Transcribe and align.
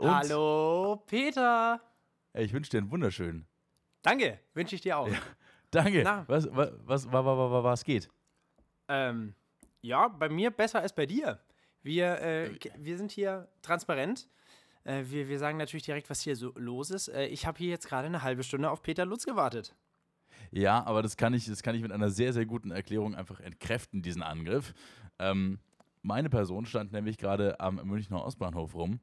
und 0.00 0.10
Hallo, 0.10 1.02
Peter. 1.06 1.80
Ich 2.34 2.52
wünsche 2.52 2.70
dir 2.70 2.78
einen 2.78 2.90
wunderschönen. 2.90 3.46
Danke, 4.02 4.38
wünsche 4.54 4.74
ich 4.74 4.80
dir 4.80 4.98
auch. 4.98 5.08
Danke. 5.70 6.02
Na. 6.02 6.24
Was, 6.26 6.48
was, 6.50 6.72
was, 6.84 7.12
was, 7.12 7.64
was, 7.64 7.84
geht? 7.84 8.08
Ähm, 8.88 9.34
ja, 9.82 10.08
bei 10.08 10.28
mir 10.28 10.50
besser 10.50 10.80
als 10.80 10.94
bei 10.94 11.06
dir. 11.06 11.38
Wir, 11.82 12.20
äh, 12.20 12.48
k- 12.56 12.70
wir 12.76 12.96
sind 12.96 13.10
hier 13.12 13.48
transparent. 13.62 14.28
Äh, 14.84 15.04
wir, 15.06 15.28
wir 15.28 15.38
sagen 15.38 15.58
natürlich 15.58 15.84
direkt, 15.84 16.08
was 16.10 16.20
hier 16.22 16.34
so 16.36 16.52
los 16.56 16.90
ist. 16.90 17.08
Äh, 17.08 17.26
ich 17.26 17.46
habe 17.46 17.58
hier 17.58 17.68
jetzt 17.70 17.86
gerade 17.88 18.06
eine 18.06 18.22
halbe 18.22 18.42
Stunde 18.42 18.70
auf 18.70 18.82
Peter 18.82 19.04
Lutz 19.04 19.26
gewartet. 19.26 19.74
Ja, 20.50 20.84
aber 20.84 21.02
das 21.02 21.16
kann 21.16 21.34
ich, 21.34 21.46
das 21.46 21.62
kann 21.62 21.74
ich 21.74 21.82
mit 21.82 21.92
einer 21.92 22.10
sehr, 22.10 22.32
sehr 22.32 22.46
guten 22.46 22.70
Erklärung 22.70 23.14
einfach 23.14 23.40
entkräften, 23.40 24.02
diesen 24.02 24.22
Angriff. 24.22 24.72
Ähm, 25.18 25.60
meine 26.02 26.30
Person 26.30 26.64
stand 26.66 26.92
nämlich 26.92 27.18
gerade 27.18 27.60
am 27.60 27.76
Münchner 27.84 28.24
Ostbahnhof 28.24 28.74
rum 28.74 29.00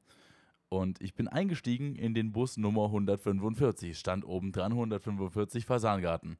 und 0.68 1.00
ich 1.00 1.14
bin 1.14 1.28
eingestiegen 1.28 1.96
in 1.96 2.14
den 2.14 2.32
Bus 2.32 2.56
Nummer 2.56 2.86
145. 2.86 3.98
Stand 3.98 4.24
oben 4.24 4.52
dran 4.52 4.72
145 4.72 5.64
Fasangarten. 5.64 6.38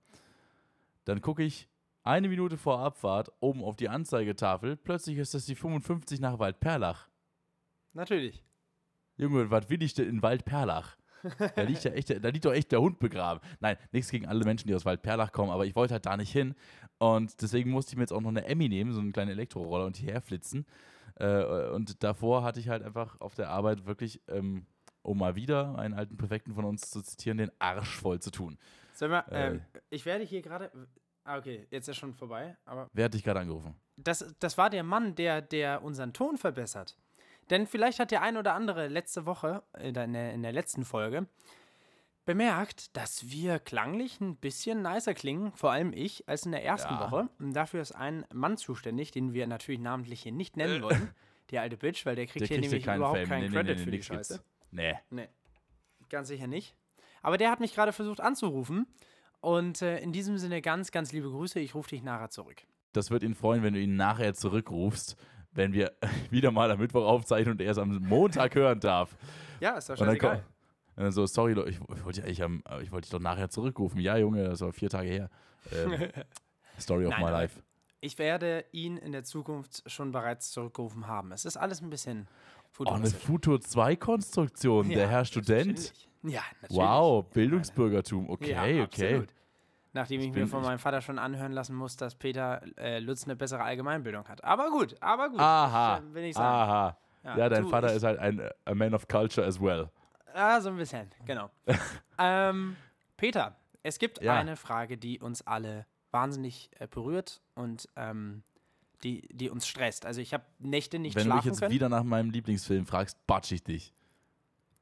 Dann 1.05 1.21
gucke 1.21 1.43
ich 1.43 1.69
eine 2.03 2.29
Minute 2.29 2.57
vor 2.57 2.81
Abfahrt 2.81 3.31
oben 3.41 3.63
auf 3.63 3.77
die 3.77 3.89
Anzeigetafel. 3.89 4.77
Plötzlich 4.77 5.19
ist 5.19 5.35
das 5.35 5.47
die 5.47 5.55
55 5.55 6.21
nach 6.21 6.39
Waldperlach. 6.39 7.09
Natürlich. 7.93 8.45
Junge, 9.17 9.51
was 9.51 9.69
will 9.69 9.83
ich 9.83 9.95
denn 9.95 10.09
in 10.09 10.23
Waldperlach? 10.23 10.97
Da 11.57 11.63
liegt 11.63 11.83
ja 11.85 11.91
echt, 11.93 12.11
da 12.11 12.29
liegt 12.29 12.45
doch 12.45 12.53
echt 12.53 12.71
der 12.71 12.81
Hund 12.81 12.99
begraben. 13.01 13.41
Nein, 13.61 13.77
nichts 13.91 14.11
gegen 14.11 14.27
alle 14.27 14.45
Menschen, 14.45 14.69
die 14.69 14.75
aus 14.75 14.85
Waldperlach 14.85 15.33
kommen, 15.33 15.51
aber 15.51 15.67
ich 15.67 15.75
wollte 15.75 15.95
halt 15.95 16.07
da 16.07 16.17
nicht 16.17 16.31
hin. 16.31 16.55
Und 16.99 17.43
deswegen 17.43 17.71
musste 17.71 17.93
ich 17.93 17.97
mir 17.97 18.03
jetzt 18.03 18.13
auch 18.13 18.21
noch 18.21 18.29
eine 18.29 18.45
Emmy 18.45 18.69
nehmen, 18.69 18.93
so 18.93 19.01
einen 19.01 19.13
kleinen 19.13 19.33
Elektroroller 19.33 19.87
und 19.87 19.97
hierher 19.97 20.21
flitzen. 20.21 20.67
Äh, 21.19 21.69
und 21.71 22.03
davor 22.03 22.43
hatte 22.43 22.61
ich 22.61 22.69
halt 22.69 22.83
einfach 22.83 23.21
auf 23.21 23.35
der 23.35 23.51
Arbeit 23.51 23.87
wirklich, 23.87 24.23
ähm, 24.29 24.67
um 25.03 25.19
mal 25.19 25.34
wieder 25.37 25.77
einen 25.79 25.95
alten 25.95 26.17
Präfekten 26.17 26.55
von 26.55 26.65
uns 26.65 26.91
zu 26.91 27.03
zitieren, 27.03 27.39
den 27.39 27.51
Arsch 27.59 27.97
voll 27.97 28.20
zu 28.20 28.31
tun. 28.31 28.59
Sag 28.92 29.11
mal, 29.11 29.25
Äh. 29.31 29.47
ähm, 29.48 29.62
ich 29.91 30.05
werde 30.07 30.25
hier 30.25 30.42
gerade. 30.42 30.70
Ah, 31.25 31.37
okay, 31.39 31.67
jetzt 31.70 31.89
ist 31.89 31.97
schon 31.97 32.15
vorbei. 32.15 32.57
Aber 32.65 32.89
Wer 32.92 33.05
hat 33.07 33.15
dich 33.15 33.23
gerade 33.23 33.41
angerufen? 33.41 33.75
das, 33.97 34.34
das 34.39 34.57
war 34.57 34.70
der 34.70 34.83
Mann, 34.83 35.15
der, 35.15 35.42
der 35.42 35.83
unseren 35.83 36.12
Ton 36.12 36.39
verbessert. 36.39 36.97
Denn 37.51 37.67
vielleicht 37.67 37.98
hat 37.98 38.11
der 38.11 38.23
ein 38.23 38.37
oder 38.37 38.55
andere 38.55 38.89
letzte 38.89 39.27
Woche, 39.27 39.62
in 39.79 39.95
der, 39.95 40.05
in 40.33 40.42
der 40.42 40.53
letzten 40.53 40.85
Folge, 40.85 41.27
bemerkt, 42.29 42.95
dass 42.95 43.31
wir 43.31 43.59
klanglich 43.59 44.21
ein 44.21 44.37
bisschen 44.37 44.83
nicer 44.83 45.15
klingen, 45.15 45.51
vor 45.55 45.73
allem 45.73 45.95
ich, 45.95 46.29
als 46.29 46.45
in 46.45 46.53
der 46.53 46.62
ersten 46.62 46.93
Ja. 46.93 47.01
Woche. 47.11 47.29
Und 47.39 47.55
dafür 47.55 47.81
ist 47.81 47.93
ein 47.93 48.27
Mann 48.33 48.59
zuständig, 48.59 49.11
den 49.11 49.33
wir 49.33 49.47
natürlich 49.47 49.81
namentlich 49.81 50.23
hier 50.23 50.33
nicht 50.33 50.57
nennen 50.59 50.83
wollen. 50.83 51.11
Die 51.51 51.59
alte 51.59 51.79
Bitch, 51.79 52.05
weil 52.05 52.17
der 52.17 52.27
kriegt 52.27 52.43
Der 52.43 52.48
hier 52.48 52.59
kriegt 52.59 52.70
nämlich 52.70 52.85
keinen 52.85 52.98
überhaupt 52.98 53.19
Fame. 53.20 53.29
keinen 53.29 53.41
Nee, 53.45 53.48
nee, 53.48 53.55
Credit 53.55 53.77
nee, 53.79 53.85
für 53.85 53.91
die 53.91 53.97
gibt's. 53.97 54.07
Scheiße. 54.09 54.43
Nee. 54.70 54.95
Nee, 55.09 55.29
ganz 56.11 56.29
sicher 56.29 56.47
nicht. 56.47 56.75
Aber 57.23 57.39
der 57.39 57.51
hat 57.51 57.61
mich 57.61 57.75
gerade 57.75 57.93
versucht 57.95 58.20
anzurufen. 58.20 58.87
Und 59.41 59.81
äh, 59.81 59.98
in 60.01 60.13
diesem 60.13 60.37
Sinne 60.37 60.61
ganz, 60.61 60.91
ganz 60.91 61.13
liebe 61.13 61.31
Grüße. 61.31 61.59
Ich 61.61 61.75
rufe 61.75 61.89
dich 61.89 62.03
nachher 62.03 62.29
zurück. 62.29 62.63
Das 62.92 63.11
wird 63.11 63.23
ihn 63.23 63.35
freuen, 63.35 63.63
wenn 63.63 63.73
du 63.73 63.81
ihn 63.81 63.97
nachher 63.97 64.35
zurückrufst, 64.35 65.17
wenn 65.53 65.73
wir 65.73 65.92
wieder 66.31 66.51
mal 66.51 66.70
am 66.70 66.79
Mittwoch 66.79 67.07
aufzeichnen 67.07 67.53
und 67.53 67.61
er 67.63 67.70
es 67.73 67.79
am 67.79 67.97
Montag 68.07 68.55
hören 68.55 68.81
darf. 68.81 69.17
Ja, 69.61 69.79
ist 69.79 69.89
doch 69.89 69.95
Und 69.95 70.01
dann, 70.01 70.09
scheißegal. 70.17 70.45
Und 70.99 71.05
dann 71.05 71.13
so, 71.13 71.25
sorry, 71.27 71.53
Leute, 71.53 71.71
ich, 71.71 71.77
ich 71.77 72.05
wollte 72.05 72.21
dich 72.21 72.25
eigentlich 72.25 72.43
am- 72.43 72.63
ich 72.83 72.91
wollte 72.93 73.07
dich 73.07 73.11
doch 73.13 73.21
nachher 73.21 73.49
zurückrufen. 73.49 74.01
Ja, 74.01 74.17
Junge, 74.17 74.45
das 74.45 74.61
war 74.61 74.73
vier 74.73 74.91
Tage 74.91 75.09
her. 75.09 75.31
Ähm, 75.73 75.93
Story 76.81 77.07
of 77.07 77.13
Nein, 77.13 77.25
my 77.25 77.31
life. 77.31 77.63
Ich 78.01 78.19
werde 78.19 78.65
ihn 78.73 78.97
in 78.97 79.13
der 79.13 79.25
Zukunft 79.25 79.83
schon 79.91 80.13
bereits 80.13 80.51
zurückgerufen 80.51 81.07
haben. 81.07 81.33
Es 81.33 81.45
ist 81.45 81.57
alles 81.57 81.81
ein 81.83 81.91
bisschen 81.91 82.29
Oh, 82.81 82.85
eine 82.85 83.07
futuristische. 83.07 83.27
Futur 83.27 83.61
2 83.61 83.97
Konstruktion, 83.97 84.89
der 84.89 84.99
Ja, 85.05 85.09
Herr 85.09 85.25
Student. 85.25 85.93
Ja, 86.23 86.43
natürlich. 86.63 86.81
Wow, 86.83 87.25
Bildungsbürgertum. 87.33 88.29
Okay, 88.31 88.77
ja, 88.77 88.85
okay. 88.85 89.23
Nachdem 89.92 90.20
ich, 90.20 90.27
Ich 90.29 90.33
mir 90.35 90.47
von 90.47 90.61
ich- 90.61 90.67
meinem 90.67 90.79
Vater 90.79 91.01
schon 91.01 91.19
anhören 91.19 91.53
lassen 91.53 91.75
muss, 91.75 91.97
dass 91.97 92.14
Peter 92.14 92.61
äh, 92.77 92.98
Lutz 93.01 93.25
eine 93.25 93.35
bessere 93.37 93.63
Allgemeinbildung 93.63 94.29
hat. 94.29 94.45
Aber 94.45 94.70
gut, 94.70 94.95
aber 95.01 95.31
gut. 95.31 95.41
Aha. 95.41 96.01
Will 96.13 96.25
ich 96.25 96.35
sagen. 96.35 96.47
Aha. 96.47 96.98
Ja, 97.37 97.48
dein 97.48 97.64
du, 97.64 97.69
Vater 97.69 97.89
ich- 97.91 97.97
ist 97.97 98.03
halt 98.05 98.19
ein 98.20 98.41
a 98.64 98.75
man 98.75 98.95
of 98.95 99.08
culture 99.08 99.45
as 99.47 99.61
well. 99.61 99.89
Ah, 100.34 100.61
so 100.61 100.68
ein 100.70 100.77
bisschen, 100.77 101.11
genau. 101.24 101.50
ähm, 102.18 102.77
Peter, 103.16 103.56
es 103.83 103.98
gibt 103.98 104.22
Ja. 104.22 104.34
eine 104.39 104.56
Frage, 104.56 104.96
die 104.98 105.20
uns 105.20 105.46
alle 105.46 105.86
wahnsinnig 106.11 106.70
äh, 106.78 106.86
berührt 106.86 107.40
und 107.55 107.89
ähm, 107.96 108.42
die, 109.02 109.28
die 109.33 109.50
uns 109.50 109.66
stresst. 109.66 110.06
Also 110.06 110.20
ich 110.20 110.34
habe 110.34 110.44
Nächte 110.58 110.98
nicht 110.98 111.14
Wenn 111.16 111.24
du 111.24 111.28
mich 111.28 111.33
schlafen 111.34 111.48
jetzt 111.48 111.61
können. 111.61 111.72
wieder 111.72 111.89
nach 111.89 112.02
meinem 112.05 112.30
Lieblingsfilm 112.30 112.86
fragst, 112.86 113.24
batsch 113.27 113.52
ich 113.52 113.62
dich. 113.62 113.92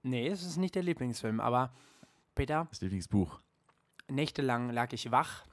Nee, 0.02 0.28
es 0.28 0.42
ist 0.42 0.56
nicht 0.56 0.74
der 0.74 0.82
Lieblingsfilm, 0.82 1.40
aber 1.40 1.72
Peter, 2.34 2.66
Das 2.70 2.80
Lieblingsbuch. 2.80 3.40
nächtelang 4.08 4.70
lag 4.70 4.92
ich 4.92 5.10
wach 5.10 5.44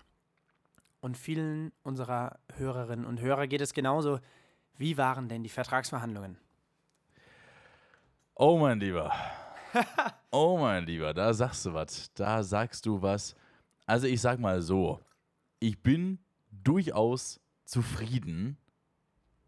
und 1.01 1.17
vielen 1.17 1.71
unserer 1.83 2.39
Hörerinnen 2.55 3.05
und 3.05 3.19
Hörer 3.19 3.47
geht 3.47 3.61
es 3.61 3.73
genauso. 3.73 4.19
Wie 4.77 4.97
waren 4.97 5.27
denn 5.29 5.43
die 5.43 5.49
Vertragsverhandlungen? 5.49 6.37
Oh, 8.35 8.57
mein 8.57 8.79
Lieber. 8.79 9.13
Oh, 10.31 10.57
mein 10.57 10.85
Lieber, 10.85 11.13
da 11.13 11.33
sagst 11.33 11.65
du 11.65 11.73
was. 11.73 12.11
Da 12.13 12.43
sagst 12.43 12.85
du 12.85 13.01
was. 13.01 13.35
Also, 13.85 14.07
ich 14.07 14.21
sag 14.21 14.39
mal 14.39 14.61
so: 14.61 14.99
Ich 15.59 15.81
bin 15.81 16.19
durchaus 16.51 17.39
zufrieden, 17.65 18.57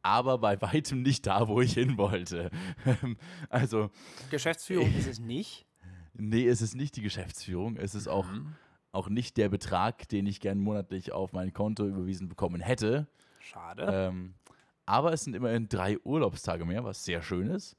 aber 0.01 0.37
bei 0.37 0.61
weitem 0.61 1.01
nicht 1.01 1.25
da, 1.25 1.47
wo 1.47 1.61
ich 1.61 1.73
hin 1.73 1.97
wollte. 1.97 2.51
also, 3.49 3.89
Geschäftsführung 4.29 4.93
ist 4.97 5.07
es 5.07 5.19
nicht. 5.19 5.65
nee, 6.13 6.47
es 6.47 6.61
ist 6.61 6.75
nicht 6.75 6.95
die 6.95 7.01
Geschäftsführung. 7.01 7.77
Es 7.77 7.95
ist 7.95 8.07
auch, 8.07 8.27
auch 8.91 9.09
nicht 9.09 9.37
der 9.37 9.49
Betrag, 9.49 10.07
den 10.09 10.27
ich 10.27 10.39
gern 10.39 10.59
monatlich 10.59 11.11
auf 11.11 11.33
mein 11.33 11.53
Konto 11.53 11.85
überwiesen 11.87 12.29
bekommen 12.29 12.61
hätte. 12.61 13.07
Schade. 13.39 13.87
Ähm, 13.89 14.35
aber 14.85 15.13
es 15.13 15.23
sind 15.23 15.35
immerhin 15.35 15.67
drei 15.67 15.97
Urlaubstage 15.99 16.65
mehr, 16.65 16.83
was 16.83 17.03
sehr 17.03 17.21
schön 17.21 17.47
ist. 17.47 17.75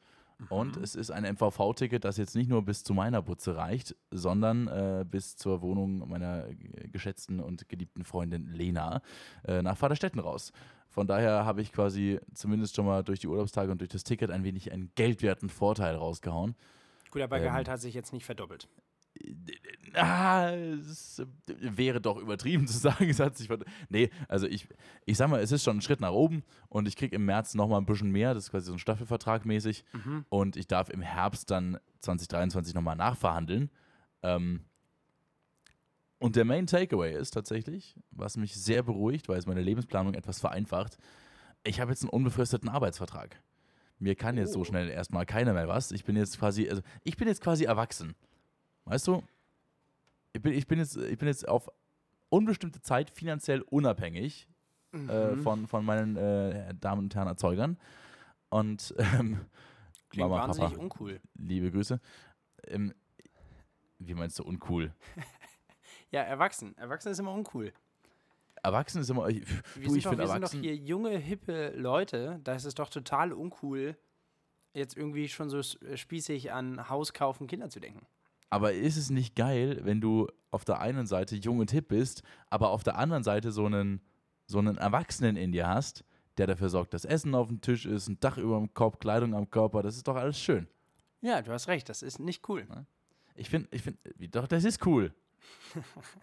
Und 0.51 0.77
es 0.77 0.95
ist 0.95 1.11
ein 1.11 1.25
MVV-Ticket, 1.25 2.05
das 2.05 2.19
jetzt 2.19 2.37
nicht 2.37 2.49
nur 2.49 2.63
bis 2.63 2.85
zu 2.85 2.93
meiner 2.93 3.23
Butze 3.23 3.57
reicht, 3.57 3.97
sondern 4.11 4.69
äh, 4.69 5.05
bis 5.09 5.37
zur 5.37 5.63
Wohnung 5.63 6.09
meiner 6.09 6.49
geschätzten 6.93 7.41
und 7.41 7.69
geliebten 7.69 8.05
Freundin 8.05 8.53
Lena 8.53 9.01
äh, 9.47 9.63
nach 9.63 9.79
Vaterstetten 9.79 10.21
raus. 10.21 10.53
Von 10.89 11.07
daher 11.07 11.45
habe 11.45 11.63
ich 11.63 11.73
quasi 11.73 12.21
zumindest 12.35 12.77
schon 12.77 12.87
mal 12.87 13.03
durch 13.03 13.21
die 13.21 13.29
Urlaubstage 13.29 13.73
und 13.73 13.81
durch 13.81 13.91
das 13.91 14.05
Ticket 14.05 14.31
ein 14.31 14.45
wenig 14.45 14.73
einen 14.73 14.91
geldwerten 14.95 15.49
Vorteil 15.49 15.95
rausgehauen. 15.97 16.55
Gut, 17.11 17.23
aber 17.23 17.39
ähm, 17.39 17.45
Gehalt 17.45 17.69
hat 17.69 17.81
sich 17.81 17.95
jetzt 17.95 18.13
nicht 18.13 18.25
verdoppelt. 18.25 18.69
Ah, 19.95 20.51
es 20.51 21.23
wäre 21.47 22.01
doch 22.01 22.19
übertrieben 22.19 22.67
zu 22.67 22.77
sagen, 22.77 23.09
es 23.09 23.19
hat 23.19 23.37
sich 23.37 23.49
Nee, 23.89 24.11
also 24.29 24.47
ich, 24.47 24.69
ich 25.07 25.17
sag 25.17 25.31
mal, 25.31 25.41
es 25.41 25.53
ist 25.53 25.65
schon 25.65 25.79
ein 25.79 25.83
Schritt 25.83 26.01
nach 26.01 26.13
oben 26.13 26.43
und 26.69 26.87
ich 26.87 26.97
kriege 26.97 27.17
im 27.17 27.25
März 27.25 27.55
nochmal 27.55 27.81
ein 27.81 27.87
bisschen 27.87 28.11
mehr, 28.11 28.35
das 28.35 28.45
ist 28.45 28.51
quasi 28.51 28.67
so 28.67 28.73
ein 28.75 28.79
Staffelvertrag 28.79 29.47
mäßig. 29.47 29.85
Und 30.29 30.57
ich 30.57 30.67
darf 30.67 30.91
im 30.91 31.01
Herbst 31.01 31.51
dann 31.51 31.79
2023 32.01 32.75
nochmal 32.75 32.97
nachverhandeln. 32.97 33.71
Ähm, 34.23 34.65
und 36.19 36.37
der 36.37 36.45
Main 36.45 36.67
Takeaway 36.67 37.15
ist 37.15 37.33
tatsächlich, 37.33 37.97
was 38.11 38.37
mich 38.37 38.55
sehr 38.55 38.83
beruhigt, 38.83 39.29
weil 39.29 39.39
es 39.39 39.47
meine 39.47 39.63
Lebensplanung 39.63 40.15
etwas 40.15 40.41
vereinfacht, 40.41 40.99
ich 41.65 41.81
habe 41.81 41.91
jetzt 41.91 42.03
einen 42.03 42.11
unbefristeten 42.11 42.69
Arbeitsvertrag. 42.69 43.41
Mir 43.99 44.15
kann 44.15 44.37
jetzt 44.37 44.53
so 44.53 44.65
schnell 44.65 44.89
erstmal 44.91 45.27
keiner 45.27 45.53
mehr 45.53 45.69
was. 45.69 45.91
Ich 45.91 46.05
bin 46.05 46.17
jetzt 46.17 46.39
quasi, 46.39 46.69
also 46.69 46.83
ich 47.03 47.17
bin 47.17 47.29
jetzt 47.29 47.41
quasi 47.43 47.65
erwachsen. 47.65 48.15
Weißt 48.87 49.07
du, 49.07 49.23
ich 50.33 50.41
bin, 50.43 50.53
ich 50.53 50.67
bin, 50.67 50.79
jetzt, 50.79 50.97
ich 50.97 51.19
bin 51.19 51.29
jetzt 51.29 51.47
auf 51.49 51.69
unbestimmte 52.29 52.81
Zeit 52.81 53.11
finanziell 53.11 53.63
unabhängig 53.63 54.49
äh, 54.93 55.37
von, 55.37 55.67
von 55.67 55.85
meinen 55.85 56.17
äh, 56.17 56.75
Damen 56.75 57.03
und 57.03 57.15
Herren 57.15 57.29
Erzeugern. 57.29 57.79
Und 58.49 58.95
ähm, 58.99 59.41
Klingt 60.09 60.31
Mama, 60.31 60.43
wahnsinnig 60.43 60.71
Papa, 60.71 60.83
uncool. 60.83 61.21
liebe 61.35 61.71
Grüße. 61.71 62.01
Ähm, 62.69 62.95
wie 63.99 64.15
meinst 64.15 64.39
du 64.39 64.45
uncool? 64.45 64.95
Ja, 66.13 66.23
erwachsen. 66.23 66.79
Erwachsen 66.79 67.11
ist 67.11 67.19
immer 67.19 67.33
uncool. 67.35 67.73
Erwachsen 68.63 69.01
ist 69.01 69.11
immer. 69.11 69.29
Ich, 69.29 69.41
Wir, 69.75 69.83
du, 69.83 69.89
sind, 69.89 69.97
ich 69.99 70.05
doch, 70.05 70.11
bin 70.11 70.19
wir 70.21 70.27
sind 70.29 70.37
doch 70.37 70.53
erwachsen. 70.53 70.63
hier 70.63 70.77
junge, 70.77 71.11
hippe 71.19 71.73
Leute. 71.77 72.41
Da 72.45 72.55
ist 72.55 72.65
es 72.65 72.75
doch 72.75 72.89
total 72.89 73.33
uncool, 73.33 73.97
jetzt 74.73 74.97
irgendwie 74.97 75.29
schon 75.29 75.51
so 75.51 75.61
spießig 75.63 76.53
an 76.53 76.89
Haus 76.89 77.13
kaufen, 77.13 77.49
Kinder 77.49 77.71
zu 77.71 77.81
denken. 77.81 78.07
Aber 78.51 78.73
ist 78.73 78.97
es 78.97 79.11
nicht 79.11 79.35
geil, 79.35 79.81
wenn 79.83 80.01
du 80.01 80.29
auf 80.51 80.65
der 80.65 80.81
einen 80.81 81.07
Seite 81.07 81.37
jung 81.37 81.59
und 81.59 81.71
hip 81.71 81.89
bist, 81.89 82.23
aber 82.49 82.71
auf 82.71 82.83
der 82.83 82.97
anderen 82.97 83.23
Seite 83.23 83.53
so 83.53 83.67
einen, 83.67 84.01
so 84.47 84.59
einen 84.59 84.79
Erwachsenen 84.79 85.37
in 85.37 85.53
dir 85.53 85.67
hast, 85.69 86.05
der 86.39 86.47
dafür 86.47 86.69
sorgt, 86.69 86.95
dass 86.95 87.05
Essen 87.05 87.35
auf 87.35 87.49
dem 87.49 87.61
Tisch 87.61 87.87
ist, 87.87 88.09
ein 88.09 88.21
Dach 88.21 88.39
über 88.39 88.59
dem 88.59 88.73
Kopf, 88.73 88.99
Kleidung 88.99 89.35
am 89.35 89.51
Körper, 89.51 89.83
das 89.83 89.97
ist 89.97 90.07
doch 90.07 90.17
alles 90.17 90.39
schön. 90.39 90.69
Ja, 91.21 91.43
du 91.43 91.53
hast 91.53 91.69
recht, 91.69 91.89
das 91.89 92.03
ist 92.03 92.21
nicht 92.21 92.49
cool. 92.49 92.67
Ich 93.35 93.51
finde, 93.51 93.69
ich 93.73 93.83
finde, 93.83 93.99
doch, 94.31 94.47
das 94.47 94.65
ist 94.65 94.85
cool. 94.87 95.15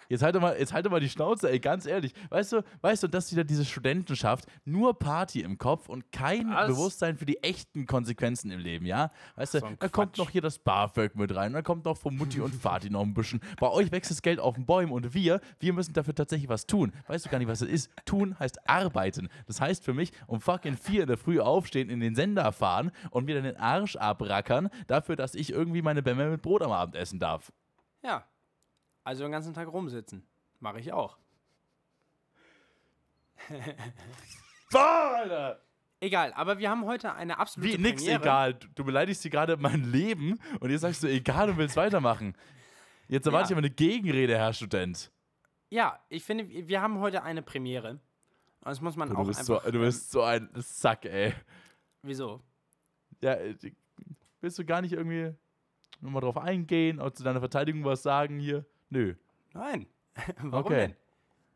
Jetzt 0.09 0.23
halte 0.23 0.39
mal, 0.39 0.57
jetzt 0.57 0.73
halte 0.73 0.89
mal 0.89 0.99
die 0.99 1.09
Schnauze, 1.09 1.49
ey, 1.49 1.59
ganz 1.59 1.85
ehrlich. 1.85 2.13
Weißt 2.29 2.53
du, 2.53 2.63
weißt 2.81 3.03
du, 3.03 3.07
dass 3.07 3.31
wieder 3.31 3.43
diese 3.43 3.65
Studentenschaft 3.65 4.45
nur 4.65 4.97
Party 4.97 5.41
im 5.41 5.57
Kopf 5.57 5.89
und 5.89 6.11
kein 6.11 6.49
Was? 6.49 6.67
Bewusstsein 6.67 7.17
für 7.17 7.25
die 7.25 7.41
echten 7.43 7.85
Konsequenzen 7.85 8.51
im 8.51 8.59
Leben, 8.59 8.85
ja? 8.85 9.11
Weißt 9.35 9.55
du, 9.55 9.59
So 9.59 9.69
da 9.79 9.87
kommt 9.89 10.17
noch 10.17 10.29
hier 10.29 10.41
das 10.41 10.59
BAföG 10.59 11.15
mit 11.15 11.35
rein, 11.35 11.53
da 11.53 11.61
kommt 11.61 11.85
noch 11.85 11.97
von 11.97 12.15
Mutti 12.15 12.41
und 12.41 12.53
Vati 12.63 12.89
noch 12.89 13.01
ein 13.01 13.13
bisschen. 13.13 13.41
Bei 13.59 13.69
euch 13.69 13.91
wächst 13.91 14.11
das 14.11 14.21
Geld 14.21 14.39
auf 14.39 14.55
den 14.55 14.65
Bäumen 14.65 14.91
und 14.91 15.13
wir, 15.13 15.39
wir 15.59 15.73
müssen 15.73 15.93
dafür 15.93 16.15
tatsächlich 16.15 16.49
was 16.49 16.65
tun. 16.65 16.91
Weißt 17.07 17.25
du 17.25 17.29
gar 17.29 17.37
nicht, 17.37 17.47
was 17.47 17.59
das 17.59 17.69
ist? 17.69 17.91
Tun 18.05 18.37
heißt 18.39 18.69
arbeiten. 18.69 19.29
Das 19.47 19.61
heißt 19.61 19.83
für 19.83 19.93
mich, 19.93 20.11
um 20.27 20.41
fucking 20.41 20.77
vier 20.77 21.01
in 21.01 21.07
der 21.07 21.17
Früh 21.17 21.39
aufstehen, 21.39 21.89
in 21.89 21.99
den 21.99 22.15
Sender 22.15 22.51
fahren 22.51 22.91
und 23.11 23.25
mir 23.25 23.35
dann 23.35 23.43
den 23.43 23.57
Arsch 23.57 23.95
abrackern, 23.95 24.69
dafür, 24.87 25.15
dass 25.15 25.35
ich 25.35 25.51
irgendwie 25.51 25.81
meine 25.81 26.01
Bämme 26.01 26.29
mit 26.29 26.41
Brot 26.41 26.61
am 26.61 26.71
Abend 26.71 26.95
essen 26.95 27.19
darf. 27.19 27.51
Ja. 28.03 28.25
Also 29.03 29.23
den 29.23 29.31
ganzen 29.31 29.53
Tag 29.53 29.67
rumsitzen. 29.67 30.25
Mache 30.59 30.79
ich 30.79 30.93
auch. 30.93 31.17
Boah, 34.71 35.15
Alter! 35.17 35.61
Egal, 35.99 36.33
aber 36.33 36.57
wir 36.59 36.69
haben 36.69 36.85
heute 36.85 37.13
eine 37.13 37.37
absolute 37.37 37.77
Wie, 37.77 37.81
nix 37.81 38.01
Premiere. 38.03 38.21
egal. 38.21 38.53
Du, 38.55 38.67
du 38.75 38.83
beleidigst 38.83 39.21
hier 39.21 39.31
gerade 39.31 39.55
mein 39.57 39.83
Leben 39.85 40.37
und 40.59 40.69
jetzt 40.69 40.81
sagst 40.81 41.01
du 41.03 41.07
egal 41.07 41.49
und 41.49 41.57
willst 41.57 41.77
weitermachen. 41.77 42.35
Jetzt 43.07 43.25
erwarte 43.25 43.43
Ja. 43.45 43.47
ich 43.47 43.51
aber 43.53 43.59
eine 43.59 43.69
Gegenrede, 43.69 44.37
Herr 44.37 44.51
Student. 44.53 45.11
Ja, 45.69 45.99
ich 46.09 46.23
finde, 46.23 46.47
wir 46.49 46.81
haben 46.81 46.99
heute 46.99 47.23
eine 47.23 47.41
Premiere. 47.41 47.91
Und 47.91 47.99
das 48.65 48.81
muss 48.81 48.95
man 48.97 49.09
Du 49.09 49.15
auch 49.15 49.25
bist, 49.25 49.45
so, 49.45 49.55
einfach... 49.57 49.71
du 49.71 49.79
bist 49.79 50.11
so 50.11 50.23
ein 50.23 50.49
Sack, 50.55 51.05
ey. 51.05 51.33
Wieso? 52.01 52.41
Ja, 53.21 53.33
äh, 53.35 53.55
willst 54.41 54.59
du 54.59 54.65
gar 54.65 54.81
nicht 54.81 54.93
irgendwie 54.93 55.33
nochmal 56.01 56.21
drauf 56.21 56.37
eingehen 56.37 56.99
oder 56.99 57.13
zu 57.13 57.23
deiner 57.23 57.39
Verteidigung 57.39 57.85
was 57.85 58.03
sagen 58.03 58.39
hier? 58.39 58.65
Nö. 58.93 59.15
Nein. 59.53 59.87
Warum 60.37 60.53
okay. 60.65 60.87
denn? 60.87 60.95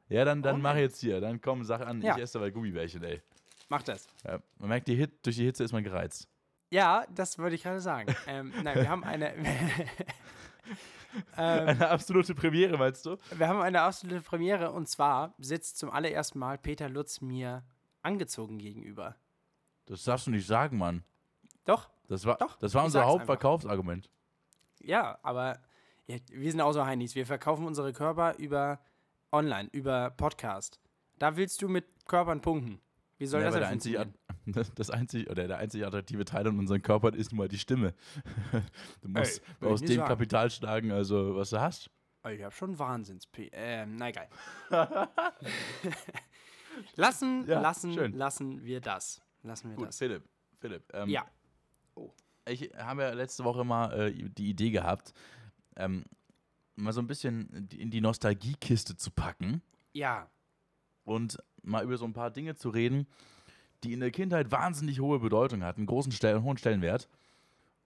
Ja, 0.10 0.26
dann, 0.26 0.42
dann 0.42 0.54
Warum 0.54 0.62
mach 0.64 0.74
denn? 0.74 0.82
jetzt 0.82 1.00
hier. 1.00 1.22
Dann 1.22 1.40
komm, 1.40 1.64
sag 1.64 1.82
an, 1.82 2.02
Ja. 2.02 2.16
ich 2.16 2.24
esse 2.24 2.40
dabei 2.40 2.50
Gummibärchen, 2.50 3.04
ey. 3.04 3.22
Mach 3.70 3.84
das. 3.84 4.08
Ja, 4.26 4.40
man 4.58 4.70
merkt, 4.70 4.88
die 4.88 4.96
Hit, 4.96 5.24
durch 5.24 5.36
die 5.36 5.46
Hitze 5.46 5.64
ist 5.64 5.72
man 5.72 5.84
gereizt. 5.84 6.28
Ja, 6.72 7.06
das 7.14 7.38
wollte 7.38 7.56
ich 7.56 7.64
gerade 7.64 7.80
sagen. 7.80 8.14
ähm, 8.26 8.52
nein, 8.64 8.76
wir 8.76 8.90
haben 8.90 9.04
eine... 9.04 9.34
ähm, 11.38 11.68
Eine 11.68 11.90
absolute 11.90 12.34
Premiere, 12.36 12.78
meinst 12.78 13.06
du? 13.06 13.18
wir 13.36 13.48
haben 13.48 13.62
eine 13.62 13.82
absolute 13.82 14.22
Premiere 14.22 14.72
und 14.72 14.88
zwar 14.90 15.34
sitzt 15.38 15.78
zum 15.78 15.90
allerersten 15.92 16.40
Mal 16.40 16.58
Peter 16.58 16.90
Lutz 16.90 17.22
mir 17.22 17.64
angezogen 18.02 18.58
gegenüber. 18.58 19.16
Das 19.86 20.04
darfst 20.04 20.28
du 20.28 20.32
nicht 20.32 20.48
sagen, 20.48 20.78
Mann. 20.78 21.04
Doch, 21.66 21.90
Das 22.08 22.26
war, 22.26 22.38
Doch, 22.38 22.58
das 22.58 22.74
war 22.74 22.84
unser 22.84 23.06
Hauptverkaufsargument. 23.06 24.10
Ja, 24.80 25.18
aber 25.24 25.60
ja, 26.08 26.18
wir 26.32 26.52
sind 26.52 26.62
auch 26.62 26.72
so 26.74 26.86
Heinis. 26.86 27.16
Wir 27.16 27.26
verkaufen 27.26 27.66
unsere 27.66 27.94
Körper 27.94 28.36
über 28.38 28.80
online, 29.32 29.70
über 29.72 30.10
Podcast. 30.12 30.80
Da 31.20 31.36
willst 31.36 31.62
du 31.62 31.68
mit 31.68 31.86
Körpern 32.06 32.42
punkten. 32.42 32.80
Wie 33.18 33.26
soll 33.26 33.42
Ja, 33.42 33.48
das 33.48 33.56
der 33.60 33.68
einzige, 33.68 34.14
das, 34.46 34.74
das 34.76 34.90
einzige, 34.92 35.28
oder 35.32 35.48
der 35.48 35.58
einzige 35.58 35.88
attraktive 35.88 36.24
Teil 36.24 36.48
an 36.48 36.60
unseren 36.60 36.82
Körpern 36.82 37.14
ist 37.16 37.32
nun 37.32 37.40
mal 37.40 37.48
die 37.48 37.58
Stimme. 37.58 37.94
Du 39.02 39.10
musst 39.10 39.42
Ey, 39.62 39.68
aus 39.68 39.82
dem 39.82 39.96
sagen. 39.98 40.08
Kapital 40.08 40.50
schlagen, 40.52 40.92
also 40.92 41.36
was 41.36 41.50
du 41.50 41.60
hast. 41.60 41.90
Oh, 42.24 42.30
Ich 42.30 42.42
habe 42.44 42.54
schon 42.54 42.78
Wahnsinns. 42.78 43.28
Ähm, 43.52 43.96
na 43.96 44.10
egal. 44.10 44.28
lassen, 46.96 47.46
Ja, 47.48 47.60
lassen, 47.60 47.94
schön. 47.94 48.14
lassen 48.14 48.64
wir 48.64 48.82
das. 48.82 49.22
Lassen 49.44 49.70
wir 49.72 49.78
Gut, 49.78 49.88
das. 49.88 49.98
Philipp, 49.98 50.24
Philipp. 50.60 50.84
Ähm, 50.94 51.10
Ja. 51.10 51.26
Ich 52.50 52.72
habe 52.78 53.02
ja 53.04 53.12
letzte 53.12 53.44
Woche 53.44 53.66
mal 53.66 53.92
äh, 54.10 54.12
die 54.14 54.50
Idee 54.50 54.70
gehabt, 54.72 55.14
ähm, 55.78 56.04
mal 56.76 56.92
so 56.94 57.02
ein 57.02 57.08
bisschen 57.08 57.68
in 57.72 57.90
die 57.90 58.02
Nostalgiekiste 58.02 58.98
zu 58.98 59.10
packen 59.12 59.62
Ja. 59.94 60.30
und 61.06 61.38
mal 61.64 61.84
über 61.84 61.98
so 61.98 62.06
ein 62.06 62.14
paar 62.14 62.30
Dinge 62.32 62.56
zu 62.56 62.70
reden, 62.70 63.08
die 63.84 63.94
in 63.94 64.00
der 64.00 64.12
Kindheit 64.12 64.52
wahnsinnig 64.52 65.00
hohe 65.00 65.20
Bedeutung 65.20 65.64
hatten, 65.64 65.86
großen 65.86 66.12
Stellen, 66.12 66.44
hohen 66.44 66.58
Stellenwert 66.58 67.08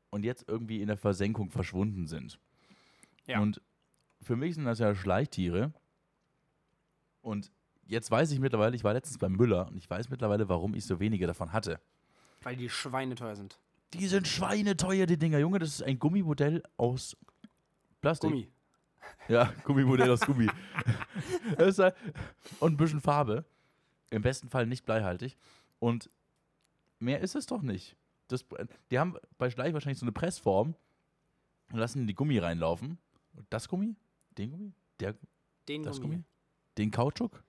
und 0.10 0.24
jetzt 0.24 0.46
irgendwie 0.48 0.82
in 0.82 0.88
der 0.88 0.98
Versenkung 0.98 1.50
verschwunden 1.50 2.08
sind. 2.08 2.40
Ja. 3.28 3.40
Und 3.40 3.62
für 4.22 4.36
mich 4.36 4.56
sind 4.56 4.66
das 4.66 4.80
ja 4.80 4.94
Schleichtiere. 4.96 5.74
Und 7.22 7.52
jetzt 7.88 8.10
weiß 8.10 8.32
ich 8.32 8.40
mittlerweile, 8.40 8.76
ich 8.76 8.84
war 8.84 8.94
letztens 8.94 9.18
beim 9.18 9.34
Müller 9.34 9.68
und 9.68 9.78
ich 9.78 9.90
weiß 9.90 10.10
mittlerweile, 10.10 10.50
warum 10.50 10.74
ich 10.76 10.86
so 10.86 11.00
wenige 11.00 11.28
davon 11.28 11.52
hatte. 11.52 11.80
Weil 12.42 12.56
die 12.56 12.70
Schweine 12.70 13.16
teuer 13.16 13.36
sind. 13.36 13.60
Die 13.94 14.08
sind 14.08 14.28
schweineteuer, 14.28 15.06
die 15.06 15.18
Dinger. 15.18 15.40
Junge, 15.40 15.60
das 15.60 15.70
ist 15.70 15.84
ein 15.84 16.00
Gummimodell 16.00 16.64
aus 16.78 17.18
Plastik. 18.01 18.30
Gummi. 18.31 18.51
Ja, 19.27 19.53
Gummimodell 19.63 20.09
aus 20.12 20.21
Gummi. 20.21 20.48
Halt- 21.57 21.95
und 22.59 22.74
ein 22.74 22.77
bisschen 22.77 23.01
Farbe. 23.01 23.45
Im 24.09 24.21
besten 24.21 24.50
Fall 24.50 24.68
nicht 24.68 24.86
bleihaltig. 24.86 25.38
Und 25.80 26.09
mehr 27.00 27.21
ist 27.21 27.36
es 27.36 27.45
doch 27.45 27.62
nicht. 27.62 27.95
Das, 28.27 28.45
die 28.89 29.00
haben 29.00 29.15
bei 29.38 29.50
Schleich 29.50 29.74
wahrscheinlich 29.74 30.00
so 30.00 30.06
eine 30.06 30.12
Pressform 30.12 30.75
und 31.71 31.80
lassen 31.80 32.07
die 32.07 32.13
Gummi 32.13 32.38
reinlaufen. 32.38 32.98
Und 33.33 33.48
das 33.50 33.68
Gummi? 33.68 33.95
Den 34.38 34.51
Gummi? 34.51 34.74
Der, 35.00 35.15
Den 35.68 35.83
das 35.83 36.01
Gummi. 36.01 36.15
Gummi? 36.15 36.25
Den 36.77 36.92
Kautschuk? 36.92 37.44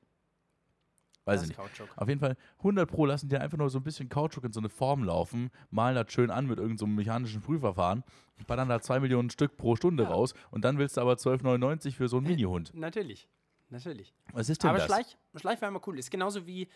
Weiß 1.25 1.37
Das 1.41 1.43
ich 1.45 1.49
nicht. 1.51 1.57
Kautschuk. 1.59 1.89
Auf 1.97 2.09
jeden 2.09 2.21
Fall 2.21 2.37
100 2.59 2.91
Pro 2.91 3.07
lassen 3.07 3.29
die 3.29 3.37
einfach 3.37 3.57
nur 3.59 3.71
so 3.71 3.79
ein 3.79 3.85
bisschen 3.85 4.09
Kautschuk 4.09 4.43
in 4.45 4.53
so 4.53 4.59
eine 4.61 4.69
Form 4.69 5.05
laufen, 5.05 5.51
malen 5.71 5.95
das 5.95 6.13
schön 6.13 6.31
an 6.31 6.47
mit 6.47 6.59
irgendeinem 6.59 6.79
so 6.79 6.87
mechanischen 6.87 7.41
Prüfverfahren, 7.43 8.03
ballern 8.47 8.69
da 8.69 8.81
2 8.81 9.01
Millionen 9.01 9.31
Stück 9.31 9.57
pro 9.57 9.77
Stunde 9.77 10.03
Ja. 10.05 10.09
raus 10.11 10.35
und 10.51 10.65
dann 10.65 10.79
willst 10.79 10.97
du 10.97 11.01
aber 11.01 11.13
12,99 11.15 11.93
für 11.95 12.09
so 12.09 12.17
einen 12.17 12.27
Minihund. 12.27 12.73
Natürlich. 12.75 13.29
Natürlich. 13.71 14.13
Was 14.33 14.49
ist 14.49 14.63
denn 14.63 14.71
Aber 14.71 14.79
das? 14.79 14.87
Schleich, 14.87 15.17
Schleich 15.37 15.61
war 15.63 15.69
immer 15.69 15.81
cool. 15.87 15.99
Ist 15.99 16.11
genauso 16.11 16.47
wie 16.47 16.69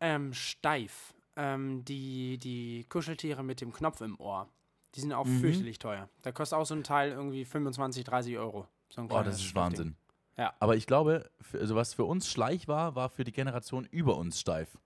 ähm, 0.00 0.32
Steif. 0.32 1.14
Ähm, 1.36 1.84
die, 1.84 2.38
die 2.38 2.84
Kuscheltiere 2.88 3.44
mit 3.44 3.60
dem 3.60 3.72
Knopf 3.72 4.00
im 4.00 4.18
Ohr. 4.18 4.48
Die 4.94 5.00
sind 5.00 5.12
auch 5.12 5.26
Mhm. 5.26 5.38
fürchterlich 5.40 5.78
teuer. 5.78 6.08
Da 6.22 6.32
kostet 6.32 6.58
auch 6.58 6.64
so 6.66 6.74
ein 6.74 6.82
Teil 6.82 7.10
irgendwie 7.12 7.44
25, 7.44 8.02
30 8.02 8.36
Euro. 8.38 8.66
So 8.88 9.02
Oh, 9.02 9.22
das 9.22 9.40
ist. 9.40 9.54
Wahnsinn. 9.54 9.94
Ja. 10.38 10.54
Aber 10.60 10.76
ich 10.76 10.86
glaube, 10.86 11.28
also 11.52 11.74
was 11.74 11.92
für 11.94 12.04
uns 12.04 12.30
Schleich 12.30 12.68
war, 12.68 12.94
war 12.94 13.10
für 13.10 13.24
die 13.24 13.32
Generation 13.32 13.84
über 13.86 14.16
uns 14.16 14.40
steif. 14.40 14.78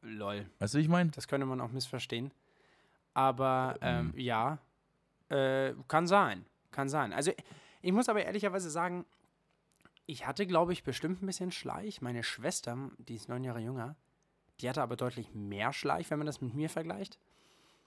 Lol. 0.00 0.46
Weißt 0.58 0.74
du, 0.74 0.78
wie 0.78 0.82
ich 0.82 0.88
meine? 0.88 1.10
Das 1.10 1.28
könnte 1.28 1.46
man 1.46 1.60
auch 1.60 1.70
missverstehen. 1.70 2.32
Aber 3.14 3.76
ähm, 3.80 4.12
Mhm. 4.14 4.18
ja, 4.18 4.58
äh, 5.28 5.74
kann 5.88 6.06
sein. 6.06 6.46
Kann 6.70 6.88
sein. 6.88 7.12
Also 7.12 7.32
ich 7.82 7.92
muss 7.92 8.08
aber 8.08 8.24
ehrlicherweise 8.24 8.70
sagen, 8.70 9.04
ich 10.06 10.26
hatte, 10.26 10.46
glaube 10.46 10.72
ich, 10.72 10.82
bestimmt 10.82 11.22
ein 11.22 11.26
bisschen 11.26 11.52
Schleich. 11.52 12.00
Meine 12.00 12.22
Schwester, 12.22 12.76
die 12.98 13.14
ist 13.16 13.28
neun 13.28 13.44
Jahre 13.44 13.60
jünger, 13.60 13.96
die 14.60 14.68
hatte 14.68 14.82
aber 14.82 14.96
deutlich 14.96 15.34
mehr 15.34 15.72
Schleich, 15.72 16.10
wenn 16.10 16.18
man 16.18 16.26
das 16.26 16.40
mit 16.40 16.54
mir 16.54 16.70
vergleicht. 16.70 17.18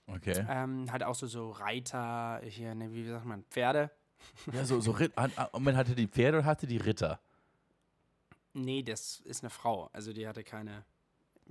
Okay. 0.08 0.46
Ähm, 0.48 0.92
halt 0.92 1.04
auch 1.04 1.16
so, 1.16 1.25
so 1.28 1.52
Reiter, 1.52 2.40
hier, 2.44 2.75
ne, 2.75 2.94
wie 2.94 3.06
sagt 3.08 3.25
man, 3.25 3.44
Pferde. 3.46 3.90
Ja, 4.53 4.65
so, 4.65 4.79
so 4.82 4.91
Ritt, 4.91 5.15
hat, 5.15 5.32
ah, 5.38 5.50
man 5.60 5.75
hatte 5.77 5.96
die 5.96 6.08
Pferde 6.08 6.39
und 6.39 6.46
hatte 6.46 6.67
die 6.67 6.77
Ritter. 6.77 7.20
Nee, 8.53 8.84
das 8.84 9.20
ist 9.22 9.44
eine 9.44 9.50
Frau. 9.50 9.89
Also 9.94 10.13
die 10.13 10.27
hatte 10.27 10.44
keine. 10.44 10.86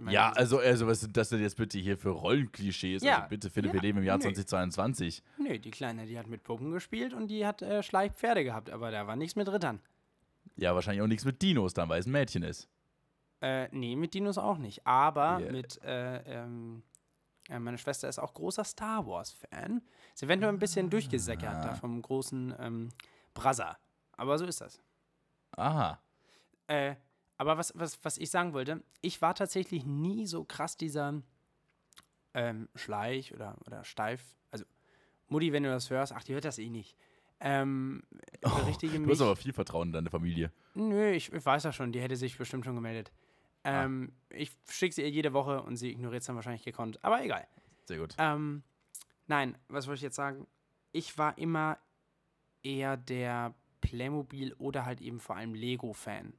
Ja, 0.08 0.32
also, 0.32 0.58
also 0.58 0.86
was 0.88 1.00
sind 1.02 1.16
das 1.16 1.28
denn 1.28 1.40
jetzt 1.40 1.56
bitte 1.56 1.78
hier 1.78 1.96
für 1.96 2.08
Rollenklischees? 2.10 3.02
Ja. 3.04 3.16
Also 3.18 3.28
bitte, 3.28 3.50
Philipp, 3.50 3.68
Ja. 3.68 3.74
wir 3.74 3.80
leben 3.82 3.98
im 3.98 4.04
Jahr 4.04 4.16
Nee. 4.16 4.24
2022. 4.24 5.22
Nö, 5.38 5.58
die 5.58 5.70
Kleine, 5.70 6.06
die 6.06 6.18
hat 6.18 6.26
mit 6.26 6.42
Puppen 6.42 6.72
gespielt 6.72 7.12
und 7.14 7.28
die 7.28 7.46
hat 7.46 7.62
äh, 7.62 7.82
Schleichpferde 7.82 8.42
gehabt, 8.42 8.70
aber 8.70 8.90
da 8.90 9.06
war 9.06 9.14
nichts 9.14 9.36
mit 9.36 9.48
Rittern. 9.48 9.80
Ja, 10.56 10.74
wahrscheinlich 10.74 11.02
auch 11.02 11.06
nichts 11.06 11.24
mit 11.24 11.40
Dinos, 11.42 11.74
dann, 11.74 11.88
weil 11.88 12.00
es 12.00 12.06
ein 12.06 12.12
Mädchen 12.12 12.42
ist. 12.42 12.68
Äh, 13.40 13.68
nee, 13.70 13.94
mit 13.94 14.14
Dinos 14.14 14.36
auch 14.38 14.58
nicht. 14.58 14.84
Aber 14.86 15.38
Yeah. 15.40 15.52
mit, 15.52 15.80
äh, 15.84 16.16
ähm, 16.42 16.82
äh, 16.82 16.93
meine 17.50 17.78
Schwester 17.78 18.08
ist 18.08 18.18
auch 18.18 18.34
großer 18.34 18.64
Star 18.64 19.06
Wars-Fan. 19.06 19.82
Sie 20.14 20.28
wird 20.28 20.40
nur 20.40 20.48
ein 20.48 20.58
bisschen 20.58 20.90
durchgesäckert 20.90 21.64
da 21.64 21.74
vom 21.74 22.00
großen 22.00 22.54
ähm, 22.58 22.88
Brother. 23.34 23.78
Aber 24.16 24.38
so 24.38 24.46
ist 24.46 24.60
das. 24.60 24.80
Aha. 25.52 26.00
Äh, 26.66 26.94
aber 27.36 27.58
was, 27.58 27.72
was, 27.76 28.02
was 28.04 28.18
ich 28.18 28.30
sagen 28.30 28.52
wollte, 28.52 28.82
ich 29.00 29.20
war 29.20 29.34
tatsächlich 29.34 29.84
nie 29.84 30.26
so 30.26 30.44
krass 30.44 30.76
dieser 30.76 31.22
ähm, 32.32 32.68
Schleich 32.74 33.34
oder, 33.34 33.56
oder 33.66 33.84
Steif. 33.84 34.36
Also, 34.50 34.64
Mutti, 35.28 35.52
wenn 35.52 35.64
du 35.64 35.68
das 35.68 35.90
hörst, 35.90 36.12
ach, 36.12 36.24
die 36.24 36.34
hört 36.34 36.44
das 36.44 36.58
eh 36.58 36.70
nicht. 36.70 36.96
Ähm, 37.40 38.02
richtige 38.66 38.98
Du 38.98 39.10
hast 39.10 39.20
aber 39.20 39.36
viel 39.36 39.52
Vertrauen 39.52 39.88
in 39.88 39.92
deine 39.92 40.10
Familie. 40.10 40.52
Nö, 40.74 41.10
ich, 41.10 41.32
ich 41.32 41.44
weiß 41.44 41.64
ja 41.64 41.72
schon, 41.72 41.92
die 41.92 42.00
hätte 42.00 42.16
sich 42.16 42.38
bestimmt 42.38 42.64
schon 42.64 42.76
gemeldet. 42.76 43.12
Ähm, 43.64 44.12
Ich 44.30 44.52
schicke 44.68 44.94
sie 44.94 45.02
ihr 45.02 45.10
jede 45.10 45.32
Woche 45.32 45.62
und 45.62 45.76
sie 45.76 45.90
ignoriert 45.90 46.20
es 46.22 46.26
dann 46.26 46.36
wahrscheinlich 46.36 46.64
gekonnt. 46.64 47.02
Aber 47.04 47.22
egal. 47.24 47.46
Sehr 47.86 47.98
gut. 47.98 48.14
Ähm, 48.18 48.62
nein, 49.26 49.56
was 49.68 49.86
wollte 49.86 49.96
ich 49.98 50.02
jetzt 50.02 50.16
sagen? 50.16 50.46
Ich 50.92 51.16
war 51.18 51.36
immer 51.38 51.78
eher 52.62 52.96
der 52.96 53.54
Playmobil 53.80 54.54
oder 54.54 54.86
halt 54.86 55.00
eben 55.00 55.20
vor 55.20 55.36
allem 55.36 55.54
Lego-Fan. 55.54 56.32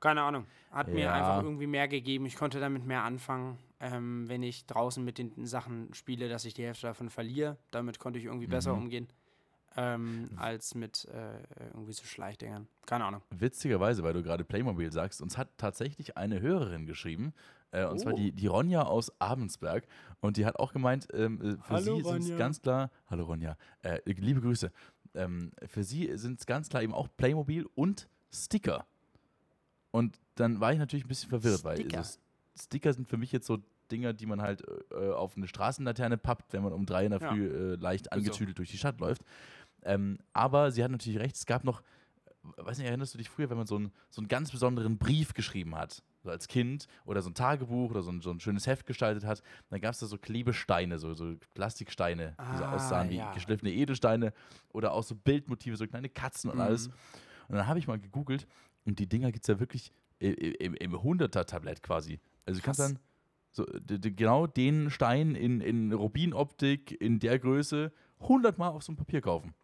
Keine 0.00 0.22
Ahnung. 0.22 0.46
Hat 0.70 0.88
mir 0.88 1.00
Ja. 1.06 1.12
einfach 1.14 1.42
irgendwie 1.42 1.66
mehr 1.66 1.88
gegeben. 1.88 2.26
Ich 2.26 2.36
konnte 2.36 2.60
damit 2.60 2.84
mehr 2.84 3.02
anfangen, 3.02 3.58
ähm, 3.80 4.28
wenn 4.28 4.42
ich 4.42 4.66
draußen 4.66 5.02
mit 5.04 5.18
den 5.18 5.46
Sachen 5.46 5.92
spiele, 5.94 6.28
dass 6.28 6.44
ich 6.44 6.54
die 6.54 6.64
Hälfte 6.64 6.86
davon 6.86 7.10
verliere. 7.10 7.56
Damit 7.70 7.98
konnte 7.98 8.18
ich 8.18 8.26
irgendwie 8.26 8.46
besser 8.46 8.74
Mhm. 8.74 8.82
umgehen. 8.82 9.08
Ähm, 9.76 10.30
als 10.36 10.74
mit 10.74 11.04
äh, 11.06 11.38
irgendwie 11.72 11.92
so 11.92 12.04
Schleichdingern. 12.04 12.66
Keine 12.86 13.04
Ahnung. 13.04 13.22
Witzigerweise, 13.30 14.02
weil 14.02 14.12
du 14.14 14.22
gerade 14.22 14.44
Playmobil 14.44 14.90
sagst, 14.92 15.20
uns 15.20 15.36
hat 15.36 15.48
tatsächlich 15.58 16.16
eine 16.16 16.40
Hörerin 16.40 16.86
geschrieben, 16.86 17.34
äh, 17.72 17.84
und 17.84 17.98
zwar 17.98 18.14
Oh. 18.14 18.16
die, 18.16 18.32
die 18.32 18.46
Ronja 18.46 18.82
aus 18.84 19.12
Abensberg. 19.20 19.86
Und 20.20 20.36
die 20.38 20.46
hat 20.46 20.56
auch 20.58 20.72
gemeint, 20.72 21.08
ähm, 21.12 21.40
äh, 21.40 21.56
für 21.62 21.68
Hallo, 21.68 21.96
sie 21.96 22.02
sind 22.04 22.32
es 22.32 22.38
ganz 22.38 22.62
klar, 22.62 22.90
hallo 23.08 23.24
Ronja, 23.24 23.56
äh, 23.82 24.00
liebe 24.06 24.40
Grüße, 24.40 24.72
ähm, 25.14 25.52
für 25.66 25.84
sie 25.84 26.16
sind 26.16 26.40
es 26.40 26.46
ganz 26.46 26.68
klar 26.68 26.82
eben 26.82 26.94
auch 26.94 27.08
Playmobil 27.16 27.66
und 27.74 28.08
Sticker. 28.32 28.86
Und 29.90 30.18
dann 30.34 30.60
war 30.60 30.72
ich 30.72 30.78
natürlich 30.78 31.04
ein 31.04 31.08
bisschen 31.08 31.30
verwirrt, 31.30 31.64
weil 31.64 31.76
Sticker. 31.78 32.04
so 32.04 32.18
Sticker 32.58 32.92
sind 32.92 33.08
für 33.08 33.16
mich 33.16 33.32
jetzt 33.32 33.46
so 33.46 33.58
Dinger, 33.90 34.12
die 34.12 34.26
man 34.26 34.42
halt 34.42 34.62
äh, 34.90 35.10
auf 35.12 35.36
eine 35.36 35.46
Straßenlaterne 35.46 36.16
pappt, 36.18 36.52
wenn 36.52 36.62
man 36.62 36.72
um 36.72 36.86
drei 36.86 37.04
in 37.04 37.12
der 37.12 37.20
Ja. 37.20 37.28
Früh 37.30 37.46
äh, 37.46 37.76
leicht 37.76 38.06
so. 38.06 38.10
angetüdelt 38.10 38.58
durch 38.58 38.70
die 38.70 38.78
Stadt 38.78 38.98
läuft. 39.00 39.22
Ähm, 39.82 40.18
aber 40.32 40.70
sie 40.70 40.82
hat 40.82 40.90
natürlich 40.90 41.18
recht, 41.20 41.36
es 41.36 41.46
gab 41.46 41.64
noch, 41.64 41.82
weiß 42.56 42.78
nicht, 42.78 42.86
erinnerst 42.88 43.14
du 43.14 43.18
dich 43.18 43.28
früher, 43.28 43.50
wenn 43.50 43.56
man 43.56 43.66
so 43.66 43.76
einen, 43.76 43.92
so 44.10 44.20
einen 44.20 44.28
ganz 44.28 44.50
besonderen 44.50 44.98
Brief 44.98 45.34
geschrieben 45.34 45.74
hat, 45.76 46.02
so 46.22 46.30
als 46.30 46.48
Kind, 46.48 46.86
oder 47.04 47.22
so 47.22 47.30
ein 47.30 47.34
Tagebuch 47.34 47.90
oder 47.90 48.02
so 48.02 48.10
ein, 48.10 48.20
so 48.20 48.30
ein 48.30 48.40
schönes 48.40 48.66
Heft 48.66 48.86
gestaltet 48.86 49.24
hat, 49.24 49.42
dann 49.70 49.80
gab 49.80 49.92
es 49.94 50.00
da 50.00 50.06
so 50.06 50.18
Klebesteine, 50.18 50.98
so, 50.98 51.14
so 51.14 51.34
Plastiksteine, 51.54 52.36
die 52.52 52.56
so 52.56 52.64
Ah, 52.64 52.72
aussahen 52.72 53.10
wie 53.10 53.16
ja. 53.16 53.32
geschliffene 53.32 53.72
Edelsteine 53.72 54.32
oder 54.72 54.92
auch 54.92 55.02
so 55.02 55.14
Bildmotive, 55.14 55.76
so 55.76 55.86
kleine 55.86 56.08
Katzen 56.08 56.50
und 56.50 56.56
Mhm. 56.56 56.62
alles. 56.62 56.86
Und 57.48 57.54
dann 57.56 57.66
habe 57.68 57.78
ich 57.78 57.86
mal 57.86 57.98
gegoogelt 57.98 58.46
und 58.84 58.98
die 58.98 59.08
Dinger 59.08 59.30
gibt 59.30 59.44
es 59.44 59.48
ja 59.48 59.60
wirklich 59.60 59.92
i- 60.20 60.26
i- 60.26 60.54
im, 60.56 60.74
im 60.74 60.92
100er-Tablett 60.94 61.82
quasi. 61.82 62.18
Also 62.44 62.60
du 62.60 62.64
kannst 62.64 62.80
dann 62.80 62.98
so, 63.52 63.64
genau 63.86 64.46
den 64.46 64.90
Stein 64.90 65.34
in, 65.34 65.60
in 65.60 65.92
Rubinoptik 65.92 67.00
in 67.00 67.18
der 67.20 67.38
Größe 67.38 67.92
100 68.20 68.58
Mal 68.58 68.68
auf 68.68 68.82
so 68.82 68.92
ein 68.92 68.96
Papier 68.96 69.20
kaufen. 69.20 69.54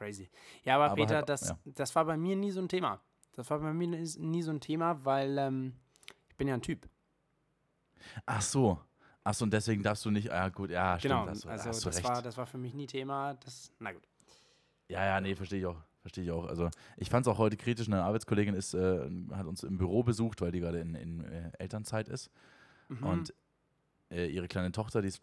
Crazy. 0.00 0.30
Ja, 0.64 0.76
aber, 0.76 0.86
Aber 0.86 0.94
Peter, 0.94 1.16
halt- 1.16 1.28
das, 1.28 1.50
ja. 1.50 1.58
das 1.66 1.94
war 1.94 2.06
bei 2.06 2.16
mir 2.16 2.34
nie 2.34 2.50
so 2.50 2.60
ein 2.60 2.68
Thema. 2.70 3.02
Das 3.32 3.50
war 3.50 3.58
bei 3.58 3.72
mir 3.74 3.86
nie 3.86 4.42
so 4.42 4.50
ein 4.50 4.58
Thema, 4.60 5.04
weil 5.04 5.36
ähm, 5.36 5.74
ich 6.30 6.36
bin 6.36 6.48
ja 6.48 6.54
ein 6.54 6.62
Typ. 6.62 6.88
Ach 8.24 8.40
so. 8.40 8.80
Ach 9.22 9.34
so, 9.34 9.44
und 9.44 9.52
deswegen 9.52 9.82
darfst 9.82 10.02
du 10.06 10.10
nicht, 10.10 10.30
ah 10.32 10.48
gut, 10.48 10.70
ja, 10.70 10.98
stimmt, 10.98 11.12
genau, 11.12 11.26
hast, 11.26 11.44
du- 11.44 11.48
also 11.50 11.68
das 11.70 11.86
recht. 11.98 12.08
war, 12.08 12.22
das 12.22 12.38
war 12.38 12.46
für 12.46 12.56
mich 12.56 12.72
nie 12.72 12.86
Thema. 12.86 13.34
Das, 13.34 13.70
na 13.78 13.92
gut. 13.92 14.02
Ja, 14.88 15.04
ja, 15.04 15.20
nee, 15.20 15.34
verstehe 15.36 15.58
ich 15.60 15.66
auch. 15.66 15.76
Verstehe 16.00 16.24
ich 16.24 16.30
auch. 16.30 16.46
Also 16.46 16.70
ich 16.96 17.10
fand 17.10 17.26
es 17.26 17.30
auch 17.32 17.36
heute 17.36 17.58
kritisch. 17.58 17.86
Eine 17.86 18.02
Arbeitskollegin 18.02 18.54
ist, 18.54 18.72
äh, 18.72 19.06
hat 19.32 19.44
uns 19.44 19.62
im 19.64 19.76
Büro 19.76 20.02
besucht, 20.02 20.40
weil 20.40 20.50
die 20.50 20.60
gerade 20.60 20.80
in, 20.80 20.94
in 20.94 21.20
äh, 21.26 21.52
Elternzeit 21.58 22.08
ist. 22.08 22.30
Mhm. 22.88 23.02
Und 23.06 23.34
äh, 24.10 24.26
ihre 24.28 24.48
kleine 24.48 24.72
Tochter, 24.72 25.02
die 25.02 25.08
ist 25.08 25.20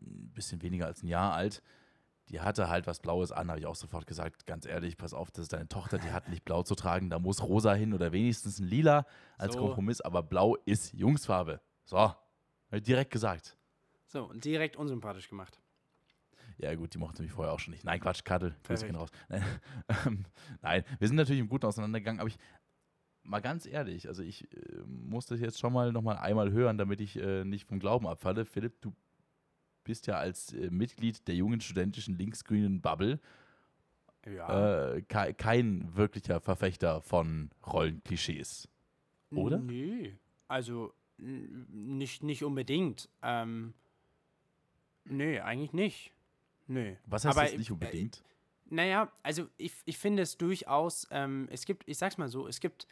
ein 0.00 0.30
bisschen 0.32 0.62
weniger 0.62 0.86
als 0.86 1.02
ein 1.02 1.06
Jahr 1.08 1.34
alt, 1.34 1.62
die 2.28 2.40
hatte 2.40 2.68
halt 2.68 2.86
was 2.86 3.00
Blaues 3.00 3.32
an, 3.32 3.48
habe 3.48 3.60
ich 3.60 3.66
auch 3.66 3.76
sofort 3.76 4.06
gesagt, 4.06 4.46
ganz 4.46 4.66
ehrlich, 4.66 4.96
pass 4.96 5.14
auf, 5.14 5.30
das 5.30 5.44
ist 5.44 5.52
deine 5.52 5.68
Tochter, 5.68 5.98
die 5.98 6.10
hat 6.10 6.28
nicht 6.28 6.44
blau 6.44 6.62
zu 6.62 6.74
tragen, 6.74 7.08
da 7.10 7.18
muss 7.18 7.42
rosa 7.42 7.74
hin 7.74 7.94
oder 7.94 8.12
wenigstens 8.12 8.58
ein 8.58 8.66
lila 8.66 9.06
als 9.38 9.54
So. 9.54 9.60
Kompromiss, 9.60 10.00
aber 10.00 10.22
blau 10.22 10.56
ist 10.64 10.92
Jungsfarbe. 10.92 11.60
So, 11.84 12.12
direkt 12.72 13.12
gesagt. 13.12 13.56
so, 14.06 14.24
und 14.24 14.44
direkt 14.44 14.76
unsympathisch 14.76 15.28
gemacht. 15.28 15.60
Ja, 16.58 16.74
gut, 16.74 16.94
die 16.94 16.98
mochte 16.98 17.22
mich 17.22 17.32
vorher 17.32 17.52
auch 17.52 17.58
schon 17.58 17.72
nicht. 17.72 17.84
Nein, 17.84 18.00
Quatsch, 18.00 18.24
Kattel, 18.24 18.56
Grüße 18.64 18.86
gehen 18.86 18.96
raus. 18.96 19.10
Nein, 19.28 19.44
ähm, 20.06 20.24
Nein, 20.62 20.84
wir 20.98 21.06
sind 21.06 21.16
natürlich 21.16 21.40
im 21.40 21.48
Guten 21.48 21.66
auseinandergegangen, 21.66 22.20
aber 22.20 22.28
ich, 22.28 22.38
mal 23.22 23.40
ganz 23.40 23.66
ehrlich, 23.66 24.08
also 24.08 24.22
ich 24.22 24.50
äh, 24.54 24.82
muss 24.86 25.26
das 25.26 25.40
jetzt 25.40 25.58
schon 25.58 25.72
mal 25.72 25.92
nochmal 25.92 26.16
einmal 26.16 26.50
hören, 26.50 26.78
damit 26.78 27.00
ich 27.00 27.16
äh, 27.16 27.44
nicht 27.44 27.66
vom 27.66 27.78
Glauben 27.78 28.06
abfalle. 28.06 28.44
Philipp, 28.44 28.80
du 28.80 28.94
bist 29.86 30.06
ja 30.06 30.16
als 30.16 30.52
äh, 30.52 30.68
Mitglied 30.70 31.26
der 31.28 31.34
jungen 31.34 31.60
studentischen 31.60 32.18
linksgrünen 32.18 32.80
Bubble 32.80 33.18
Ja. 34.26 34.94
äh, 34.94 35.02
kei- 35.02 35.32
kein 35.32 35.94
wirklicher 35.96 36.40
Verfechter 36.40 37.00
von 37.00 37.50
Rollenklischees. 37.66 38.68
oder? 39.30 39.58
Nö. 39.58 40.10
Also 40.48 40.92
nicht, 41.18 42.22
nicht 42.22 42.44
unbedingt. 42.44 43.08
Ähm, 43.22 43.72
nö, 45.04 45.40
eigentlich 45.40 45.72
nicht. 45.72 46.12
Nö. 46.66 46.94
Was 47.06 47.24
heißt 47.24 47.36
Aber, 47.38 47.46
das 47.48 47.56
nicht 47.56 47.70
äh, 47.70 47.72
unbedingt? 47.72 48.22
Naja, 48.68 49.10
also 49.22 49.48
ich, 49.56 49.72
ich 49.84 49.96
finde 49.96 50.22
es 50.22 50.36
durchaus, 50.36 51.06
ähm, 51.10 51.48
es 51.50 51.64
gibt, 51.64 51.88
ich 51.88 51.98
sag's 51.98 52.18
mal 52.18 52.28
so, 52.28 52.48
es 52.48 52.58
gibt 52.60 52.86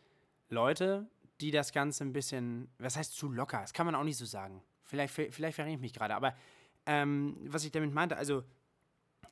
Leute, 0.49 1.07
die 1.41 1.51
das 1.51 1.73
Ganze 1.73 2.05
ein 2.05 2.13
bisschen, 2.13 2.69
was 2.79 2.97
heißt 2.97 3.13
zu 3.15 3.29
locker? 3.29 3.61
Das 3.61 3.73
kann 3.73 3.85
man 3.87 3.95
auch 3.97 4.05
nicht 4.05 4.17
so 4.17 4.25
sagen. 4.25 4.63
Vielleicht, 4.85 5.13
vielleicht 5.13 5.57
verrenne 5.57 5.75
ich 5.75 5.81
mich 5.81 5.93
gerade, 5.93 6.15
aber 6.15 6.35
ähm, 6.87 7.37
was 7.49 7.65
ich 7.65 7.73
damit 7.73 7.93
meinte, 7.93 8.17
also 8.17 8.45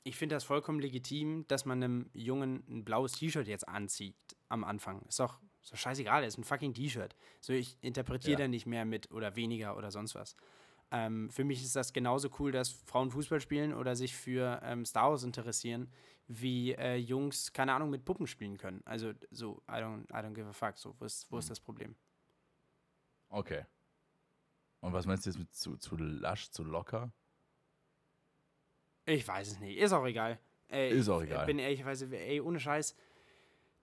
ich 0.04 0.16
finde 0.16 0.34
das 0.34 0.44
vollkommen 0.44 0.80
legitim, 0.80 1.46
dass 1.48 1.64
man 1.64 1.82
einem 1.82 2.10
Jungen 2.12 2.64
ein 2.68 2.84
blaues 2.84 3.12
T-Shirt 3.12 3.46
jetzt 3.46 3.68
anzieht 3.68 4.16
am 4.48 4.64
Anfang. 4.64 5.02
Ist 5.02 5.20
doch, 5.20 5.38
doch 5.70 5.76
scheißegal, 5.76 6.24
ist 6.24 6.38
ein 6.38 6.44
fucking 6.44 6.74
T-Shirt. 6.74 7.14
So, 7.40 7.52
ich 7.52 7.76
interpretiere 7.82 8.32
Ja. 8.32 8.38
da 8.38 8.48
nicht 8.48 8.66
mehr 8.66 8.84
mit 8.84 9.10
oder 9.12 9.36
weniger 9.36 9.76
oder 9.76 9.90
sonst 9.90 10.14
was. 10.14 10.34
Ähm, 10.90 11.30
für 11.30 11.44
mich 11.44 11.62
ist 11.62 11.76
das 11.76 11.92
genauso 11.92 12.28
cool, 12.38 12.52
dass 12.52 12.70
Frauen 12.70 13.10
Fußball 13.10 13.40
spielen 13.40 13.72
oder 13.72 13.96
sich 13.96 14.14
für 14.14 14.60
ähm, 14.62 14.84
Star 14.84 15.10
Wars 15.10 15.22
interessieren, 15.22 15.90
wie 16.26 16.72
äh, 16.72 16.96
Jungs, 16.96 17.52
keine 17.52 17.72
Ahnung, 17.72 17.88
mit 17.90 18.04
Puppen 18.04 18.26
spielen 18.26 18.58
können. 18.58 18.82
Also 18.84 19.12
so, 19.30 19.62
I 19.68 19.76
don't, 19.76 20.04
I 20.10 20.16
don't 20.24 20.34
give 20.34 20.46
a 20.48 20.52
fuck. 20.52 20.76
So, 20.76 20.94
wo 20.98 21.04
ist, 21.04 21.30
wo 21.30 21.38
ist 21.38 21.48
das 21.48 21.60
Problem? 21.60 21.94
Okay. 23.28 23.64
Und 24.80 24.92
was 24.92 25.06
meinst 25.06 25.24
du 25.24 25.30
jetzt 25.30 25.38
mit 25.38 25.54
zu, 25.54 25.76
zu 25.78 25.96
lasch, 25.96 26.50
zu 26.50 26.64
locker? 26.64 27.12
Ich 29.06 29.26
weiß 29.26 29.48
es 29.52 29.60
nicht. 29.60 29.78
Ist 29.78 29.92
auch 29.92 30.06
egal. 30.06 30.38
Äh, 30.70 30.90
Ist 30.96 31.08
auch 31.08 31.20
ich 31.20 31.30
egal. 31.30 31.46
bin 31.46 31.58
ehrlicherweise, 31.58 32.06
ey, 32.16 32.40
ohne 32.40 32.60
Scheiß, 32.60 32.96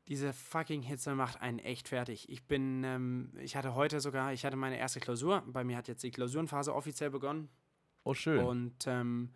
diese 0.08 0.34
fucking 0.34 0.82
Hitze 0.82 1.14
macht 1.14 1.40
einen 1.42 1.60
echt 1.60 1.90
fertig. 1.90 2.30
Ich 2.30 2.46
bin, 2.48 2.84
ähm, 2.84 3.32
ich 3.40 3.56
hatte 3.56 3.76
heute 3.76 4.00
sogar, 4.00 4.34
ich 4.34 4.44
hatte 4.44 4.56
meine 4.58 4.78
erste 4.80 5.00
Klausur. 5.00 5.44
Bei 5.46 5.64
mir 5.64 5.78
hat 5.78 5.88
jetzt 5.88 6.02
die 6.04 6.12
Klausurenphase 6.12 6.74
offiziell 6.74 7.12
begonnen. 7.12 7.50
Oh, 8.04 8.14
schön. 8.16 8.44
Und 8.44 8.88
ähm, 8.88 9.30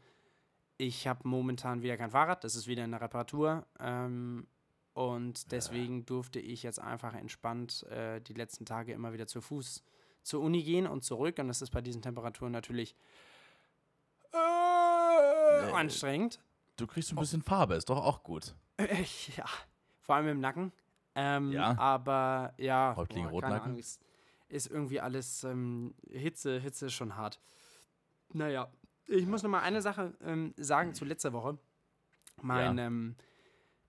ich 0.77 1.07
habe 1.07 1.27
momentan 1.27 1.83
wieder 1.83 1.97
kein 1.97 2.09
Fahrrad. 2.11 2.43
Das 2.43 2.55
ist 2.55 2.65
wieder 2.67 2.83
in 2.83 2.91
der 2.91 3.01
Reparatur. 3.01 3.67
Ähm, 3.79 4.47
und 4.93 5.51
deswegen 5.51 6.05
durfte 6.05 6.39
ich 6.39 6.63
jetzt 6.63 6.79
einfach 6.79 7.13
entspannt 7.13 7.83
äh, 7.83 8.19
die 8.21 8.33
letzten 8.33 8.65
Tage 8.65 8.93
immer 8.93 9.13
wieder 9.13 9.27
zu 9.27 9.41
Fuß 9.41 9.83
zur 10.23 10.41
Uni 10.41 10.63
gehen 10.63 10.87
und 10.87 11.03
zurück. 11.03 11.37
Und 11.37 11.49
das 11.49 11.61
ist 11.61 11.71
bei 11.71 11.81
diesen 11.81 12.01
Temperaturen 12.01 12.51
natürlich 12.51 12.95
äh, 15.53 15.71
anstrengend. 15.71 16.39
du 16.77 16.87
kriegst 16.87 17.11
ein 17.11 17.15
bisschen 17.17 17.41
Farbe, 17.41 17.75
ist 17.75 17.89
doch 17.89 18.03
auch 18.03 18.23
gut. 18.23 18.55
ja, 19.37 19.45
vor 20.01 20.15
allem 20.15 20.27
im 20.27 20.39
Nacken. 20.39 20.71
Ähm, 21.15 21.51
Ja. 21.51 21.77
Aber 21.77 22.53
ja, 22.57 22.93
Häuptling 22.95 23.23
keine 23.25 23.31
Rotnacken? 23.33 23.61
Ahnung, 23.65 23.77
ist, 23.79 24.01
ist 24.49 24.67
irgendwie 24.67 24.99
alles 24.99 25.43
ähm, 25.43 25.93
Hitze, 26.09 26.59
Hitze 26.59 26.87
ist 26.87 26.93
schon 26.93 27.15
hart. 27.15 27.39
Naja, 28.33 28.71
ich 29.05 29.27
muss 29.27 29.43
noch 29.43 29.49
mal 29.49 29.61
eine 29.61 29.81
Sache 29.81 30.13
ähm, 30.21 30.53
sagen 30.57 30.93
zu 30.93 31.05
letzter 31.05 31.33
Woche. 31.33 31.57
Mein 32.41 32.77
Ja. 32.77 32.85
ähm, 32.87 33.15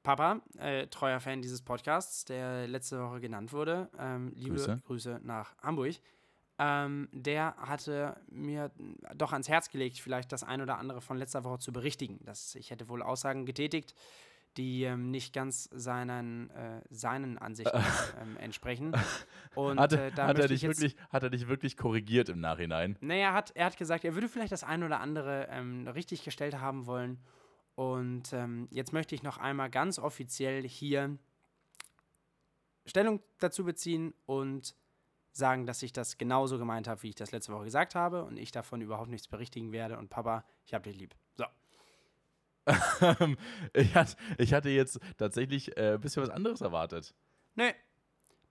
Papa, 0.03 0.43
äh, 0.59 0.87
treuer 0.89 1.19
Fan 1.19 1.41
dieses 1.41 1.63
Podcasts, 1.63 2.27
der 2.27 2.69
letzte 2.69 3.01
Woche 3.01 3.21
genannt 3.21 3.55
wurde, 3.55 3.89
ähm, 3.99 4.33
liebe 4.37 4.57
Grüße. 4.57 4.83
Grüße, 4.85 5.21
nach 5.23 5.57
Hamburg, 5.63 5.95
ähm, 6.59 7.09
der 7.13 7.57
hatte 7.57 8.17
mir 8.29 8.71
doch 9.17 9.33
ans 9.33 9.49
Herz 9.49 9.71
gelegt, 9.71 9.99
vielleicht 9.99 10.31
das 10.33 10.45
ein 10.45 10.61
oder 10.61 10.79
andere 10.79 11.01
von 11.01 11.17
letzter 11.17 11.45
Woche 11.45 11.59
zu 11.59 11.73
berichtigen. 11.73 12.21
Das, 12.25 12.55
ich 12.55 12.71
hätte 12.71 12.89
wohl 12.89 13.03
Aussagen 13.03 13.45
getätigt, 13.45 13.95
die 14.57 14.85
ähm, 14.85 15.11
nicht 15.11 15.33
ganz 15.33 15.69
seinen, 15.73 16.51
äh, 16.51 16.81
seinen 16.91 17.39
Ansichten 17.39 17.77
ähm, 18.23 18.37
entsprechen. 18.37 18.93
Und 19.55 19.81
Hat, 19.81 19.95
äh, 19.95 20.13
da 20.13 20.29
hat, 20.29 20.39
er 20.39 20.47
dich 20.47 20.63
jetzt, 20.63 20.81
wirklich, 20.81 20.97
hat 21.11 21.25
er 21.25 21.31
dich 21.31 21.49
wirklich 21.49 21.77
korrigiert 21.77 22.29
im 22.29 22.41
Nachhinein? 22.41 22.97
naja, 23.01 23.29
er 23.29 23.35
hat, 23.35 23.51
er 23.57 23.67
hat 23.67 23.77
gesagt, 23.77 24.05
er 24.05 24.15
würde 24.15 24.29
vielleicht 24.29 24.53
das 24.53 24.63
ein 24.63 24.85
oder 24.85 25.01
andere 25.01 25.49
ähm, 25.51 25.89
richtig 25.89 26.25
gestellt 26.25 26.61
haben 26.61 26.87
wollen. 26.87 27.19
Und 27.75 28.33
ähm, 28.33 28.69
jetzt 28.71 28.93
möchte 28.93 29.17
ich 29.17 29.25
noch 29.25 29.39
einmal 29.39 29.71
ganz 29.71 29.99
offiziell 29.99 30.63
hier 30.63 31.19
Stellung 32.87 33.21
dazu 33.41 33.65
beziehen 33.65 34.15
und 34.27 34.77
sagen, 35.37 35.67
dass 35.67 35.83
ich 35.83 35.93
das 35.93 36.17
genauso 36.19 36.59
gemeint 36.59 36.87
habe, 36.89 37.03
wie 37.03 37.09
ich 37.11 37.15
das 37.15 37.33
letzte 37.33 37.53
Woche 37.53 37.65
gesagt 37.65 37.95
habe 37.95 38.25
und 38.25 38.37
ich 38.37 38.53
davon 38.53 38.81
überhaupt 38.81 39.11
nichts 39.11 39.29
berichtigen 39.29 39.73
werde. 39.73 39.99
Und 39.99 40.09
Papa, 40.09 40.45
ich 40.67 40.75
habe 40.75 40.85
dich 40.89 40.97
lieb. 40.99 41.15
So. 41.37 41.45
ich, 43.75 43.95
hatte, 43.95 44.17
ich 44.39 44.55
hatte 44.55 44.71
jetzt 44.71 44.99
tatsächlich 45.19 45.77
äh, 45.77 45.95
ein 45.95 46.01
bisschen 46.01 46.23
was 46.23 46.31
anderes 46.31 46.61
erwartet. 46.61 47.15
Nö. 47.57 47.71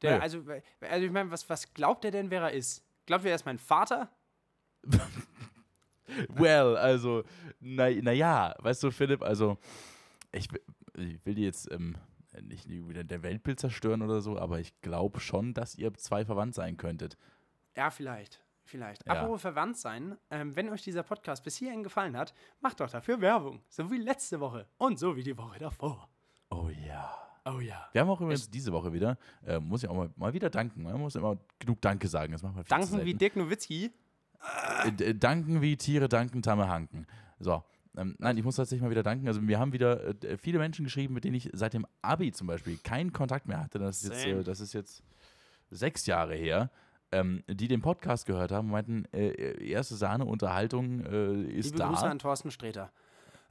Der, 0.02 0.18
Nö. 0.18 0.22
Also, 0.22 0.44
also 0.82 1.06
ich 1.06 1.12
meine, 1.12 1.32
was, 1.32 1.50
was 1.50 1.74
glaubt 1.74 2.04
er 2.06 2.12
denn, 2.12 2.30
wer 2.30 2.42
er 2.42 2.52
ist? 2.52 2.84
Glaubt 3.06 3.24
er, 3.26 3.32
er 3.32 3.36
ist 3.36 3.46
mein 3.46 3.58
Vater? 3.60 4.10
Well, 6.30 6.76
also, 6.78 7.24
naja, 7.60 8.00
na 8.04 8.12
ja, 8.12 8.54
weißt 8.60 8.84
du, 8.84 8.92
Philipp, 8.92 9.24
also, 9.24 9.58
ich, 10.32 10.52
will- 10.52 10.62
ich 10.96 11.26
will 11.26 11.34
dir 11.34 11.46
jetzt 11.46 11.72
ähm, 11.72 11.96
nicht 12.42 12.70
wieder 12.70 13.04
der 13.04 13.24
Weltbild 13.24 13.60
zerstören 13.60 14.02
oder 14.02 14.22
so, 14.22 14.38
aber 14.38 14.60
ich 14.60 14.80
glaube 14.82 15.20
schon, 15.20 15.54
dass 15.54 15.76
ihr 15.76 15.94
zwei 15.96 16.26
verwandt 16.26 16.56
sein 16.56 16.78
könntet. 16.78 17.18
Ja, 17.76 17.90
vielleicht. 17.90 18.44
vielleicht. 18.66 19.06
Ja. 19.06 19.14
Apropos 19.14 19.42
verwandt 19.42 19.78
sein, 19.78 20.18
ähm, 20.30 20.56
wenn 20.56 20.70
euch 20.70 20.82
dieser 20.82 21.04
Podcast 21.04 21.44
bis 21.44 21.58
hierhin 21.58 21.84
gefallen 21.84 22.18
hat, 22.18 22.34
macht 22.62 22.80
doch 22.80 22.90
dafür 22.90 23.22
Werbung. 23.22 23.62
So 23.70 23.90
wie 23.92 23.98
letzte 23.98 24.40
Woche 24.40 24.68
und 24.78 25.00
so 25.00 25.16
wie 25.16 25.24
die 25.24 25.38
Woche 25.38 25.60
davor. 25.60 26.10
Oh 26.50 26.70
ja. 26.70 27.12
Oh 27.46 27.60
ja. 27.60 27.90
Wir 27.92 28.02
haben 28.02 28.10
auch 28.10 28.22
übrigens 28.22 28.50
diese 28.50 28.72
Woche 28.72 28.94
wieder, 28.94 29.18
äh, 29.46 29.60
muss 29.60 29.84
ich 29.84 29.90
auch 29.90 29.96
mal, 29.96 30.10
mal 30.16 30.34
wieder 30.34 30.50
danken. 30.50 30.84
Man 30.84 31.00
muss 31.00 31.16
immer 31.16 31.38
genug 31.60 31.82
Danke 31.82 32.08
sagen. 32.08 32.32
Das 32.32 32.42
machen 32.42 32.56
wir 32.56 32.64
viel 32.64 32.86
zu 32.86 32.92
Danken 32.92 33.06
wie. 33.06 33.14
Dirk 33.14 33.36
Nowitzki. 33.36 33.92
Äh, 35.00 35.16
danken 35.16 35.62
wie 35.62 35.76
Tiere 35.76 36.08
danken, 36.08 36.42
Tamme 36.42 36.70
hanken. 36.70 37.06
So. 37.40 37.64
Ähm, 37.96 38.16
nein, 38.18 38.38
ich 38.38 38.44
muss 38.44 38.56
tatsächlich 38.56 38.82
mal 38.84 38.90
wieder 38.90 39.04
danken. 39.04 39.28
Also, 39.28 39.46
wir 39.48 39.60
haben 39.60 39.72
wieder 39.74 40.04
äh, 40.04 40.16
d- 40.16 40.38
viele 40.38 40.58
Menschen 40.60 40.84
geschrieben, 40.86 41.14
mit 41.14 41.24
denen 41.24 41.36
ich 41.36 41.50
seit 41.54 41.74
dem 41.74 41.86
Abi 42.02 42.32
zum 42.32 42.48
Beispiel 42.48 42.78
keinen 42.84 43.14
Kontakt 43.14 43.48
mehr 43.48 43.62
hatte. 43.64 43.80
Das 43.80 44.04
ist 44.04 44.10
jetzt, 44.10 44.26
äh, 44.26 44.44
das 44.44 44.60
ist 44.60 44.74
jetzt 44.74 45.04
sechs 45.70 46.06
Jahre 46.06 46.36
her. 46.36 46.70
Ähm, 47.12 47.44
die 47.48 47.68
den 47.68 47.82
Podcast 47.82 48.26
gehört 48.26 48.52
haben, 48.52 48.72
meinten, 48.72 49.06
äh, 49.14 49.64
erste 49.64 49.94
Sahne, 49.94 50.26
Unterhaltung 50.26 51.02
äh, 51.06 51.44
ist 51.44 51.66
Liebe 51.68 51.78
da. 51.78 51.90
Grüße 51.90 52.08
an 52.08 52.18
Thorsten 52.18 52.50
Streter. 52.50 52.92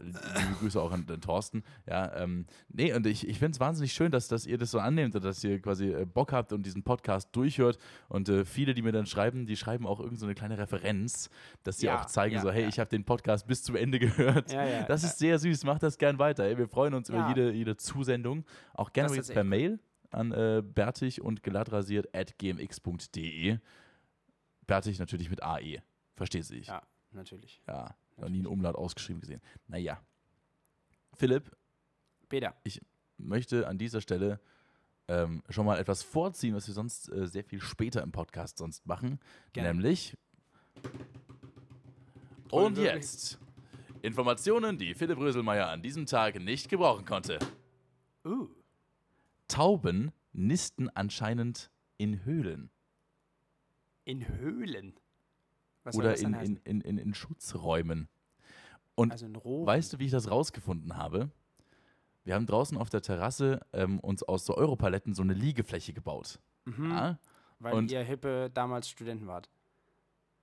Liebe 0.03 0.55
Grüße 0.59 0.81
auch 0.81 0.93
an 0.93 1.07
den 1.07 1.21
Thorsten. 1.21 1.63
Ja, 1.87 2.15
ähm, 2.17 2.47
nee, 2.69 2.93
und 2.93 3.07
ich, 3.07 3.27
ich 3.27 3.39
finde 3.39 3.53
es 3.53 3.61
wahnsinnig 3.61 3.93
schön, 3.93 4.11
dass, 4.11 4.29
dass 4.29 4.47
ihr 4.47 4.59
das 4.59 4.71
so 4.71 4.79
annehmt 4.79 5.15
und 5.15 5.25
dass 5.25 5.43
ihr 5.45 5.61
quasi 5.61 5.93
äh, 5.93 6.05
Bock 6.05 6.33
habt 6.33 6.53
und 6.53 6.65
diesen 6.65 6.83
Podcast 6.83 7.29
durchhört. 7.33 7.79
Und 8.09 8.29
äh, 8.29 8.45
viele, 8.45 8.75
die 8.75 8.83
mir 8.83 8.93
dann 8.93 9.07
schreiben, 9.07 9.47
die 9.47 9.57
schreiben 9.57 9.87
auch 9.87 10.01
irgend 10.01 10.19
so 10.19 10.27
eine 10.27 10.35
kleine 10.35 10.59
Referenz, 10.59 11.31
dass 11.63 11.79
sie 11.79 11.87
Ja, 11.87 12.01
auch 12.01 12.07
zeigen, 12.07 12.35
ja, 12.37 12.41
so, 12.43 12.51
hey, 12.51 12.63
ja. 12.63 12.69
ich 12.69 12.79
habe 12.79 12.91
den 12.91 13.05
Podcast 13.05 13.47
bis 13.47 13.63
zum 13.63 13.77
Ende 13.77 13.99
gehört. 14.01 14.53
Das 14.53 15.05
ist 15.05 15.19
sehr 15.19 15.39
süß, 15.39 15.65
macht 15.65 15.83
das 15.83 15.99
gern 15.99 16.19
weiter. 16.19 16.45
Ey. 16.45 16.59
Wir 16.59 16.69
freuen 16.69 16.95
uns 16.95 17.09
über 17.09 17.29
jede, 17.29 17.53
jede 17.53 17.77
Zusendung. 17.77 18.45
Auch 18.75 18.93
gerne 18.93 19.09
übrigens 19.09 19.29
per 19.29 19.45
Mail 19.45 19.79
an 20.11 20.33
äh, 20.33 20.63
bärtig 20.65 21.23
und 21.23 21.43
glattrasiert 21.43 22.15
at 22.15 22.39
gmx.de. 22.39 23.59
Bärtig 24.67 24.99
natürlich 24.99 25.31
mit 25.31 25.43
AE. 25.43 25.83
Versteht 26.15 26.45
sich. 26.45 26.67
Ja, 26.67 26.83
natürlich. 27.13 27.63
Ja, 27.67 27.95
noch 28.23 28.31
nie 28.31 28.43
ein 28.43 28.47
Umlaut 28.47 28.77
ausgeschrieben 28.77 29.21
gesehen. 29.21 29.41
Naja. 29.67 30.01
Philipp, 31.15 31.55
Peter. 32.29 32.55
möchte 33.19 33.69
an 33.69 33.77
dieser 33.79 34.01
Stelle 34.01 34.41
ähm, 35.09 35.43
schon 35.51 35.67
mal 35.67 35.79
etwas 35.79 36.03
vorziehen, 36.03 36.55
was 36.55 36.67
wir 36.67 36.75
sonst 36.75 37.13
äh, 37.13 37.27
sehr 37.27 37.45
viel 37.45 37.61
später 37.61 38.03
im 38.03 38.13
Podcast 38.13 38.59
sonst 38.59 38.87
machen. 38.87 39.21
Gerne. 39.53 39.69
Nämlich. 39.69 40.17
Toll, 42.49 42.65
Und 42.65 42.77
wirklich. 42.77 42.95
jetzt. 42.95 43.39
Informationen, 44.03 44.79
die 44.79 44.95
Philipp 44.95 45.19
Röselmeier 45.19 45.69
an 45.69 45.83
diesem 45.83 46.07
Tag 46.07 46.41
nicht 46.41 46.69
gebrauchen 46.69 47.05
konnte. 47.05 47.39
Uh. 48.25 48.49
Tauben 49.49 50.13
nisten 50.33 50.89
anscheinend 50.91 51.71
in 51.99 52.25
Höhlen 52.25 52.71
In 54.05 54.27
Höhlen. 54.27 54.95
Was 55.85 55.97
oder 55.97 56.17
in, 56.19 56.35
in, 56.35 56.57
in, 56.65 56.81
in, 56.81 56.99
in 56.99 57.15
Schutzräumen. 57.15 58.09
Und 58.95 59.13
also. 59.13 59.27
Weißt 59.67 59.93
du, 59.93 59.99
wie 59.99 60.07
ich 60.07 60.11
das 60.13 60.31
rausgefunden 60.31 60.97
habe? 60.97 61.31
Wir 62.25 62.35
haben 62.35 62.47
draußen 62.47 62.77
auf 62.79 62.89
der 62.91 63.03
Terrasse 63.03 63.61
ähm, 63.73 63.99
uns 64.01 64.23
aus 64.23 64.45
so 64.47 64.57
Europaletten 64.57 65.15
so 65.15 65.23
eine 65.23 65.35
Liegefläche 65.35 65.93
gebaut. 65.93 66.39
Mhm, 66.67 66.91
Ja? 66.91 67.19
weil 67.59 67.75
und- 67.75 67.91
ihr 67.91 68.03
hippe 68.03 68.51
damals 68.53 68.89
Studenten 68.89 69.27
wart. 69.27 69.49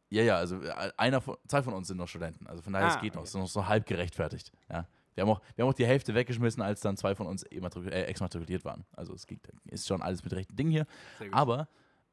ja, 0.09 0.23
ja, 0.23 0.35
also 0.37 0.61
äh, 0.61 0.91
einer 0.97 1.21
von, 1.21 1.37
zwei 1.47 1.61
von 1.63 1.73
uns 1.73 1.87
sind 1.87 1.97
noch 1.97 2.07
Studenten. 2.07 2.47
Also 2.47 2.61
von 2.61 2.73
daher, 2.73 2.87
es 2.89 2.95
Ah, 2.95 3.01
geht 3.01 3.13
noch. 3.13 3.21
okay. 3.21 3.27
Es 3.27 3.35
ist 3.35 3.39
noch 3.39 3.47
so 3.47 3.67
halb 3.67 3.85
gerechtfertigt. 3.85 4.51
Ja. 4.69 4.87
Wir, 5.15 5.21
haben 5.23 5.29
auch, 5.31 5.41
wir 5.55 5.63
haben 5.63 5.69
auch 5.69 5.75
die 5.75 5.85
Hälfte 5.85 6.15
weggeschmissen, 6.15 6.61
als 6.61 6.81
dann 6.81 6.97
zwei 6.97 7.13
von 7.15 7.27
uns 7.27 7.43
äh, 7.43 7.59
exmatrikuliert 8.03 8.65
waren. 8.65 8.85
Also 8.93 9.13
es 9.13 9.27
geht, 9.27 9.39
ist 9.65 9.87
schon 9.87 10.01
alles 10.01 10.23
mit 10.23 10.33
rechten 10.33 10.55
Dingen 10.55 10.71
hier. 10.71 10.85
Aber 11.31 11.67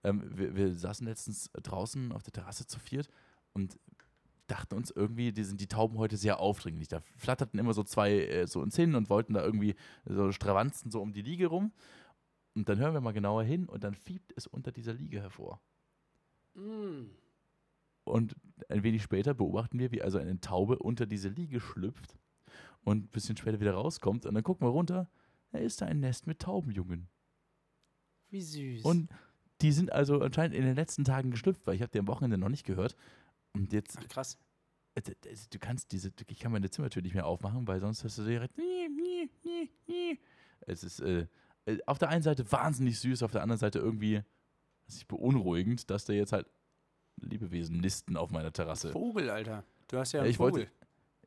ähm, 0.05 0.23
wir, 0.35 0.55
wir 0.55 0.75
saßen 0.75 1.07
letztens 1.07 1.51
draußen 1.55 2.13
auf 2.13 2.23
der 2.23 2.33
Terrasse 2.33 2.67
zu 2.67 2.79
viert 2.79 3.09
und 3.53 3.79
dachten 4.47 4.75
uns 4.77 4.91
irgendwie, 4.91 5.33
die 5.33 5.45
sind 5.45 5.61
die 5.61 5.67
Tauben 5.67 5.99
heute 5.99 6.17
sehr 6.17 6.41
aufdringlich. 6.41 6.89
Da 6.89 7.01
flatterten 7.17 7.59
immer 7.59 7.75
so 7.75 7.83
zwei 7.83 8.27
äh, 8.27 8.47
so 8.47 8.61
uns 8.61 8.77
hin 8.77 8.95
und 8.95 9.11
wollten 9.11 9.35
da 9.35 9.45
irgendwie 9.45 9.75
so 10.05 10.31
stravanzen 10.33 10.91
so 10.91 11.01
um 11.01 11.13
die 11.13 11.23
Liege 11.23 11.49
rum. 11.49 11.73
Und 12.55 12.69
dann 12.69 12.79
hören 12.79 12.95
wir 12.95 13.01
mal 13.01 13.13
genauer 13.13 13.43
hin 13.43 13.67
und 13.69 13.85
dann 13.85 13.95
fiebt 13.95 14.33
es 14.37 14.47
unter 14.47 14.73
dieser 14.73 14.95
Liege 14.95 15.21
hervor. 15.21 15.61
Mm. 16.55 17.11
Und 18.05 18.37
ein 18.69 18.83
wenig 18.83 19.03
später 19.03 19.35
beobachten 19.35 19.79
wir, 19.79 19.91
wie 19.91 20.01
also 20.01 20.19
eine 20.19 20.41
Taube 20.41 20.79
unter 20.79 21.07
diese 21.07 21.29
Liege 21.29 21.61
schlüpft 21.61 22.17
und 22.83 23.05
ein 23.05 23.09
bisschen 23.09 23.37
später 23.37 23.61
wieder 23.61 23.75
rauskommt. 23.75 24.25
Und 24.25 24.35
dann 24.35 24.45
gucken 24.45 24.67
wir 24.67 24.71
runter, 24.71 25.11
da 25.51 25.59
ist 25.59 25.83
da 25.83 25.87
ein 25.87 26.01
Nest 26.01 26.27
mit 26.27 26.39
Taubenjungen. 26.39 27.09
Wie 28.31 28.41
süß. 28.41 28.85
Und 28.85 29.11
die 29.63 29.73
sind 29.73 29.93
also 29.93 30.21
anscheinend 30.21 30.55
in 30.55 30.65
den 30.65 30.75
letzten 30.77 31.05
Tagen 31.05 31.31
geschlüpft, 31.31 31.67
weil 31.67 31.75
ich 31.75 31.83
habe 31.83 31.91
die 31.93 31.99
am 31.99 32.09
Wochenende 32.09 32.39
noch 32.39 32.49
nicht 32.49 32.65
gehört. 32.67 32.97
Und 33.55 33.73
jetzt, 33.73 33.97
Ach, 34.01 34.09
krass. 34.09 34.39
äh, 34.95 35.01
du 35.51 35.59
kannst 35.59 35.93
diese, 35.93 36.13
ich 36.29 36.39
kann 36.41 36.53
meine 36.53 36.71
Zimmertür 36.71 37.03
nicht 37.03 37.15
mehr 37.15 37.27
aufmachen, 37.27 37.67
weil 37.67 37.81
sonst 37.81 38.05
hast 38.05 38.19
du 38.19 38.25
direkt. 38.25 38.57
nie, 38.59 38.89
nie, 38.89 39.31
nie, 39.45 39.71
nie. 39.87 40.19
Es 40.61 40.85
ist 40.85 41.01
äh, 41.01 41.27
äh, 41.67 41.79
auf 41.87 41.99
der 41.99 42.09
einen 42.11 42.23
Seite 42.23 42.51
wahnsinnig 42.53 42.99
süß, 43.01 43.23
auf 43.23 43.33
der 43.33 43.43
anderen 43.43 43.59
Seite 43.59 43.79
irgendwie 43.79 44.17
weiß 44.89 44.97
ich, 44.99 45.07
beunruhigend, 45.09 45.89
dass 45.91 46.05
da 46.05 46.13
jetzt 46.13 46.33
halt 46.33 46.47
Lebewesen 47.21 47.79
nisten 47.81 48.17
auf 48.17 48.31
meiner 48.31 48.53
Terrasse. 48.53 48.93
Vogel, 48.93 49.31
Alter. 49.31 49.65
Du 49.89 49.97
hast 49.99 50.13
ja 50.13 50.19
Ja, 50.19 50.23
einen 50.25 50.31
ich 50.31 50.37
Vogel. 50.37 50.53
wollte- 50.53 50.73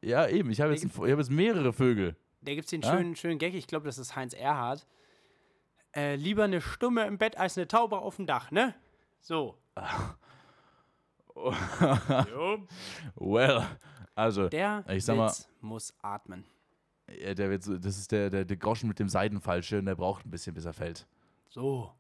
Ja, 0.02 0.28
eben, 0.28 0.52
ich 0.52 0.62
habe 0.62 0.72
jetzt, 0.72 0.84
ein 0.84 0.92
Vo- 0.92 1.06
ich 1.06 1.12
habe 1.12 1.22
jetzt 1.22 1.32
mehrere 1.32 1.74
Vögel. 1.74 2.16
Da 2.42 2.54
gibt 2.54 2.66
es 2.66 2.70
den 2.70 2.82
Ja? 2.82 2.96
schönen, 2.96 3.16
schönen 3.16 3.38
Gag, 3.40 3.54
ich 3.56 3.68
glaube, 3.68 3.86
das 3.86 3.98
ist 3.98 4.16
Heinz 4.16 4.34
Erhardt. 4.34 4.86
Äh, 5.96 6.16
lieber 6.16 6.44
eine 6.44 6.62
Stumme 6.62 7.06
im 7.06 7.18
Bett 7.18 7.38
als 7.38 7.58
eine 7.58 7.68
Taube 7.68 7.98
auf 8.00 8.18
dem 8.18 8.28
Dach, 8.28 8.52
ne? 8.52 8.76
So. 9.22 9.58
jo. 11.36 12.68
well, 13.16 13.66
also, 14.16 14.50
Der 14.50 14.84
Ich 14.90 15.06
sag 15.06 15.18
mal- 15.18 15.28
Witz 15.30 15.48
muss 15.62 15.94
atmen. 16.02 16.44
ja, 17.20 17.34
der 17.34 17.50
wird 17.50 17.64
so, 17.64 17.78
das 17.78 17.98
ist 17.98 18.12
der, 18.12 18.30
der, 18.30 18.46
der 18.46 18.58
Groschen 18.58 18.88
mit 18.88 19.00
dem 19.00 19.10
Seidenfallschirm, 19.10 19.86
der 19.86 19.96
braucht 19.96 20.26
ein 20.26 20.32
bisschen, 20.32 20.54
bis 20.54 20.66
er 20.66 20.74
fällt. 20.74 21.08
So. 21.50 21.92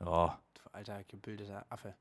Ja. 0.00 0.38
Du 0.54 0.60
alter, 0.72 1.02
gebildeter 1.04 1.64
Affe. 1.68 1.94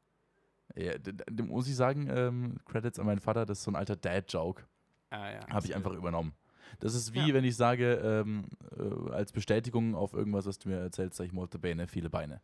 Ja, 0.76 0.98
d- 0.98 1.14
d- 1.14 1.44
muss 1.44 1.68
ich 1.68 1.76
sagen, 1.76 2.08
ähm, 2.10 2.58
Credits 2.66 3.00
an 3.00 3.06
meinen 3.06 3.20
Vater, 3.20 3.46
das 3.46 3.60
ist 3.60 3.64
so 3.64 3.72
ein 3.72 3.76
alter 3.76 3.96
Dad-Joke. 3.96 4.64
Ah, 5.10 5.32
ja. 5.32 5.48
Habe 5.50 5.66
ich 5.66 5.76
einfach 5.76 5.94
übernommen. 5.94 6.34
Das 6.80 6.94
ist 6.94 7.14
wie, 7.14 7.28
Ja. 7.30 7.34
wenn 7.34 7.44
ich 7.44 7.56
sage, 7.56 7.94
ähm, 7.96 8.46
äh, 8.78 9.12
als 9.12 9.32
Bestätigung 9.32 9.96
auf 9.96 10.14
irgendwas, 10.14 10.46
was 10.46 10.60
du 10.60 10.70
mir 10.70 10.78
erzählst, 10.80 11.18
sage 11.18 11.28
ich 11.28 11.34
molto 11.34 11.58
bene, 11.60 11.88
viele 11.88 12.10
Beine. 12.10 12.42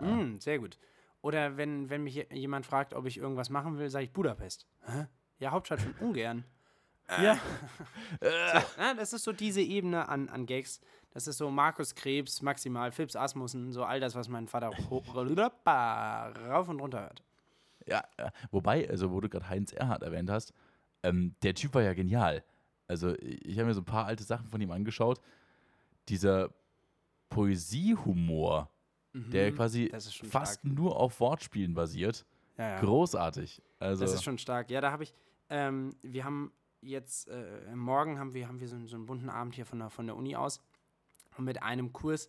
Ja. 0.00 0.06
Mm, 0.06 0.38
sehr 0.40 0.58
gut. 0.58 0.78
Oder 1.22 1.56
wenn, 1.56 1.90
wenn 1.90 2.02
mich 2.04 2.14
je- 2.14 2.26
jemand 2.32 2.66
fragt, 2.66 2.94
ob 2.94 3.06
ich 3.06 3.18
irgendwas 3.18 3.50
machen 3.50 3.78
will, 3.78 3.88
sage 3.90 4.04
ich 4.04 4.12
Budapest. 4.12 4.66
Hä? 4.86 5.06
Ja, 5.38 5.50
Hauptstadt 5.50 5.80
von 5.80 5.94
Ungarn. 6.08 6.44
Ja. 7.22 7.38
Ja, 8.78 8.94
das 8.94 9.12
ist 9.12 9.22
so 9.24 9.32
diese 9.32 9.60
Ebene 9.60 10.08
an, 10.08 10.28
an 10.28 10.44
Gags. 10.44 10.80
Das 11.12 11.26
ist 11.28 11.38
so 11.38 11.50
Markus 11.50 11.94
Krebs, 11.94 12.42
maximal 12.42 12.90
Phipps 12.92 13.14
Asmussen, 13.16 13.72
so 13.72 13.84
all 13.84 14.00
das, 14.00 14.14
was 14.16 14.28
mein 14.28 14.48
Vater 14.48 14.70
rauf 14.90 15.08
und 16.68 16.80
runter 16.80 17.00
hört. 17.02 17.22
Ja, 17.86 18.02
ja. 18.18 18.30
wobei, 18.50 18.88
also 18.90 19.12
wo 19.12 19.20
du 19.20 19.28
gerade 19.28 19.48
Heinz 19.48 19.72
Erhardt 19.72 20.02
erwähnt 20.02 20.30
hast, 20.30 20.52
ähm, 21.04 21.34
der 21.42 21.54
Typ 21.54 21.74
war 21.74 21.82
ja 21.82 21.94
genial. 21.94 22.42
Also 22.88 23.14
ich 23.20 23.58
habe 23.58 23.66
mir 23.68 23.74
so 23.74 23.80
ein 23.80 23.84
paar 23.84 24.06
alte 24.06 24.24
Sachen 24.24 24.48
von 24.48 24.60
ihm 24.60 24.70
angeschaut. 24.70 25.20
Dieser 26.08 26.50
Poesiehumor, 27.28 28.70
der 29.12 29.50
Mhm, 29.50 29.56
quasi 29.56 29.84
ist 29.84 30.14
schon 30.14 30.28
fast 30.28 30.60
stark. 30.60 30.74
nur 30.74 30.96
auf 30.96 31.20
Wortspielen 31.20 31.74
basiert. 31.74 32.24
Ja, 32.58 32.70
ja. 32.70 32.80
Großartig. 32.80 33.62
Also, 33.78 34.04
Das 34.04 34.14
ist 34.14 34.22
schon 34.24 34.38
stark. 34.38 34.70
Ja, 34.70 34.80
da 34.80 34.90
habe 34.92 35.02
ich, 35.02 35.12
ähm, 35.50 35.94
wir 36.02 36.24
haben 36.24 36.52
jetzt, 36.80 37.28
äh, 37.28 37.74
morgen 37.74 38.18
haben 38.18 38.32
wir, 38.34 38.46
haben 38.48 38.60
wir 38.60 38.68
so, 38.68 38.76
einen- 38.76 38.86
so 38.86 38.96
einen 38.96 39.06
bunten 39.06 39.28
Abend 39.30 39.54
hier 39.54 39.66
von 39.66 39.78
der, 39.78 39.90
von 39.90 40.06
der 40.06 40.16
Uni 40.16 40.36
aus. 40.36 40.60
Und 41.36 41.44
mit 41.44 41.62
einem 41.62 41.92
Kurs 41.92 42.28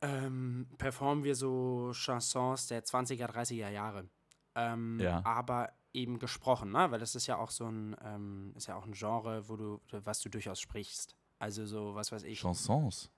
ähm, 0.00 0.66
performen 0.76 1.24
wir 1.24 1.34
so 1.34 1.92
Chansons 1.94 2.66
der 2.66 2.84
20er, 2.84 3.26
30er 3.26 3.70
Jahre. 3.70 4.06
Ähm, 4.54 4.98
Ja. 5.00 5.22
Aber 5.24 5.72
eben 5.94 6.18
gesprochen, 6.18 6.72
ne? 6.72 6.90
Weil 6.90 6.98
das 6.98 7.14
ist 7.14 7.26
ja 7.26 7.38
auch 7.38 7.50
so 7.50 7.66
ein, 7.66 7.96
ähm, 8.04 8.52
ist 8.56 8.66
ja 8.66 8.76
auch 8.76 8.84
ein 8.84 8.92
Genre, 8.92 9.48
wo 9.48 9.56
du, 9.56 9.80
was 9.90 10.20
du 10.20 10.28
durchaus 10.28 10.60
sprichst. 10.60 11.16
Also 11.38 11.64
so, 11.66 11.94
was 11.94 12.12
weiß 12.12 12.24
ich. 12.24 12.40
Chansons. 12.40 13.10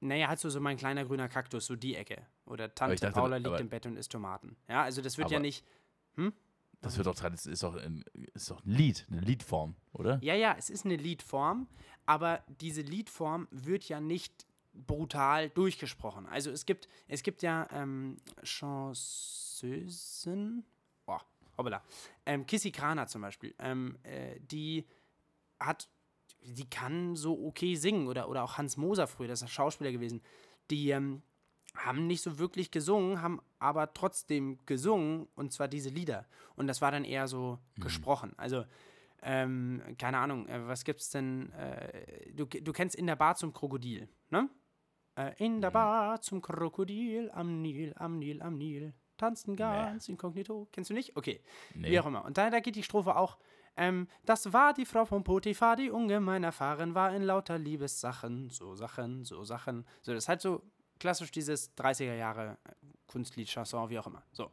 Naja, 0.00 0.28
halt 0.28 0.38
so, 0.38 0.50
so 0.50 0.60
mein 0.60 0.76
kleiner 0.76 1.04
grüner 1.04 1.28
Kaktus, 1.28 1.66
so 1.66 1.74
die 1.74 1.96
Ecke. 1.96 2.26
Oder 2.44 2.74
Tante 2.74 2.96
dachte, 2.96 3.12
Paula 3.12 3.38
liegt 3.38 3.60
im 3.60 3.68
Bett 3.68 3.86
und 3.86 3.96
isst 3.96 4.12
Tomaten. 4.12 4.56
Ja, 4.68 4.82
also 4.82 5.02
das 5.02 5.18
wird 5.18 5.30
ja 5.30 5.40
nicht. 5.40 5.64
Das 6.80 6.96
wird 6.96 7.06
doch 7.08 7.14
traditionell, 7.16 7.54
ist 7.54 7.62
doch 7.64 7.74
ein, 7.74 8.04
ist 8.34 8.50
doch 8.50 8.64
ein 8.64 8.70
Lied, 8.70 9.04
eine 9.10 9.20
Liedform, 9.20 9.74
oder? 9.92 10.20
Ja, 10.22 10.34
ja, 10.34 10.54
es 10.56 10.70
ist 10.70 10.84
eine 10.84 10.94
Liedform, 10.96 11.66
aber 12.06 12.44
diese 12.60 12.82
Liedform 12.82 13.48
wird 13.50 13.88
ja 13.88 14.00
nicht 14.00 14.46
brutal 14.74 15.50
durchgesprochen. 15.50 16.26
Also 16.26 16.52
es 16.52 16.66
gibt, 16.66 16.88
es 17.08 17.24
gibt 17.24 17.42
ja 17.42 17.66
ähm, 17.72 18.18
Chanceusen, 18.44 19.04
hoppala, 21.58 21.82
ähm, 22.24 22.46
Kissy 22.46 22.70
Krana 22.70 23.06
zum 23.06 23.22
Beispiel, 23.22 23.54
ähm, 23.58 23.98
äh, 24.04 24.38
die 24.40 24.86
hat, 25.60 25.88
die 26.42 26.68
kann 26.70 27.16
so 27.16 27.46
okay 27.46 27.74
singen 27.74 28.06
oder, 28.06 28.28
oder 28.28 28.44
auch 28.44 28.56
Hans 28.56 28.76
Moser 28.76 29.06
früher, 29.06 29.28
das 29.28 29.40
ist 29.40 29.48
ein 29.48 29.48
Schauspieler 29.48 29.92
gewesen, 29.92 30.22
die 30.70 30.90
ähm, 30.90 31.22
haben 31.74 32.06
nicht 32.06 32.22
so 32.22 32.38
wirklich 32.38 32.70
gesungen, 32.70 33.22
haben 33.22 33.40
aber 33.58 33.92
trotzdem 33.92 34.58
gesungen 34.66 35.28
und 35.34 35.52
zwar 35.52 35.68
diese 35.68 35.90
Lieder. 35.90 36.26
Und 36.56 36.66
das 36.66 36.80
war 36.80 36.90
dann 36.90 37.04
eher 37.04 37.28
so 37.28 37.58
gesprochen. 37.76 38.32
Also, 38.36 38.64
ähm, 39.22 39.82
keine 39.98 40.18
Ahnung, 40.18 40.46
äh, 40.48 40.66
was 40.66 40.84
gibt's 40.84 41.10
denn? 41.10 41.52
Äh, 41.52 42.32
du, 42.32 42.46
du 42.46 42.72
kennst 42.72 42.96
In 42.96 43.06
der 43.06 43.16
Bar 43.16 43.36
zum 43.36 43.52
Krokodil, 43.52 44.08
ne? 44.30 44.48
Äh, 45.16 45.32
in 45.44 45.60
der 45.60 45.70
Bar 45.70 46.20
zum 46.20 46.40
Krokodil, 46.40 47.30
am 47.32 47.60
Nil, 47.62 47.94
am 47.96 48.18
Nil, 48.18 48.42
am 48.42 48.56
Nil. 48.56 48.94
Tanzen 49.18 49.56
ganz 49.56 50.08
inkognito. 50.08 50.68
Kennst 50.72 50.90
du 50.90 50.94
nicht? 50.94 51.16
Okay. 51.16 51.40
Nee. 51.74 51.90
Wie 51.90 52.00
auch 52.00 52.06
immer. 52.06 52.24
Und 52.24 52.38
da, 52.38 52.48
da 52.50 52.60
geht 52.60 52.76
die 52.76 52.82
Strophe 52.82 53.16
auch. 53.16 53.36
Ähm, 53.76 54.08
das 54.24 54.52
war 54.52 54.74
die 54.74 54.84
Frau 54.84 55.04
von 55.04 55.22
Potiphar, 55.22 55.76
die 55.76 55.90
ungemein 55.90 56.42
erfahren 56.42 56.94
war 56.94 57.14
in 57.14 57.22
lauter 57.22 57.58
Liebessachen. 57.58 58.50
So 58.50 58.74
Sachen, 58.74 59.24
so 59.24 59.44
Sachen. 59.44 59.86
So, 60.02 60.12
das 60.12 60.24
ist 60.24 60.28
halt 60.28 60.40
so 60.40 60.62
klassisch 60.98 61.30
dieses 61.30 61.76
30er 61.76 62.14
Jahre 62.16 62.58
äh, 62.64 62.72
Kunstlied, 63.06 63.48
Chanson, 63.48 63.88
wie 63.90 63.98
auch 63.98 64.06
immer. 64.06 64.22
So. 64.32 64.50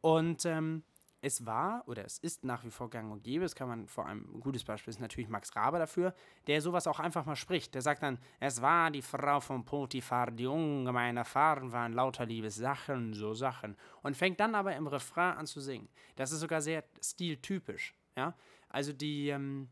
Und 0.00 0.44
ähm, 0.44 0.82
es 1.20 1.44
war 1.46 1.82
oder 1.86 2.04
es 2.04 2.18
ist 2.18 2.44
nach 2.44 2.64
wie 2.64 2.70
vor 2.70 2.90
gang 2.90 3.10
und 3.10 3.24
gäbe, 3.24 3.44
das 3.44 3.54
kann 3.54 3.68
man 3.68 3.88
vor 3.88 4.06
allem, 4.06 4.24
ein 4.36 4.40
gutes 4.40 4.64
Beispiel 4.64 4.90
ist 4.90 5.00
natürlich 5.00 5.28
Max 5.28 5.54
Rabe 5.56 5.78
dafür, 5.78 6.14
der 6.46 6.60
sowas 6.60 6.86
auch 6.86 7.00
einfach 7.00 7.26
mal 7.26 7.36
spricht. 7.36 7.74
Der 7.74 7.82
sagt 7.82 8.02
dann, 8.02 8.18
es 8.38 8.62
war 8.62 8.90
die 8.90 9.02
Frau 9.02 9.40
von 9.40 9.64
Potiphar, 9.64 10.30
die 10.30 10.46
ungemein 10.46 11.16
erfahren 11.16 11.72
war 11.72 11.86
in 11.86 11.92
lauter 11.92 12.26
Liebessachen, 12.26 13.14
so 13.14 13.34
Sachen. 13.34 13.76
Und 14.02 14.16
fängt 14.16 14.38
dann 14.38 14.54
aber 14.54 14.76
im 14.76 14.86
Refrain 14.86 15.36
an 15.36 15.46
zu 15.46 15.60
singen. 15.60 15.88
Das 16.16 16.30
ist 16.30 16.40
sogar 16.40 16.60
sehr 16.60 16.84
stiltypisch. 17.02 17.94
Ja? 18.16 18.34
Also 18.68 18.92
die, 18.92 19.28
ähm, 19.28 19.68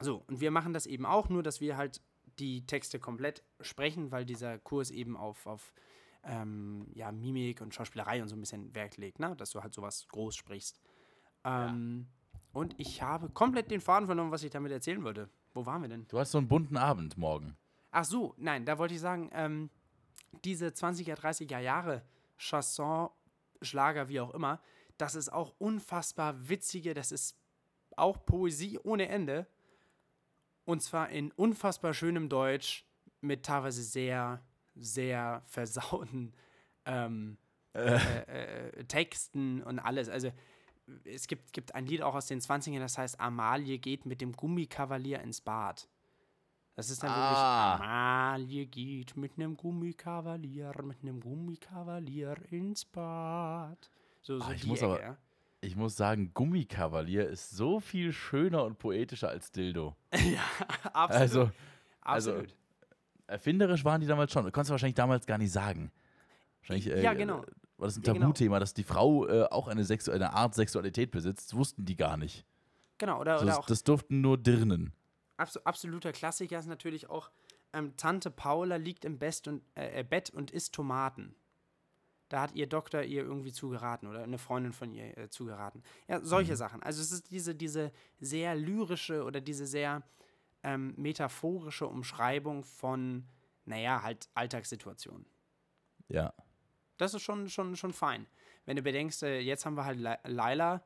so, 0.00 0.24
und 0.26 0.40
wir 0.40 0.50
machen 0.50 0.72
das 0.72 0.86
eben 0.86 1.06
auch, 1.06 1.28
nur 1.28 1.42
dass 1.42 1.60
wir 1.60 1.76
halt 1.76 2.00
die 2.38 2.66
Texte 2.66 2.98
komplett 2.98 3.44
sprechen, 3.60 4.10
weil 4.10 4.24
dieser 4.24 4.58
Kurs 4.58 4.90
eben 4.90 5.16
auf, 5.16 5.46
auf 5.46 5.72
ähm, 6.24 6.86
ja, 6.94 7.10
Mimik 7.12 7.60
und 7.60 7.74
Schauspielerei 7.74 8.22
und 8.22 8.28
so 8.28 8.36
ein 8.36 8.40
bisschen 8.40 8.74
Wert 8.74 8.96
legt, 8.96 9.18
ne? 9.18 9.34
dass 9.36 9.50
du 9.50 9.62
halt 9.62 9.72
sowas 9.74 10.06
groß 10.08 10.36
sprichst. 10.36 10.80
Ähm, 11.44 12.06
Und 12.52 12.74
ich 12.78 13.00
habe 13.02 13.30
komplett 13.30 13.70
den 13.70 13.80
Faden 13.80 14.06
verloren, 14.06 14.30
was 14.30 14.42
ich 14.42 14.50
damit 14.50 14.72
erzählen 14.72 15.02
wollte. 15.04 15.28
Wo 15.54 15.64
waren 15.66 15.82
wir 15.82 15.88
denn? 15.88 16.06
Du 16.08 16.18
hast 16.18 16.32
so 16.32 16.38
einen 16.38 16.48
bunten 16.48 16.76
Abend 16.76 17.16
morgen. 17.16 17.56
Ach 17.90 18.04
so, 18.04 18.34
nein, 18.36 18.64
da 18.64 18.78
wollte 18.78 18.94
ich 18.94 19.00
sagen, 19.00 19.30
ähm, 19.32 19.70
diese 20.44 20.68
20er, 20.68 21.14
30er 21.14 21.58
Jahre 21.58 22.04
Chanson, 22.38 23.08
Schlager, 23.62 24.08
wie 24.08 24.20
auch 24.20 24.32
immer, 24.32 24.60
das 24.96 25.14
ist 25.14 25.32
auch 25.32 25.54
unfassbar 25.58 26.48
witzige, 26.48 26.94
das 26.94 27.10
ist 27.12 27.36
auch 27.96 28.24
Poesie 28.24 28.78
ohne 28.82 29.08
Ende. 29.08 29.46
Und 30.64 30.82
zwar 30.82 31.08
in 31.08 31.32
unfassbar 31.32 31.94
schönem 31.94 32.28
Deutsch 32.28 32.86
mit 33.20 33.44
teilweise 33.44 33.82
sehr, 33.82 34.42
sehr 34.74 35.42
versauten 35.46 36.32
ähm, 36.86 37.36
äh. 37.74 37.94
äh, 38.68 38.84
Texten 38.84 39.62
und 39.62 39.78
alles. 39.78 40.08
Also 40.08 40.30
es 41.04 41.28
gibt, 41.28 41.52
gibt 41.52 41.74
ein 41.74 41.86
Lied 41.86 42.02
auch 42.02 42.14
aus 42.14 42.26
den 42.26 42.40
20ern, 42.40 42.80
das 42.80 42.98
heißt 42.98 43.20
Amalie 43.20 43.78
geht 43.78 44.06
mit 44.06 44.20
dem 44.20 44.32
Gummikavalier 44.32 45.20
ins 45.20 45.40
Bad. 45.40 45.88
Das 46.76 46.88
ist 46.90 47.02
dann 47.02 47.10
Ah. 47.12 47.76
wirklich 47.78 47.88
Amalie 47.88 48.66
geht 48.66 49.16
mit 49.16 49.32
einem 49.36 49.56
Gummikavalier, 49.56 50.72
mit 50.82 51.02
einem 51.02 51.20
Gummikavalier 51.20 52.36
ins 52.50 52.84
Bad. 52.84 53.90
So, 54.22 54.38
so 54.38 54.44
Ah, 54.46 54.52
ich 54.52 54.66
muss 54.66 54.82
aber- 54.82 55.00
ja. 55.00 55.16
Ich 55.62 55.76
muss 55.76 55.94
sagen, 55.94 56.32
Gummikavalier 56.32 57.28
ist 57.28 57.50
so 57.50 57.80
viel 57.80 58.14
schöner 58.14 58.64
und 58.64 58.78
poetischer 58.78 59.28
als 59.28 59.52
Dildo. 59.52 59.94
Absolut. 60.94 60.94
Also, 60.94 61.50
also 62.00 62.30
absolut. 62.32 62.56
Erfinderisch 63.30 63.84
waren 63.84 64.00
die 64.00 64.06
damals 64.06 64.32
schon. 64.32 64.44
Du 64.44 64.50
konntest 64.52 64.70
wahrscheinlich 64.70 64.94
damals 64.96 65.26
gar 65.26 65.38
nicht 65.38 65.52
sagen. 65.52 65.90
Wahrscheinlich, 66.60 66.88
äh, 66.88 67.02
Ja, 67.02 67.14
genau. 67.14 67.44
War 67.78 67.86
das 67.86 67.96
ein 67.96 68.02
Ja, 68.02 68.12
genau. 68.12 68.26
Tabuthema, 68.26 68.58
dass 68.60 68.74
die 68.74 68.82
Frau 68.84 69.26
äh, 69.26 69.44
auch 69.44 69.68
eine, 69.68 69.84
Sexu 69.84 70.10
eine 70.10 70.32
Art 70.34 70.54
Sexualität 70.54 71.10
besitzt? 71.10 71.48
Das 71.52 71.56
wussten 71.56 71.84
die 71.86 71.96
gar 71.96 72.16
nicht. 72.16 72.44
genau, 72.98 73.20
oder, 73.20 73.36
oder 73.38 73.46
Das, 73.46 73.56
auch 73.58 73.66
das 73.66 73.82
durften 73.84 74.20
nur 74.20 74.36
Dirnen. 74.36 74.92
abso 75.38 75.60
absoluter 75.64 76.12
Klassiker 76.12 76.58
ist 76.58 76.66
natürlich 76.66 77.08
auch 77.08 77.30
ähm, 77.72 77.96
Tante 77.96 78.30
Paula 78.30 78.76
liegt 78.76 79.04
im 79.04 79.18
Best 79.18 79.48
und, 79.48 79.62
äh, 79.76 80.00
äh, 80.00 80.04
Bett 80.04 80.28
und 80.30 80.50
isst 80.50 80.74
Tomaten. 80.74 81.34
Da 82.28 82.42
hat 82.42 82.54
ihr 82.54 82.66
Doktor 82.68 83.02
ihr 83.02 83.22
irgendwie 83.22 83.52
zugeraten 83.52 84.06
oder 84.08 84.22
eine 84.22 84.38
Freundin 84.38 84.72
von 84.72 84.92
ihr 84.92 85.16
äh, 85.16 85.28
zugeraten. 85.30 85.82
Ja, 86.08 86.20
solche 86.22 86.56
Sachen. 86.56 86.82
Also 86.82 87.00
es 87.00 87.10
ist 87.12 87.30
diese, 87.30 87.54
diese 87.54 87.90
sehr 88.20 88.54
lyrische 88.54 89.24
oder 89.24 89.40
diese 89.40 89.66
sehr 89.66 90.02
ähm, 90.62 90.94
metaphorische 90.96 91.86
Umschreibung 91.86 92.64
von, 92.64 93.26
naja, 93.64 94.02
halt 94.02 94.28
Alltagssituationen. 94.34 95.26
Ja. 96.08 96.32
Das 96.98 97.14
ist 97.14 97.22
schon, 97.22 97.48
schon, 97.48 97.76
schon 97.76 97.92
fein. 97.92 98.26
Wenn 98.66 98.76
du 98.76 98.82
bedenkst, 98.82 99.22
äh, 99.22 99.40
jetzt 99.40 99.64
haben 99.64 99.76
wir 99.76 99.84
halt 99.84 99.98
Laila, 100.24 100.82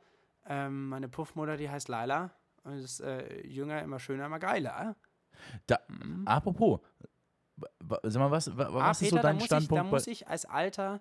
ähm, 0.47 0.89
meine 0.89 1.09
Puffmutter, 1.09 1.57
die 1.57 1.69
heißt 1.69 1.89
Laila 1.89 2.31
und 2.63 2.75
ist 2.79 3.01
äh, 3.01 3.45
jünger, 3.47 3.83
immer 3.83 3.99
schöner, 3.99 4.27
immer 4.27 4.39
geiler. 4.39 4.95
Da, 5.67 5.81
Apropos, 6.25 6.81
wa- 7.57 7.69
wa- 7.81 8.01
sag 8.05 8.21
mal, 8.21 8.31
was, 8.31 8.57
wa, 8.57 8.65
Ah, 8.67 8.73
was 8.91 9.03
ist 9.03 9.11
so 9.11 9.17
Peter, 9.17 9.23
da 9.23 9.29
dein 9.29 9.35
muss, 9.37 9.45
ich, 9.45 9.49
da 9.51 9.61
Standpunkt? 9.61 9.93
muss 9.93 10.07
ich 10.07 10.29
als 10.29 10.45
alter 10.45 11.01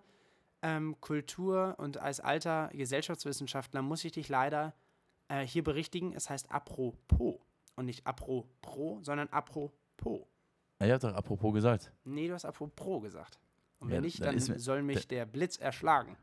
ähm, 0.64 1.00
Kultur- 1.00 1.76
und 1.78 1.98
als 1.98 2.20
alter 2.20 2.70
Gesellschaftswissenschaftler, 2.74 3.82
muss 3.82 4.04
ich 4.06 4.14
dich 4.14 4.30
leider 4.30 4.74
äh, 5.28 5.46
hier 5.46 5.64
berichtigen. 5.64 6.14
Es 6.14 6.30
heißt 6.30 6.50
apropos 6.52 7.36
und 7.76 7.86
nicht 7.86 8.06
apropos, 8.06 9.06
sondern 9.06 9.28
apropos. 9.30 10.22
ich 10.80 10.92
hab 10.92 11.00
doch 11.02 11.14
apropos 11.14 11.54
gesagt. 11.54 11.92
Nee, 12.04 12.28
du 12.28 12.34
hast 12.34 12.46
apropos 12.46 13.02
gesagt. 13.04 13.40
Und 13.80 13.90
Ja, 13.90 13.96
wenn 13.96 14.04
nicht, 14.04 14.22
dann 14.22 14.38
dann 14.38 14.60
soll 14.60 14.82
mich 14.82 15.08
der 15.08 15.26
Blitz 15.26 15.58
erschlagen. 15.58 16.18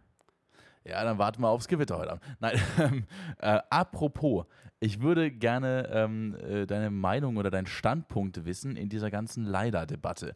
Ja, 0.85 1.05
dann 1.05 1.19
warten 1.19 1.43
wir 1.43 1.49
aufs 1.49 1.69
Gewitter 1.69 1.99
heute 1.99 2.13
Abend. 2.13 2.25
Nein, 2.41 2.59
ähm, 2.79 3.05
äh, 3.39 3.61
apropos, 3.69 4.47
ich 4.79 5.03
würde 5.03 5.31
gerne 5.31 5.89
ähm, 5.93 6.35
äh, 6.37 6.67
deine 6.67 6.91
Meinung 6.91 7.37
oder 7.37 7.51
deinen 7.51 7.67
Standpunkt 7.67 8.47
wissen 8.47 8.77
in 8.77 8.89
dieser 8.89 9.11
ganzen 9.11 9.45
Leider-Debatte. 9.45 10.35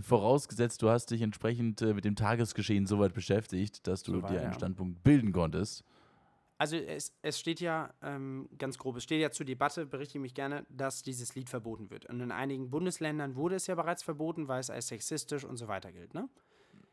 Vorausgesetzt, 0.00 0.82
du 0.82 0.88
hast 0.88 1.10
dich 1.10 1.20
entsprechend 1.20 1.82
äh, 1.82 1.92
mit 1.92 2.04
dem 2.04 2.16
Tagesgeschehen 2.16 2.86
so 2.86 2.98
weit 2.98 3.12
beschäftigt, 3.12 3.86
dass 3.86 4.02
du 4.02 4.12
Soweit, 4.12 4.30
dir 4.30 4.40
einen 4.40 4.52
ja. 4.52 4.54
Standpunkt 4.54 5.04
bilden 5.04 5.32
konntest. 5.32 5.84
Also 6.64 6.76
es, 6.76 7.12
es 7.20 7.38
steht 7.38 7.60
ja, 7.60 7.92
ähm, 8.00 8.48
ganz 8.56 8.78
grob, 8.78 8.96
es 8.96 9.02
steht 9.02 9.20
ja 9.20 9.30
zur 9.30 9.44
Debatte, 9.44 9.84
berichte 9.84 10.18
mich 10.18 10.32
gerne, 10.32 10.64
dass 10.70 11.02
dieses 11.02 11.34
Lied 11.34 11.50
verboten 11.50 11.90
wird. 11.90 12.06
Und 12.06 12.20
in 12.22 12.32
einigen 12.32 12.70
Bundesländern 12.70 13.36
wurde 13.36 13.56
es 13.56 13.66
ja 13.66 13.74
bereits 13.74 14.02
verboten, 14.02 14.48
weil 14.48 14.60
es 14.60 14.70
als 14.70 14.88
sexistisch 14.88 15.44
und 15.44 15.58
so 15.58 15.68
weiter 15.68 15.92
gilt, 15.92 16.14
ne? 16.14 16.26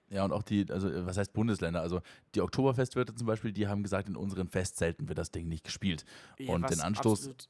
Ja, 0.10 0.26
und 0.26 0.34
auch 0.34 0.44
die, 0.44 0.70
also 0.70 0.90
äh, 0.90 1.06
was 1.06 1.16
heißt 1.18 1.32
Bundesländer? 1.32 1.80
Also 1.80 2.02
die 2.36 2.42
Oktoberfestwirte 2.42 3.16
zum 3.16 3.26
Beispiel, 3.28 3.54
die 3.54 3.70
haben 3.70 3.82
gesagt, 3.82 4.10
in 4.10 4.18
unseren 4.18 4.50
Festzelten 4.50 5.08
wird 5.08 5.18
das 5.18 5.32
Ding 5.32 5.48
nicht 5.48 5.64
gespielt. 5.64 6.04
Ja, 6.38 6.54
Und 6.54 6.70
den 6.70 6.82
Anstoß, 6.82 7.30
absolut- 7.30 7.48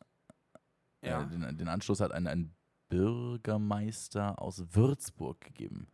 äh, 1.01 1.09
Ja. 1.09 1.23
den, 1.23 1.57
den 1.57 1.67
Anstoß 1.67 2.01
hat 2.01 2.11
ein, 2.11 2.27
ein 2.27 2.53
Bürgermeister 2.89 4.39
aus 4.39 4.63
Würzburg 4.75 5.41
gegeben. 5.41 5.87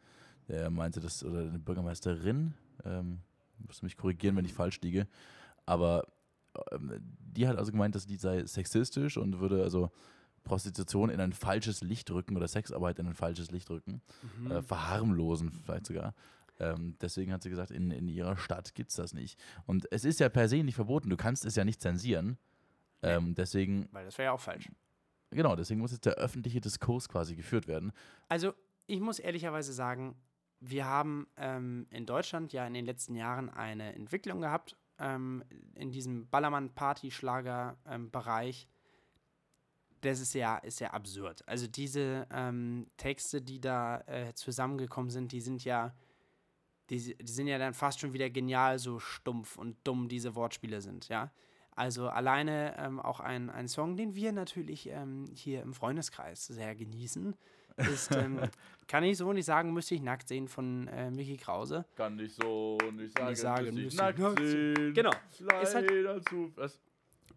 Der 0.50 0.70
meinte 0.72 1.00
das, 1.00 1.24
oder 1.24 1.40
eine 1.40 1.58
Bürgermeisterin, 1.60 2.54
ähm, 2.84 3.22
musst 3.60 3.82
du 3.82 3.86
mich 3.86 3.96
korrigieren, 3.96 4.36
wenn 4.36 4.44
ich 4.44 4.54
falsch 4.54 4.82
liege, 4.82 5.08
aber 5.66 6.06
die 6.80 7.48
hat 7.48 7.58
also 7.58 7.72
gemeint, 7.72 7.96
das 7.96 8.08
Lied 8.08 8.22
sei 8.22 8.46
sexistisch 8.46 9.18
und 9.18 9.40
würde 9.40 9.62
also 9.64 9.92
Prostitution 10.44 11.10
in 11.10 11.20
ein 11.20 11.34
falsches 11.34 11.82
Licht 11.82 12.10
rücken 12.12 12.38
oder 12.38 12.48
Sexarbeit 12.48 13.00
in 13.00 13.08
ein 13.08 13.14
falsches 13.14 13.52
Licht 13.52 13.70
rücken, 13.70 14.02
Mhm. 14.40 14.52
äh, 14.52 14.62
verharmlosen 14.62 15.52
vielleicht 15.52 15.86
sogar. 15.88 16.14
Ähm, 16.60 16.96
deswegen 17.02 17.32
hat 17.34 17.44
sie 17.44 17.50
gesagt, 17.50 17.70
in, 17.72 17.92
in 17.92 18.08
ihrer 18.08 18.38
Stadt 18.38 18.74
gibt 18.74 18.90
es 18.90 18.96
das 18.96 19.14
nicht. 19.14 19.38
Und 19.66 19.88
es 19.92 20.06
ist 20.06 20.20
ja 20.20 20.30
per 20.30 20.48
se 20.50 20.64
nicht 20.64 20.76
verboten, 20.76 21.10
du 21.10 21.18
kannst 21.18 21.46
es 21.46 21.56
ja 21.56 21.64
nicht 21.66 21.82
zensieren. 21.82 22.38
Ähm, 23.04 23.36
deswegen, 23.36 23.88
Weil 23.92 24.06
das 24.06 24.18
wäre 24.18 24.28
ja 24.28 24.32
auch 24.32 24.40
falsch. 24.40 24.70
genau, 25.30 25.56
deswegen 25.56 25.80
muss 25.82 25.92
jetzt 25.92 26.06
der 26.06 26.14
öffentliche 26.16 26.60
Diskurs 26.62 27.10
quasi 27.10 27.36
geführt 27.36 27.68
werden. 27.68 27.92
Also, 28.28 28.54
ich 28.88 29.02
muss 29.02 29.20
ehrlicherweise 29.20 29.72
sagen, 29.74 30.16
wir 30.60 30.86
haben 30.86 31.28
ähm, 31.36 31.86
in 31.92 32.06
Deutschland 32.08 32.54
ja 32.54 32.66
in 32.66 32.74
den 32.74 32.86
letzten 32.86 33.16
Jahren 33.16 33.50
eine 33.50 33.94
Entwicklung 33.94 34.42
gehabt 34.42 34.76
ähm, 35.00 35.44
in 35.76 35.92
diesem 35.92 36.28
Ballermann-Party-Schlager-Bereich. 36.30 38.68
das 40.02 40.20
ist 40.20 40.34
ja, 40.34 40.58
ist 40.58 40.80
ja 40.80 40.92
absurd. 40.92 41.48
Also 41.48 41.68
diese 41.68 42.28
ähm, 42.32 42.88
Texte, 42.98 43.42
die 43.42 43.60
da 43.60 44.02
äh, 44.02 44.34
zusammengekommen 44.34 45.10
sind, 45.10 45.32
die 45.32 45.42
sind 45.42 45.64
ja, 45.64 45.96
die, 46.90 47.18
die 47.18 47.32
sind 47.32 47.48
ja 47.48 47.58
dann 47.58 47.74
fast 47.74 48.00
schon 48.00 48.14
wieder 48.14 48.30
genial, 48.30 48.80
so 48.80 49.00
stumpf 49.00 49.58
und 49.58 49.78
dumm 49.84 50.08
diese 50.08 50.36
Wortspiele 50.36 50.82
sind, 50.82 51.10
ja. 51.10 51.32
Also 51.72 52.10
alleine 52.10 52.76
ähm, 52.80 53.00
auch 53.00 53.20
ein, 53.20 53.52
ein 53.52 53.68
Song, 53.68 53.98
den 53.98 54.16
wir 54.16 54.32
natürlich 54.32 54.90
ähm, 54.90 55.26
hier 55.36 55.62
im 55.62 55.76
Freundeskreis 55.76 56.48
sehr 56.48 56.76
genießen, 56.76 57.36
ist, 57.78 58.12
ähm, 58.16 58.40
kann 58.88 59.04
ich 59.04 59.18
so 59.18 59.32
nicht 59.34 59.46
sagen, 59.46 59.74
müsste 59.74 59.96
ich 59.96 60.02
nackt 60.02 60.28
sehen 60.28 60.48
von 60.48 60.88
äh, 60.88 61.10
Mickey 61.12 61.38
Krause. 61.38 61.86
Kann 61.96 62.18
ich 62.20 62.34
so 62.36 62.78
nicht 62.94 63.18
sagen, 63.18 63.30
Nicht 63.30 63.40
sagen, 63.42 63.66
müsste 63.66 63.82
ich 63.82 63.88
ich 63.88 63.96
nackt 63.96 64.20
nackt 64.20 64.40
sehen. 64.40 64.94
Genau. 64.94 65.12
Ist 65.62 65.76
halt- 65.76 65.90
Leider 65.92 66.22
zu. 66.24 66.52
Was? 66.56 66.80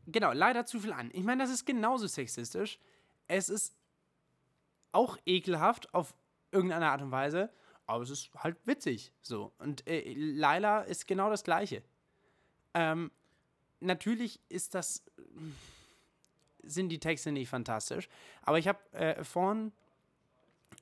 Genau, 0.07 0.33
leider 0.33 0.65
zu 0.67 0.81
viel 0.81 0.93
an. 0.93 1.11
Ich 1.13 1.23
meine, 1.25 1.43
das 1.43 1.51
ist 1.53 1.65
genauso 1.67 2.07
sexistisch. 2.07 2.79
Es 3.29 3.49
ist 3.49 3.75
auch 4.93 5.17
ekelhaft 5.27 5.93
auf 5.95 6.15
irgendeine 6.53 6.89
Art 6.91 7.03
und 7.03 7.11
Weise. 7.13 7.51
aber 7.87 8.03
es 8.03 8.11
ist 8.11 8.31
halt 8.37 8.57
witzig. 8.67 9.13
So. 9.21 9.53
Und 9.59 9.87
äh, 9.87 10.13
Laila 10.15 10.81
ist 10.83 11.07
genau 11.07 11.31
das 11.31 11.45
Gleiche. 11.45 11.83
Ähm, 12.75 13.11
natürlich 13.81 14.41
ist 14.49 14.75
das. 14.75 15.03
sind 16.63 16.89
die 16.91 16.99
Texte 17.01 17.33
nicht 17.33 17.49
fantastisch, 17.49 18.09
aber 18.43 18.59
ich 18.59 18.69
habe 18.69 18.79
äh, 18.93 19.25
vorhin 19.25 19.73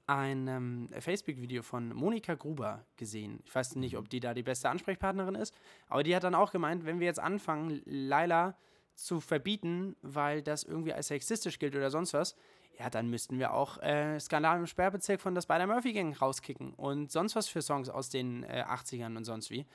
ein 0.09 0.49
ähm, 0.49 0.89
Facebook-Video 0.99 1.63
von 1.63 1.91
Monika 1.95 2.35
Gruber 2.35 2.85
gesehen. 2.97 3.41
Ich 3.45 3.55
weiß 3.55 3.77
nicht, 3.77 3.97
ob 3.97 4.09
die 4.09 4.21
da 4.21 4.35
die 4.35 4.43
beste 4.43 4.71
Ansprechpartnerin 4.71 5.35
ist, 5.35 5.55
aber 5.89 6.03
die 6.03 6.17
hat 6.17 6.25
dann 6.25 6.35
auch 6.35 6.51
gemeint, 6.51 6.87
wenn 6.87 6.99
wir 6.99 7.07
jetzt 7.07 7.21
anfangen, 7.21 7.83
Laila 7.85 8.57
zu 8.95 9.21
verbieten, 9.21 9.97
weil 10.03 10.43
das 10.43 10.65
irgendwie 10.65 10.95
als 10.95 11.09
sexistisch 11.09 11.59
gilt 11.59 11.77
oder 11.77 11.91
sonst 11.91 12.15
was, 12.15 12.35
ja, 12.79 12.89
dann 12.91 13.11
müssten 13.11 13.39
wir 13.39 13.53
auch 13.53 13.79
äh, 13.83 14.19
Skandal 14.19 14.59
im 14.59 14.67
Sperrbezirk 14.67 15.21
von 15.21 15.35
der 15.35 15.43
Spider-Murphy-Gang 15.43 16.17
rauskicken 16.21 16.73
und 16.75 17.13
sonst 17.13 17.37
was 17.37 17.49
für 17.49 17.61
Songs 17.61 17.89
aus 17.89 18.09
den 18.09 18.45
äh, 18.45 18.65
80ern 18.67 19.17
und 19.17 19.25
sonst 19.25 19.51
wie. 19.51 19.67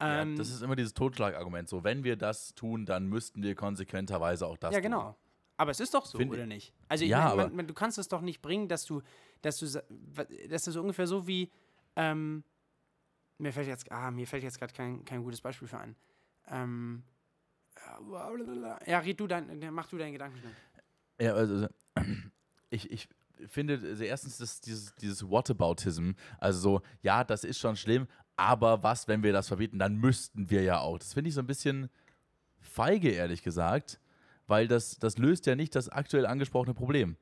Ähm, 0.00 0.32
ja, 0.32 0.38
das 0.38 0.50
ist 0.50 0.62
immer 0.62 0.76
dieses 0.76 0.94
Totschlagargument. 0.94 1.68
So, 1.68 1.84
wenn 1.84 2.02
wir 2.02 2.16
das 2.16 2.54
tun, 2.54 2.86
dann 2.86 3.06
müssten 3.06 3.42
wir 3.42 3.54
konsequenterweise 3.54 4.46
auch 4.46 4.56
das 4.56 4.70
tun. 4.70 4.74
Ja, 4.74 4.80
genau. 4.80 5.16
Aber 5.56 5.70
es 5.70 5.80
ist 5.80 5.94
doch 5.94 6.04
so, 6.04 6.18
Find 6.18 6.32
oder 6.32 6.46
nicht? 6.46 6.74
Also, 6.88 7.04
ich 7.04 7.10
ja, 7.10 7.34
mein, 7.34 7.56
man, 7.56 7.66
du 7.66 7.74
kannst 7.74 7.98
es 7.98 8.08
doch 8.08 8.20
nicht 8.20 8.42
bringen, 8.42 8.68
dass 8.68 8.84
du, 8.84 9.02
dass 9.40 9.58
du, 9.58 9.66
das 10.48 10.66
ist 10.66 10.76
ungefähr 10.76 11.06
so 11.06 11.26
wie, 11.26 11.50
ähm, 11.96 12.44
mir 13.38 13.52
fällt 13.52 13.66
jetzt, 13.66 13.90
ah, 13.90 14.10
mir 14.10 14.26
fällt 14.26 14.42
jetzt 14.42 14.58
gerade 14.58 14.74
kein, 14.74 15.04
kein 15.04 15.22
gutes 15.22 15.40
Beispiel 15.40 15.68
für 15.68 15.78
ein. 15.78 15.96
Ähm, 16.48 17.02
ja, 18.86 18.98
red 18.98 19.18
du 19.18 19.26
dein, 19.26 19.72
mach 19.72 19.88
du 19.88 19.98
deinen 19.98 20.12
Gedanken. 20.12 20.42
Ja, 21.20 21.34
also, 21.34 21.68
ich, 22.70 22.90
ich 22.90 23.08
finde, 23.46 23.80
also 23.82 24.04
erstens 24.04 24.38
das, 24.38 24.60
dieses, 24.60 24.94
dieses 24.96 25.28
Whataboutism, 25.28 26.12
also 26.38 26.58
so, 26.60 26.82
ja, 27.02 27.24
das 27.24 27.44
ist 27.44 27.58
schon 27.58 27.76
schlimm, 27.76 28.06
aber 28.36 28.82
was, 28.82 29.08
wenn 29.08 29.22
wir 29.22 29.32
das 29.32 29.48
verbieten, 29.48 29.78
dann 29.78 29.96
müssten 29.96 30.50
wir 30.50 30.62
ja 30.62 30.80
auch. 30.80 30.98
Das 30.98 31.14
finde 31.14 31.28
ich 31.28 31.34
so 31.34 31.40
ein 31.40 31.46
bisschen 31.46 31.88
feige, 32.58 33.10
ehrlich 33.10 33.42
gesagt 33.42 34.00
weil 34.46 34.68
das, 34.68 34.98
das 34.98 35.18
löst 35.18 35.46
ja 35.46 35.54
nicht 35.54 35.74
das 35.74 35.88
aktuell 35.88 36.26
angesprochene 36.26 36.74
Problem. 36.74 37.16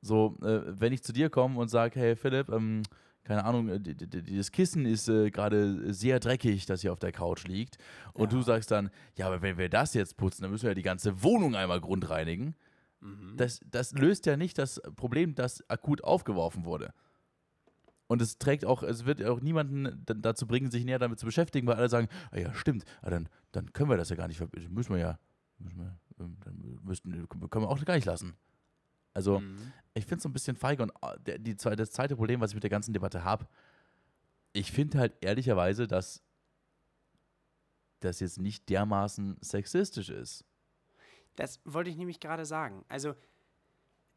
So, 0.00 0.36
äh, 0.42 0.60
wenn 0.66 0.92
ich 0.92 1.02
zu 1.02 1.12
dir 1.12 1.30
komme 1.30 1.58
und 1.58 1.68
sage, 1.68 1.98
hey 1.98 2.16
Philipp, 2.16 2.48
ähm, 2.50 2.82
keine 3.24 3.44
Ahnung, 3.44 3.68
äh, 3.68 3.80
das 3.80 4.52
Kissen 4.52 4.86
ist 4.86 5.08
äh, 5.08 5.30
gerade 5.30 5.92
sehr 5.92 6.20
dreckig, 6.20 6.66
das 6.66 6.80
hier 6.80 6.92
auf 6.92 6.98
der 6.98 7.12
Couch 7.12 7.46
liegt. 7.46 7.76
Und 8.14 8.32
ja. 8.32 8.38
du 8.38 8.42
sagst 8.42 8.70
dann, 8.70 8.90
ja, 9.16 9.26
aber 9.26 9.42
wenn 9.42 9.58
wir 9.58 9.68
das 9.68 9.94
jetzt 9.94 10.16
putzen, 10.16 10.42
dann 10.42 10.50
müssen 10.50 10.62
wir 10.64 10.70
ja 10.70 10.74
die 10.74 10.82
ganze 10.82 11.22
Wohnung 11.22 11.54
einmal 11.54 11.80
grundreinigen. 11.80 12.54
Mhm. 13.00 13.34
Das, 13.36 13.60
das 13.70 13.92
löst 13.92 14.26
ja 14.26 14.36
nicht 14.36 14.56
das 14.58 14.80
Problem, 14.96 15.34
das 15.34 15.68
akut 15.68 16.02
aufgeworfen 16.02 16.64
wurde. 16.64 16.92
Und 18.06 18.22
es 18.22 18.38
trägt 18.38 18.64
auch, 18.64 18.82
es 18.82 19.04
wird 19.04 19.22
auch 19.22 19.40
niemanden 19.40 20.02
dazu 20.06 20.46
bringen, 20.46 20.70
sich 20.70 20.84
näher 20.84 20.98
damit 20.98 21.18
zu 21.18 21.26
beschäftigen, 21.26 21.66
weil 21.66 21.76
alle 21.76 21.90
sagen, 21.90 22.08
ah 22.30 22.38
ja, 22.38 22.54
stimmt, 22.54 22.84
ah, 23.02 23.10
dann, 23.10 23.28
dann 23.52 23.72
können 23.74 23.90
wir 23.90 23.98
das 23.98 24.08
ja 24.08 24.16
gar 24.16 24.28
nicht, 24.28 24.40
müssen 24.70 24.94
wir 24.94 25.00
ja, 25.00 25.18
müssen 25.58 25.78
wir, 25.78 25.98
dann 26.18 26.78
müssten, 26.82 27.10
können 27.28 27.64
wir 27.64 27.68
auch 27.68 27.84
gar 27.84 27.94
nicht 27.94 28.06
lassen. 28.06 28.36
Also, 29.14 29.40
mhm. 29.40 29.72
ich 29.94 30.04
finde 30.04 30.16
es 30.16 30.22
so 30.22 30.28
ein 30.28 30.32
bisschen 30.32 30.56
feige. 30.56 30.82
Und 30.82 30.92
äh, 31.02 31.18
der, 31.20 31.38
die, 31.38 31.56
das 31.56 31.90
zweite 31.90 32.16
Problem, 32.16 32.40
was 32.40 32.50
ich 32.50 32.54
mit 32.54 32.62
der 32.62 32.70
ganzen 32.70 32.92
Debatte 32.92 33.24
habe, 33.24 33.48
ich 34.52 34.72
finde 34.72 34.98
halt 34.98 35.14
ehrlicherweise, 35.20 35.86
dass 35.86 36.22
das 38.00 38.20
jetzt 38.20 38.38
nicht 38.38 38.68
dermaßen 38.68 39.36
sexistisch 39.40 40.08
ist. 40.08 40.44
Das 41.34 41.60
wollte 41.64 41.90
ich 41.90 41.96
nämlich 41.96 42.20
gerade 42.20 42.46
sagen. 42.46 42.84
Also, 42.88 43.14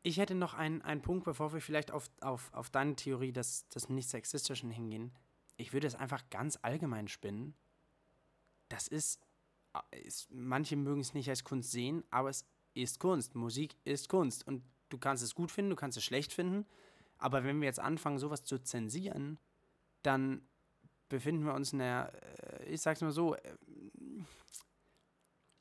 ich 0.04 0.18
hätte 0.18 0.36
noch 0.36 0.54
einen, 0.54 0.82
einen 0.82 1.02
Punkt, 1.02 1.26
bevor 1.26 1.54
wir 1.54 1.62
vielleicht 1.62 1.92
auf, 1.92 2.10
auf, 2.22 2.54
auf 2.54 2.70
deine 2.70 2.96
Theorie 2.96 3.32
des, 3.32 3.68
des 3.70 3.90
nicht 3.90 4.10
sexistischen 4.10 4.72
hingehen. 4.72 5.12
Ich 5.58 5.74
würde 5.74 5.88
es 5.88 5.96
einfach 5.96 6.30
ganz 6.30 6.58
allgemein 6.62 7.08
spinnen. 7.08 7.54
Das 8.70 8.88
ist 8.88 9.20
ist, 10.04 10.30
manche 10.32 10.76
mögen 10.76 11.02
es 11.02 11.14
nicht 11.14 11.30
als 11.30 11.44
Kunst 11.44 11.72
sehen, 11.72 12.04
aber 12.10 12.30
es 12.30 12.46
ist 12.74 13.00
Kunst. 13.00 13.36
Musik 13.36 13.76
ist 13.84 14.10
Kunst. 14.10 14.46
Und 14.48 14.64
du 14.90 14.98
kannst 14.98 15.24
es 15.24 15.36
gut 15.36 15.52
finden, 15.52 15.72
du 15.72 15.76
kannst 15.76 15.98
es 15.98 16.04
schlecht 16.04 16.34
finden. 16.34 16.66
Aber 17.18 17.44
wenn 17.44 17.62
wir 17.62 17.68
jetzt 17.68 17.80
anfangen, 17.80 18.18
sowas 18.18 18.44
zu 18.44 18.60
zensieren, 18.60 19.40
dann 20.02 20.42
befinden 21.10 21.46
wir 21.46 21.54
uns 21.54 21.74
in 21.74 21.80
der, 21.80 22.12
äh, 22.62 22.66
ich 22.66 22.82
sag's 22.82 23.02
mal 23.02 23.12
so, 23.12 23.36
äh, 23.36 23.58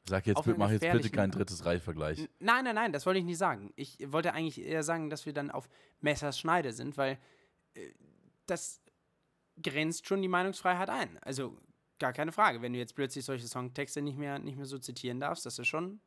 Sag 0.09 0.27
jetzt, 0.27 0.45
mach 0.57 0.71
jetzt 0.71 0.81
bitte 0.81 1.11
kein 1.11 1.31
drittes 1.31 1.65
Reich-Vergleich. 1.65 2.29
Nein, 2.41 2.65
nein, 2.65 2.75
nein, 2.75 2.93
das 2.93 3.07
wollte 3.07 3.21
ich 3.21 3.25
nicht 3.25 3.39
sagen. 3.39 3.73
Ich 3.77 3.99
wollte 4.11 4.33
eigentlich 4.33 4.61
eher 4.61 4.83
sagen, 4.83 5.09
dass 5.09 5.25
wir 5.25 5.33
dann 5.33 5.53
auf 5.53 5.69
Messers 6.01 6.39
Schneide 6.39 6.73
sind, 6.73 6.97
weil 6.97 7.19
äh, 7.75 7.91
das 8.47 8.81
grenzt 9.63 10.09
schon 10.09 10.23
die 10.23 10.29
Meinungsfreiheit 10.29 10.89
ein. 10.89 11.19
Also 11.19 11.57
Gar 12.01 12.15
keine 12.15 12.33
Frage. 12.33 12.63
Wenn 12.63 12.73
du 12.73 12.79
jetzt 12.79 12.95
plötzlich 12.95 13.25
solche 13.25 13.47
Songtexte 13.47 14.01
nicht 14.01 14.19
mehr, 14.19 14.39
nicht 14.39 14.57
mehr 14.57 14.65
so 14.65 14.79
zitieren 14.79 15.21
darfst, 15.21 15.45
das 15.47 15.59
ist 15.59 15.69
schon, 15.69 16.01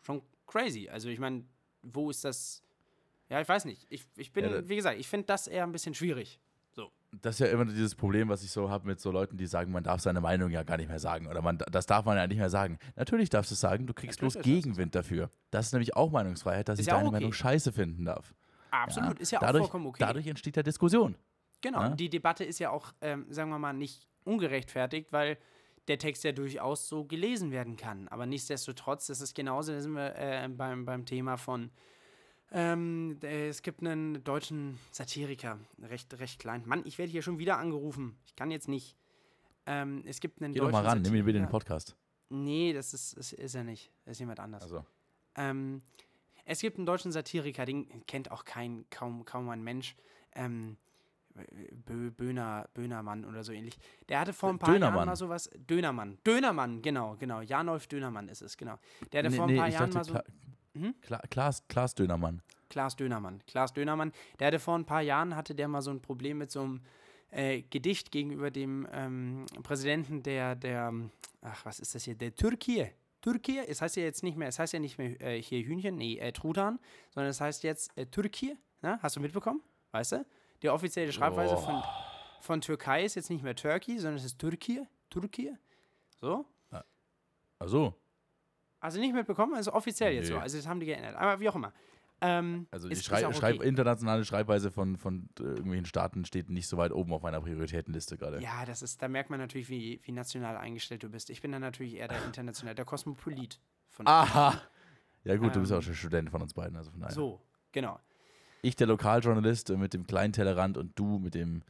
schon 0.00 0.22
crazy. 0.46 0.88
Also 0.88 1.10
ich 1.10 1.20
meine, 1.20 1.44
wo 1.82 2.10
ist 2.10 2.24
das? 2.24 2.62
Ja, 3.28 3.40
ich 3.40 3.48
weiß 3.48 3.66
nicht. 3.66 3.86
Ich, 3.90 4.06
ich 4.16 4.32
bin, 4.32 4.44
ja, 4.46 4.68
wie 4.68 4.76
gesagt, 4.76 4.98
ich 4.98 5.06
finde 5.06 5.26
das 5.26 5.46
eher 5.46 5.64
ein 5.64 5.72
bisschen 5.72 5.94
schwierig. 5.94 6.40
So. 6.72 6.90
Das 7.20 7.36
ist 7.36 7.40
ja 7.40 7.46
immer 7.48 7.66
dieses 7.66 7.94
Problem, 7.94 8.30
was 8.30 8.42
ich 8.42 8.50
so 8.50 8.70
habe 8.70 8.86
mit 8.86 9.00
so 9.00 9.10
Leuten, 9.10 9.36
die 9.36 9.46
sagen, 9.46 9.70
man 9.70 9.84
darf 9.84 10.00
seine 10.00 10.22
Meinung 10.22 10.50
ja 10.50 10.62
gar 10.62 10.78
nicht 10.78 10.88
mehr 10.88 10.98
sagen. 10.98 11.26
Oder 11.26 11.42
man, 11.42 11.58
das 11.58 11.84
darf 11.84 12.06
man 12.06 12.16
ja 12.16 12.26
nicht 12.26 12.38
mehr 12.38 12.50
sagen. 12.50 12.78
Natürlich 12.96 13.28
darfst 13.28 13.50
du 13.50 13.54
es 13.54 13.60
sagen, 13.60 13.86
du 13.86 13.92
kriegst 13.92 14.22
Natürlich 14.22 14.34
bloß 14.34 14.44
Gegenwind 14.44 14.94
dafür. 14.94 15.30
Das 15.50 15.66
ist 15.66 15.72
nämlich 15.72 15.94
auch 15.94 16.10
Meinungsfreiheit, 16.10 16.70
dass 16.70 16.78
ist 16.78 16.86
ich 16.86 16.90
ja 16.90 16.94
deine 16.94 17.08
okay. 17.08 17.16
Meinung 17.16 17.34
scheiße 17.34 17.70
finden 17.72 18.06
darf. 18.06 18.34
Absolut, 18.70 19.18
ja? 19.18 19.20
ist 19.20 19.30
ja 19.30 19.40
dadurch, 19.40 19.64
auch 19.64 19.66
vollkommen 19.66 19.86
okay. 19.88 19.98
Dadurch 20.00 20.26
entsteht 20.26 20.56
ja 20.56 20.62
Diskussion. 20.62 21.16
Genau, 21.60 21.82
ja? 21.82 21.88
die 21.90 22.08
Debatte 22.08 22.44
ist 22.44 22.58
ja 22.58 22.70
auch, 22.70 22.94
ähm, 23.02 23.26
sagen 23.28 23.50
wir 23.50 23.58
mal, 23.58 23.74
nicht 23.74 24.09
ungerechtfertigt, 24.24 25.12
weil 25.12 25.38
der 25.88 25.98
Text 25.98 26.24
ja 26.24 26.32
durchaus 26.32 26.88
so 26.88 27.04
gelesen 27.04 27.50
werden 27.50 27.76
kann. 27.76 28.08
Aber 28.08 28.26
nichtsdestotrotz, 28.26 29.06
das 29.06 29.20
ist 29.20 29.34
genauso, 29.34 29.72
da 29.72 29.80
sind 29.80 29.92
wir 29.92 30.14
äh, 30.16 30.48
beim, 30.48 30.84
beim 30.84 31.06
Thema 31.06 31.36
von, 31.36 31.70
ähm, 32.52 33.18
es 33.22 33.62
gibt 33.62 33.80
einen 33.80 34.24
deutschen 34.24 34.78
Satiriker, 34.90 35.58
recht, 35.82 36.18
recht 36.18 36.40
klein. 36.40 36.62
Mann, 36.66 36.82
ich 36.84 36.98
werde 36.98 37.12
hier 37.12 37.22
schon 37.22 37.38
wieder 37.38 37.58
angerufen. 37.58 38.16
Ich 38.26 38.34
kann 38.34 38.50
jetzt 38.50 38.68
nicht. 38.68 38.96
Ähm, 39.66 40.02
es 40.06 40.20
gibt 40.20 40.42
einen 40.42 40.52
Geh 40.52 40.58
deutschen 40.58 40.72
doch 40.72 40.78
mal 40.78 40.88
ran, 40.88 40.98
Satiriker. 40.98 41.10
nimm 41.10 41.20
ihn 41.22 41.26
wieder 41.26 41.38
in 41.38 41.44
den 41.44 41.50
Podcast. 41.50 41.96
Nee, 42.28 42.72
das 42.72 42.92
ist, 42.92 43.16
das 43.16 43.32
ist 43.32 43.54
er 43.54 43.64
nicht. 43.64 43.92
Das 44.04 44.12
ist 44.12 44.20
jemand 44.20 44.40
anders. 44.40 44.62
Also. 44.62 44.84
Ähm, 45.36 45.80
es 46.44 46.60
gibt 46.60 46.78
einen 46.78 46.86
deutschen 46.86 47.12
Satiriker, 47.12 47.64
den 47.64 48.04
kennt 48.06 48.32
auch 48.32 48.44
kein, 48.44 48.84
kaum, 48.90 49.24
kaum 49.24 49.48
ein 49.50 49.62
Mensch. 49.62 49.94
Ähm, 50.34 50.76
Bö, 51.86 52.10
Böhner, 52.10 52.68
Böhnermann 52.74 53.24
oder 53.24 53.44
so 53.44 53.52
ähnlich. 53.52 53.78
Der 54.08 54.20
hatte 54.20 54.32
vor 54.32 54.50
ein 54.50 54.58
paar 54.58 54.72
Dönermann. 54.72 54.96
Jahren 54.96 55.06
mal 55.06 55.16
sowas. 55.16 55.50
Dönermann. 55.56 56.18
Dönermann, 56.26 56.82
genau, 56.82 57.16
genau. 57.18 57.40
Janolf 57.40 57.86
Dönermann 57.86 58.28
ist 58.28 58.42
es, 58.42 58.56
genau. 58.56 58.78
Der 59.12 59.20
hatte 59.20 59.30
nee, 59.30 59.36
vor 59.36 59.48
ein 59.48 59.56
paar 59.56 59.68
nee, 59.68 59.74
Jahren 59.74 59.92
mal 59.92 60.04
so. 60.04 60.12
Kla 60.12 60.24
hm? 60.74 60.94
Klaas, 61.30 61.66
Klaas 61.68 61.94
Dönermann. 61.94 62.42
Klaas 62.68 62.96
Dönermann. 62.96 63.42
Klaas 63.46 63.72
Dönermann. 63.72 64.12
Der 64.38 64.48
hatte 64.48 64.58
vor 64.58 64.76
ein 64.76 64.84
paar 64.84 65.02
Jahren 65.02 65.34
hatte 65.34 65.54
der 65.54 65.68
mal 65.68 65.82
so 65.82 65.90
ein 65.90 66.00
Problem 66.00 66.38
mit 66.38 66.50
so 66.50 66.62
einem 66.62 66.80
äh, 67.30 67.62
Gedicht 67.62 68.10
gegenüber 68.12 68.50
dem 68.50 68.86
ähm, 68.92 69.46
Präsidenten 69.62 70.22
der, 70.22 70.54
der, 70.54 70.92
ach, 71.42 71.64
was 71.64 71.80
ist 71.80 71.94
das 71.94 72.04
hier? 72.04 72.14
Der 72.14 72.34
Türkei. 72.34 72.94
Türkei, 73.20 73.64
es 73.68 73.82
heißt 73.82 73.96
ja 73.96 74.02
jetzt 74.02 74.22
nicht 74.22 74.36
mehr, 74.36 74.48
es 74.48 74.58
heißt 74.58 74.72
ja 74.72 74.78
nicht 74.78 74.96
mehr 74.96 75.20
äh, 75.20 75.42
hier 75.42 75.62
Hühnchen, 75.62 75.96
nee, 75.96 76.16
äh, 76.18 76.32
Truthahn, 76.32 76.78
sondern 77.10 77.30
es 77.30 77.40
heißt 77.40 77.62
jetzt 77.64 77.96
äh, 77.96 78.06
Türkei. 78.06 78.56
Na, 78.80 78.98
hast 79.02 79.16
du 79.16 79.20
mitbekommen? 79.20 79.60
Weißt 79.92 80.12
du? 80.12 80.26
Die 80.62 80.68
offizielle 80.68 81.12
Schreibweise 81.12 81.54
oh. 81.54 81.60
von, 81.60 81.82
von 82.40 82.60
Türkei 82.60 83.04
ist 83.04 83.14
jetzt 83.14 83.30
nicht 83.30 83.42
mehr 83.42 83.56
Turkey, 83.56 83.98
sondern 83.98 84.16
es 84.16 84.24
ist 84.24 84.38
Türkei. 84.38 84.86
Türkei. 85.08 85.56
So? 86.20 86.46
Also. 87.60 87.94
Also 88.80 88.98
nicht 88.98 89.14
mitbekommen, 89.14 89.54
also 89.54 89.72
offiziell 89.72 90.12
nee. 90.12 90.16
jetzt 90.16 90.28
so. 90.28 90.38
Also 90.38 90.56
das 90.56 90.66
haben 90.66 90.80
die 90.80 90.86
geändert. 90.86 91.14
Aber 91.14 91.38
wie 91.38 91.48
auch 91.48 91.54
immer. 91.54 91.72
Ähm, 92.22 92.66
also 92.70 92.88
die 92.88 92.94
ist, 92.94 93.04
Schrei 93.04 93.20
ist 93.20 93.26
okay. 93.26 93.36
Schreib 93.36 93.62
internationale 93.62 94.24
Schreibweise 94.24 94.70
von, 94.70 94.96
von 94.96 95.28
äh, 95.38 95.42
irgendwelchen 95.42 95.86
Staaten 95.86 96.24
steht 96.24 96.50
nicht 96.50 96.66
so 96.66 96.76
weit 96.76 96.92
oben 96.92 97.12
auf 97.12 97.22
meiner 97.22 97.40
Prioritätenliste 97.40 98.16
gerade. 98.16 98.40
Ja, 98.42 98.64
das 98.64 98.82
ist, 98.82 99.00
da 99.00 99.08
merkt 99.08 99.30
man 99.30 99.38
natürlich, 99.38 99.68
wie, 99.68 100.00
wie 100.02 100.12
national 100.12 100.56
eingestellt 100.56 101.02
du 101.02 101.10
bist. 101.10 101.30
Ich 101.30 101.40
bin 101.40 101.52
dann 101.52 101.62
natürlich 101.62 101.96
eher 101.96 102.08
der 102.08 102.24
international, 102.24 102.74
der 102.74 102.84
Kosmopolit. 102.84 103.60
Aha! 104.04 104.60
Ja 105.24 105.36
gut, 105.36 105.48
ähm, 105.48 105.52
du 105.52 105.60
bist 105.60 105.72
ähm, 105.72 105.78
auch 105.78 105.82
schon 105.82 105.94
Student 105.94 106.30
von 106.30 106.40
uns 106.40 106.54
beiden, 106.54 106.76
also 106.76 106.90
von 106.90 107.00
daher. 107.00 107.14
So, 107.14 107.42
genau. 107.72 108.00
Ich, 108.62 108.76
der 108.76 108.86
Lokaljournalist 108.86 109.70
mit 109.70 109.94
dem 109.94 110.06
kleinen 110.06 110.32
Tellerrand 110.32 110.76
und 110.76 110.98
du 110.98 111.18
mit 111.18 111.34
dem 111.34 111.62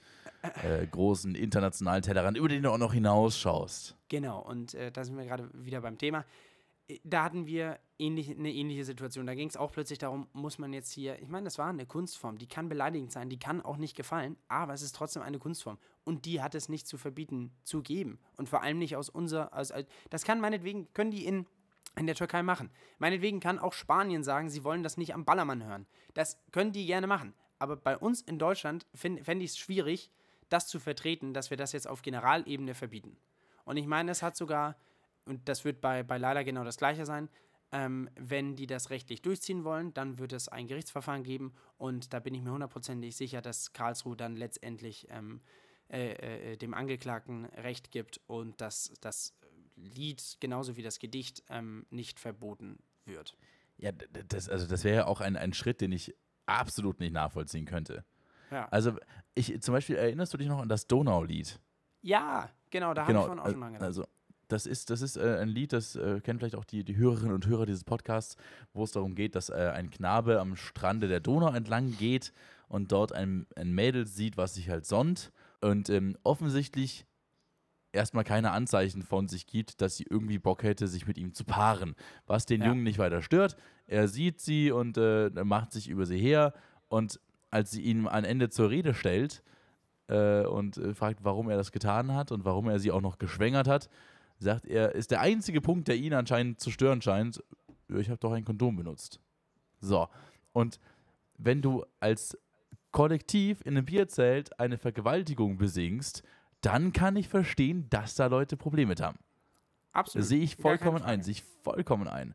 äh, 0.43 0.87
großen 0.87 1.35
internationalen 1.35 2.03
Tellerrand, 2.03 2.37
über 2.37 2.49
den 2.49 2.63
du 2.63 2.71
auch 2.71 2.79
noch 2.79 2.93
hinausschaust. 2.93 3.97
Genau, 4.09 4.41
und 4.41 4.75
äh, 4.75 4.91
da 4.91 5.05
sind 5.05 5.17
wir 5.17 5.25
gerade 5.25 5.49
wieder 5.53 5.83
beim 5.83 5.99
Thema. 5.99 6.25
Äh, 6.89 6.99
da 7.05 7.23
hatten 7.23 7.47
wir 7.47 7.79
ähnlich, 7.99 8.31
eine 8.31 8.53
ähnliche 8.53 8.85
Situation. 8.85 9.27
Da 9.27 9.35
ging 9.35 9.49
es 9.49 9.57
auch 9.57 9.71
plötzlich 9.71 9.99
darum, 9.99 10.27
muss 10.33 10.59
man 10.59 10.73
jetzt 10.73 10.91
hier, 10.91 11.21
ich 11.23 11.29
meine, 11.29 11.45
das 11.45 11.59
war 11.59 11.69
eine 11.69 11.87
Kunstform, 11.87 12.39
die 12.39 12.49
kann 12.49 12.69
beleidigend 12.69 13.13
sein, 13.13 13.29
die 13.29 13.39
kann 13.39 13.63
auch 13.63 13.77
nicht 13.77 13.97
gefallen, 13.97 14.37
aber 14.49 14.73
es 14.73 14.83
ist 14.83 14.97
trotzdem 14.97 15.23
eine 15.23 15.39
Kunstform. 15.39 15.79
Und 16.03 16.25
die 16.25 16.43
hat 16.43 16.57
es 16.57 16.69
nicht 16.69 16.89
zu 16.89 16.99
verbieten, 16.99 17.53
zu 17.63 17.83
geben. 17.83 18.19
Und 18.37 18.49
vor 18.49 18.63
allem 18.63 18.79
nicht 18.79 18.97
aus 18.97 19.09
unserer, 19.09 19.57
aus, 19.57 19.73
das 20.09 20.25
kann 20.25 20.41
meinetwegen, 20.41 20.93
können 20.93 21.13
die 21.13 21.25
in 21.25 21.47
in 21.97 22.07
der 22.07 22.15
Türkei 22.15 22.43
machen. 22.43 22.71
Meinetwegen 22.99 23.41
kann 23.41 23.59
auch 23.59 23.73
Spanien 23.73 24.23
sagen, 24.23 24.49
sie 24.51 24.65
wollen 24.65 24.83
das 24.83 24.97
nicht 24.97 25.15
am 25.15 25.25
Ballermann 25.25 25.65
hören. 25.65 25.87
Das 26.15 26.39
können 26.53 26.73
die 26.73 26.87
gerne 26.87 27.07
machen. 27.07 27.35
aber 27.59 27.77
bei 27.77 27.97
uns 27.99 28.23
in 28.23 28.39
Deutschland 28.39 28.87
fände 28.95 29.23
fänd 29.23 29.43
ich 29.43 29.51
es 29.51 29.59
schwierig, 29.59 30.11
das 30.49 30.67
zu 30.67 30.81
vertreten, 30.81 31.35
dass 31.35 31.51
wir 31.51 31.57
das 31.57 31.73
jetzt 31.73 31.87
auf 31.87 32.03
Generalebene 32.03 32.75
verbieten. 32.75 33.17
Und 33.65 33.77
ich 33.77 33.87
meine, 33.87 34.11
es 34.11 34.23
hat 34.23 34.37
sogar, 34.37 34.77
und 35.27 35.49
das 35.49 35.65
wird 35.65 35.81
bei, 35.81 36.03
bei 36.03 36.19
Leila 36.19 36.43
genau 36.43 36.65
das 36.65 36.79
gleiche 36.79 37.05
sein, 37.05 37.29
ähm, 37.73 38.09
wenn 38.17 38.57
die 38.57 38.67
das 38.67 38.91
rechtlich 38.91 39.23
durchziehen 39.23 39.65
wollen, 39.65 39.95
dann 39.95 40.19
wird 40.19 40.33
es 40.33 40.49
ein 40.49 40.67
Gerichtsverfahren 40.67 41.23
geben 41.23 41.55
und 41.79 42.13
da 42.13 42.19
bin 42.19 42.35
ich 42.35 42.43
mir 42.43 42.51
hundertprozentig 42.51 43.15
sicher, 43.15 43.43
dass 43.43 43.73
Karlsruhe 43.73 44.17
dann 44.17 44.37
letztendlich 44.37 45.07
ähm, 45.11 45.41
äh, 45.89 46.53
äh, 46.53 46.57
dem 46.57 46.75
Angeklagten 46.75 47.45
Recht 47.47 47.91
gibt 47.91 48.21
und 48.27 48.61
dass 48.61 48.93
das 49.01 49.35
Lied 49.81 50.37
genauso 50.41 50.77
wie 50.77 50.83
das 50.83 50.99
Gedicht 50.99 51.43
ähm, 51.49 51.87
nicht 51.91 52.21
verboten 52.21 52.79
wird. 53.05 53.37
Ja, 53.79 53.93
das, 54.29 54.49
also 54.49 54.67
das 54.67 54.85
wäre 54.85 54.97
ja 54.97 55.07
auch 55.07 55.21
ein, 55.21 55.37
ein 55.37 55.53
Schritt, 55.55 55.81
den 55.81 55.93
ich 55.93 56.15
absolut 56.47 57.01
nicht 57.01 57.13
nachvollziehen 57.13 57.65
könnte. 57.65 58.05
Ja, 58.51 58.67
Also 58.71 58.97
ich 59.35 59.61
zum 59.63 59.73
Beispiel 59.73 59.97
erinnerst 59.97 60.35
du 60.35 60.39
dich 60.39 60.49
noch 60.49 60.61
an 60.61 60.69
das 60.69 60.87
Donaulied? 60.87 61.59
ja 62.03 62.51
genau, 62.71 62.95
da 62.95 63.03
habe 63.03 63.13
ich 63.13 63.19
vorhin 63.19 63.39
auch 63.39 63.47
schon 63.47 63.61
dran 63.61 63.73
gedacht. 63.75 63.87
Also, 63.87 64.05
das 64.49 64.67
ist, 64.67 64.91
das 64.91 65.01
ist 65.01 65.17
äh, 65.17 65.39
ein 65.39 65.49
Lied, 65.49 65.73
das 65.73 65.95
äh, 65.95 66.21
kennen 66.21 66.41
vielleicht 66.41 66.57
auch 66.57 66.65
die, 66.65 66.83
die 66.83 66.97
Hörerinnen 66.97 67.33
und 67.33 67.47
Hörer 67.47 67.67
dieses 67.67 67.85
Podcasts, 67.85 68.37
wo 68.73 68.83
es 68.83 68.91
darum 68.91 69.15
geht, 69.15 69.37
dass 69.37 69.49
äh, 69.49 69.71
ein 69.75 69.91
Knabe 69.91 70.41
am 70.41 70.57
Strande 70.57 71.07
der 71.07 71.21
Donau 71.21 71.53
entlang 71.53 71.97
geht 71.97 72.33
und 72.69 72.91
dort 72.91 73.13
ein, 73.13 73.47
ein 73.55 73.73
Mädel 73.73 74.07
sieht, 74.09 74.37
was 74.37 74.55
sich 74.55 74.69
halt 74.69 74.87
sonnt 74.87 75.31
und 75.61 75.89
ähm, 75.89 76.17
offensichtlich 76.25 77.07
erstmal 77.93 78.25
keine 78.25 78.53
Anzeichen 78.53 79.03
von 79.03 79.29
sich 79.29 79.47
gibt, 79.47 79.81
dass 79.81 79.97
sie 79.97 80.07
irgendwie 80.09 80.39
Bock 80.39 80.63
hätte, 80.63 80.87
sich 80.89 81.07
mit 81.07 81.19
ihm 81.19 81.35
zu 81.35 81.45
paaren. 81.45 81.95
Was 82.27 82.47
den 82.47 82.61
Ja. 82.61 82.69
Jungen 82.69 82.83
nicht 82.85 82.99
weiter 82.99 83.23
stört. 83.23 83.57
Er 83.87 84.07
sieht 84.09 84.41
sie 84.41 84.71
und 84.71 84.97
äh, 84.97 85.31
macht 85.45 85.73
sich 85.73 85.89
über 85.89 86.07
sie 86.07 86.19
her 86.19 86.53
und 86.89 87.21
als 87.51 87.73
sie 87.73 87.83
ihn 87.83 88.07
am 88.07 88.25
Ende 88.25 88.49
zur 88.49 88.71
Rede 88.71 88.95
stellt, 88.95 89.43
äh, 90.09 90.45
und 90.45 90.77
äh, 90.77 90.95
fragt, 90.95 91.25
warum 91.25 91.51
er 91.51 91.57
das 91.57 91.73
getan 91.73 92.15
hat 92.15 92.33
und 92.33 92.45
warum 92.45 92.69
er 92.69 92.79
sie 92.79 92.91
auch 92.93 93.01
noch 93.01 93.19
geschwängert 93.19 93.67
hat, 93.69 93.89
sagt 94.39 94.67
er, 94.67 94.95
ist 94.95 95.11
der 95.11 95.21
einzige 95.21 95.61
Punkt, 95.61 95.89
der 95.89 95.97
ihn 95.97 96.15
anscheinend 96.15 96.61
zu 96.61 96.71
stören 96.71 97.03
scheint, 97.03 97.43
"Ja, 97.89 97.97
ich 97.97 98.09
habe 98.09 98.19
doch 98.19 98.33
ein 98.33 98.45
Kondom 98.45 98.77
benutzt. 98.77 99.21
So, 99.81 100.09
und 100.53 100.79
wenn 101.39 101.63
du 101.63 101.85
als 102.01 102.37
Kollektiv 102.93 103.61
in 103.65 103.77
einem 103.77 103.87
Bierzelt 103.87 104.59
eine 104.59 104.79
Vergewaltigung 104.79 105.59
besingst, 105.59 106.23
dann 106.61 106.93
kann 106.93 107.17
ich 107.17 107.29
verstehen, 107.29 107.89
dass 107.91 108.15
da 108.15 108.27
Leute 108.27 108.57
Probleme 108.57 108.91
mit 108.91 109.01
haben. 109.01 109.19
Absolut. 109.93 110.27
Sehe 110.27 110.43
ich 110.43 110.57
vollkommen 110.57 111.03
ein, 111.03 111.23
sehe 111.23 111.33
ich 111.33 111.43
vollkommen 111.43 112.07
ein. 112.09 112.35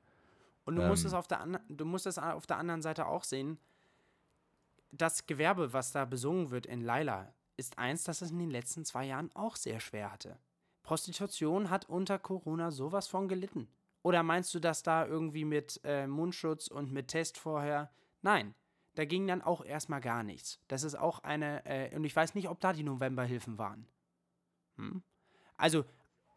Und 0.65 0.75
du 0.75 0.81
musst 0.81 1.03
Ähm. 1.03 1.07
es 1.07 1.13
auf 1.13 1.27
der 1.27 1.41
an- 1.41 1.59
du 1.69 1.85
musst 1.85 2.05
es 2.07 2.17
auf 2.17 2.45
der 2.47 2.57
anderen 2.57 2.81
Seite 2.81 3.05
auch 3.05 3.23
sehen. 3.23 3.59
Das 4.91 5.25
Gewerbe, 5.27 5.73
was 5.73 5.91
da 5.91 6.05
besungen 6.05 6.51
wird 6.51 6.65
in 6.65 6.81
Laila, 6.81 7.33
ist 7.57 7.77
eins, 7.77 8.03
das 8.03 8.21
es 8.21 8.31
in 8.31 8.39
den 8.39 8.49
letzten 8.51 8.85
zwei 8.85 9.05
Jahren 9.05 9.29
auch 9.35 9.55
sehr 9.55 9.79
schwer 9.79 10.11
hatte. 10.11 10.37
Prostitution 10.83 11.69
hat 11.69 11.85
unter 11.89 12.19
Corona 12.19 12.71
sowas 12.71 13.07
von 13.07 13.27
gelitten. 13.27 13.67
Oder 14.03 14.21
meinst 14.23 14.53
du, 14.53 14.59
dass 14.59 14.83
da 14.83 15.05
irgendwie 15.05 15.45
mit 15.45 15.79
äh, 15.83 16.05
Mundschutz 16.07 16.67
und 16.67 16.91
mit 16.91 17.07
Test 17.07 17.37
vorher? 17.37 17.89
Nein, 18.21 18.53
da 18.93 19.05
ging 19.05 19.25
dann 19.27 19.41
auch 19.41 19.65
erstmal 19.65 19.99
gar 20.01 20.23
nichts. 20.23 20.59
Das 20.67 20.83
ist 20.83 20.95
auch 20.95 21.19
eine, 21.19 21.65
äh, 21.65 21.95
und 21.95 22.03
ich 22.03 22.15
weiß 22.15 22.35
nicht, 22.35 22.49
ob 22.49 22.59
da 22.59 22.71
die 22.71 22.83
Novemberhilfen 22.83 23.57
waren. 23.57 23.87
Hm? 24.77 25.01
Also 25.57 25.85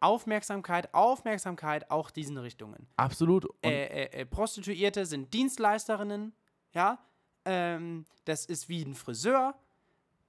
Aufmerksamkeit, 0.00 0.94
Aufmerksamkeit 0.94 1.90
auch 1.90 2.10
diesen 2.10 2.38
Richtungen 2.38 2.86
Absolut. 2.96 3.46
Äh, 3.62 3.68
äh, 3.68 4.20
äh, 4.20 4.26
Prostituierte 4.26 5.06
sind 5.06 5.34
Dienstleisterinnen, 5.34 6.32
ja. 6.72 6.98
Ähm, 7.44 8.04
das 8.24 8.44
ist 8.44 8.68
wie 8.68 8.82
ein 8.82 8.94
Friseur. 8.94 9.54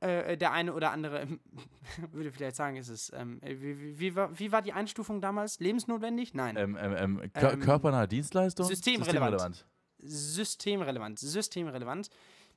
Äh, 0.01 0.37
der 0.37 0.53
eine 0.53 0.73
oder 0.73 0.91
andere 0.91 1.27
würde 2.11 2.31
vielleicht 2.31 2.55
sagen, 2.55 2.77
ist 2.77 2.87
es, 2.87 3.11
ähm, 3.13 3.41
äh, 3.41 3.55
wie, 3.59 3.79
wie, 3.79 3.99
wie, 3.99 4.15
war, 4.15 4.39
wie 4.39 4.51
war 4.51 4.61
die 4.61 4.71
Einstufung 4.71 5.19
damals? 5.19 5.59
Lebensnotwendig? 5.59 6.33
Nein. 6.33 6.55
ähm, 6.55 6.77
ähm, 6.79 6.95
ähm, 7.21 7.33
Kör 7.33 7.53
Ähm, 7.53 7.59
körpernahe 7.59 8.07
Dienstleistung? 8.07 8.65
systemrelevant. 8.65 9.65
Systemrelevant. 9.99 11.19
Systemrelevant. 11.19 12.09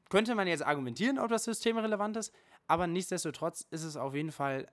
Könnte 0.08 0.34
man 0.34 0.46
jetzt 0.46 0.64
argumentieren, 0.64 1.18
ob 1.18 1.30
das 1.30 1.44
systemrelevant 1.44 2.16
ist, 2.16 2.32
aber 2.68 2.86
nichtsdestotrotz 2.86 3.66
ist 3.70 3.82
es 3.82 3.96
auf 3.96 4.14
jeden 4.14 4.30
Fall 4.30 4.68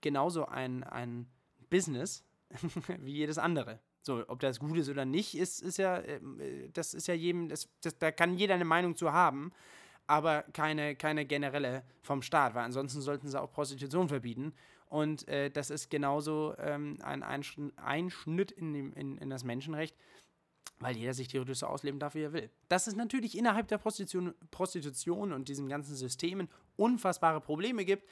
genauso 0.00 0.46
ein, 0.46 0.84
ein 0.84 1.26
Business 1.70 2.24
wie 3.00 3.12
jedes 3.12 3.38
andere. 3.38 3.80
So, 4.02 4.22
ob 4.28 4.40
das 4.40 4.60
gut 4.60 4.76
ist 4.76 4.90
oder 4.90 5.06
nicht, 5.06 5.34
ist, 5.34 5.62
ist 5.62 5.78
ja, 5.78 5.98
äh, 5.98 6.20
das 6.72 6.92
ist 6.92 7.06
ja 7.06 7.14
jedem, 7.14 7.48
das, 7.48 7.68
das, 7.80 7.98
da 7.98 8.10
kann 8.12 8.36
jeder 8.36 8.54
eine 8.54 8.66
Meinung 8.66 8.96
zu 8.96 9.12
haben, 9.12 9.50
aber 10.06 10.42
keine, 10.52 10.94
keine 10.94 11.24
generelle 11.24 11.82
vom 12.02 12.20
Staat, 12.20 12.54
weil 12.54 12.64
ansonsten 12.64 13.00
sollten 13.00 13.28
sie 13.28 13.40
auch 13.40 13.50
Prostitution 13.50 14.08
verbieten. 14.08 14.52
Und 14.86 15.26
äh, 15.28 15.50
das 15.50 15.70
ist 15.70 15.90
genauso 15.90 16.54
ähm, 16.58 16.98
ein 17.02 17.24
Einschn- 17.24 17.76
Einschnitt 17.78 18.52
in, 18.52 18.74
dem, 18.74 18.92
in, 18.92 19.16
in 19.16 19.30
das 19.30 19.42
Menschenrecht, 19.42 19.96
weil 20.80 20.96
jeder 20.96 21.14
sich 21.14 21.28
theoretisch 21.28 21.60
so 21.60 21.66
ausleben 21.66 21.98
darf, 21.98 22.14
wie 22.14 22.22
er 22.22 22.32
will. 22.34 22.50
Dass 22.68 22.86
es 22.86 22.94
natürlich 22.94 23.38
innerhalb 23.38 23.68
der 23.68 23.78
Prostitution, 23.78 24.34
Prostitution 24.50 25.32
und 25.32 25.48
diesen 25.48 25.68
ganzen 25.68 25.96
Systemen 25.96 26.48
unfassbare 26.76 27.40
Probleme 27.40 27.86
gibt, 27.86 28.06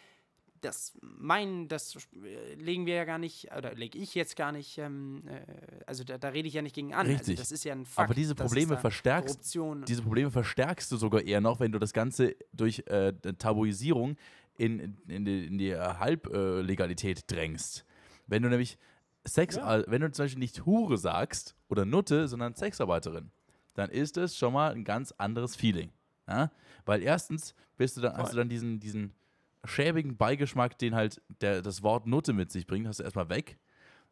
das 0.63 0.97
meinen, 1.03 1.69
das 1.69 1.97
äh, 2.25 2.55
legen 2.55 2.87
wir 2.87 2.95
ja 2.95 3.05
gar 3.05 3.19
nicht, 3.19 3.51
oder 3.57 3.75
lege 3.75 3.99
ich 3.99 4.15
jetzt 4.15 4.37
gar 4.37 4.53
nicht, 4.53 4.79
ähm, 4.79 5.23
äh, 5.27 5.41
also 5.87 6.05
da, 6.05 6.19
da 6.19 6.29
rede 6.29 6.49
ich 6.49 6.55
ja 6.55 6.63
nicht 6.63 6.75
gegen 6.75 6.95
an. 6.95 7.01
Also 7.01 7.13
Richtig. 7.13 7.39
das 7.39 7.53
ist 7.53 7.65
ja 7.65 7.73
ein 7.73 7.85
Fakt. 7.85 8.07
Aber 8.07 8.15
diese 8.15 8.35
Probleme 8.35 8.79
verstärkst, 8.79 9.37
Korruption. 9.37 9.85
diese 9.85 10.03
Probleme 10.03 10.31
verstärkst 10.31 10.91
du 10.91 10.97
sogar 10.97 11.23
eher 11.23 11.41
noch, 11.41 11.61
wenn 11.61 11.73
du 11.73 11.79
das 11.79 11.93
Ganze 11.93 12.37
durch 12.53 12.85
äh, 12.87 13.13
Tabuisierung 13.39 14.17
in, 14.57 14.97
in 15.09 15.25
die, 15.25 15.47
in 15.47 15.59
die 15.59 15.77
Halblegalität 15.77 17.31
drängst. 17.31 17.85
Wenn 18.27 18.43
du 18.43 18.49
nämlich 18.49 18.79
Sex, 19.25 19.57
Ja. 19.57 19.79
äh, 19.79 19.85
wenn 19.89 20.01
du 20.03 20.11
zum 20.11 20.25
Beispiel 20.25 20.41
nicht 20.41 20.67
Hure 20.67 20.99
sagst 20.99 21.55
oder 21.69 21.85
Nutte, 21.85 22.29
sondern 22.29 22.55
Sexarbeiterin, 22.55 23.31
dann 23.75 23.91
ist 23.91 24.17
es 24.17 24.37
schon 24.37 24.53
mal 24.53 24.73
ein 24.73 24.85
ganz 24.85 25.13
anderes 25.13 25.57
Feeling. 25.57 25.91
Ja? 26.29 26.51
Weil 26.85 27.03
erstens 27.03 27.55
bist 27.77 27.97
du 27.97 28.01
dann, 28.01 28.17
hast 28.17 28.33
du 28.33 28.37
dann 28.37 28.49
diesen, 28.49 28.81
diesen 28.81 29.15
schäbigen 29.65 30.17
Beigeschmack, 30.17 30.79
den 30.79 30.95
halt 30.95 31.23
der, 31.41 31.63
das 31.63 31.83
Wort 31.83 32.07
Nutte 32.07 32.33
mit 32.33 32.51
sich 32.51 32.67
bringt, 32.67 32.87
hast 32.87 33.01
du 33.01 33.05
erstmal 33.05 33.29
weg, 33.29 33.59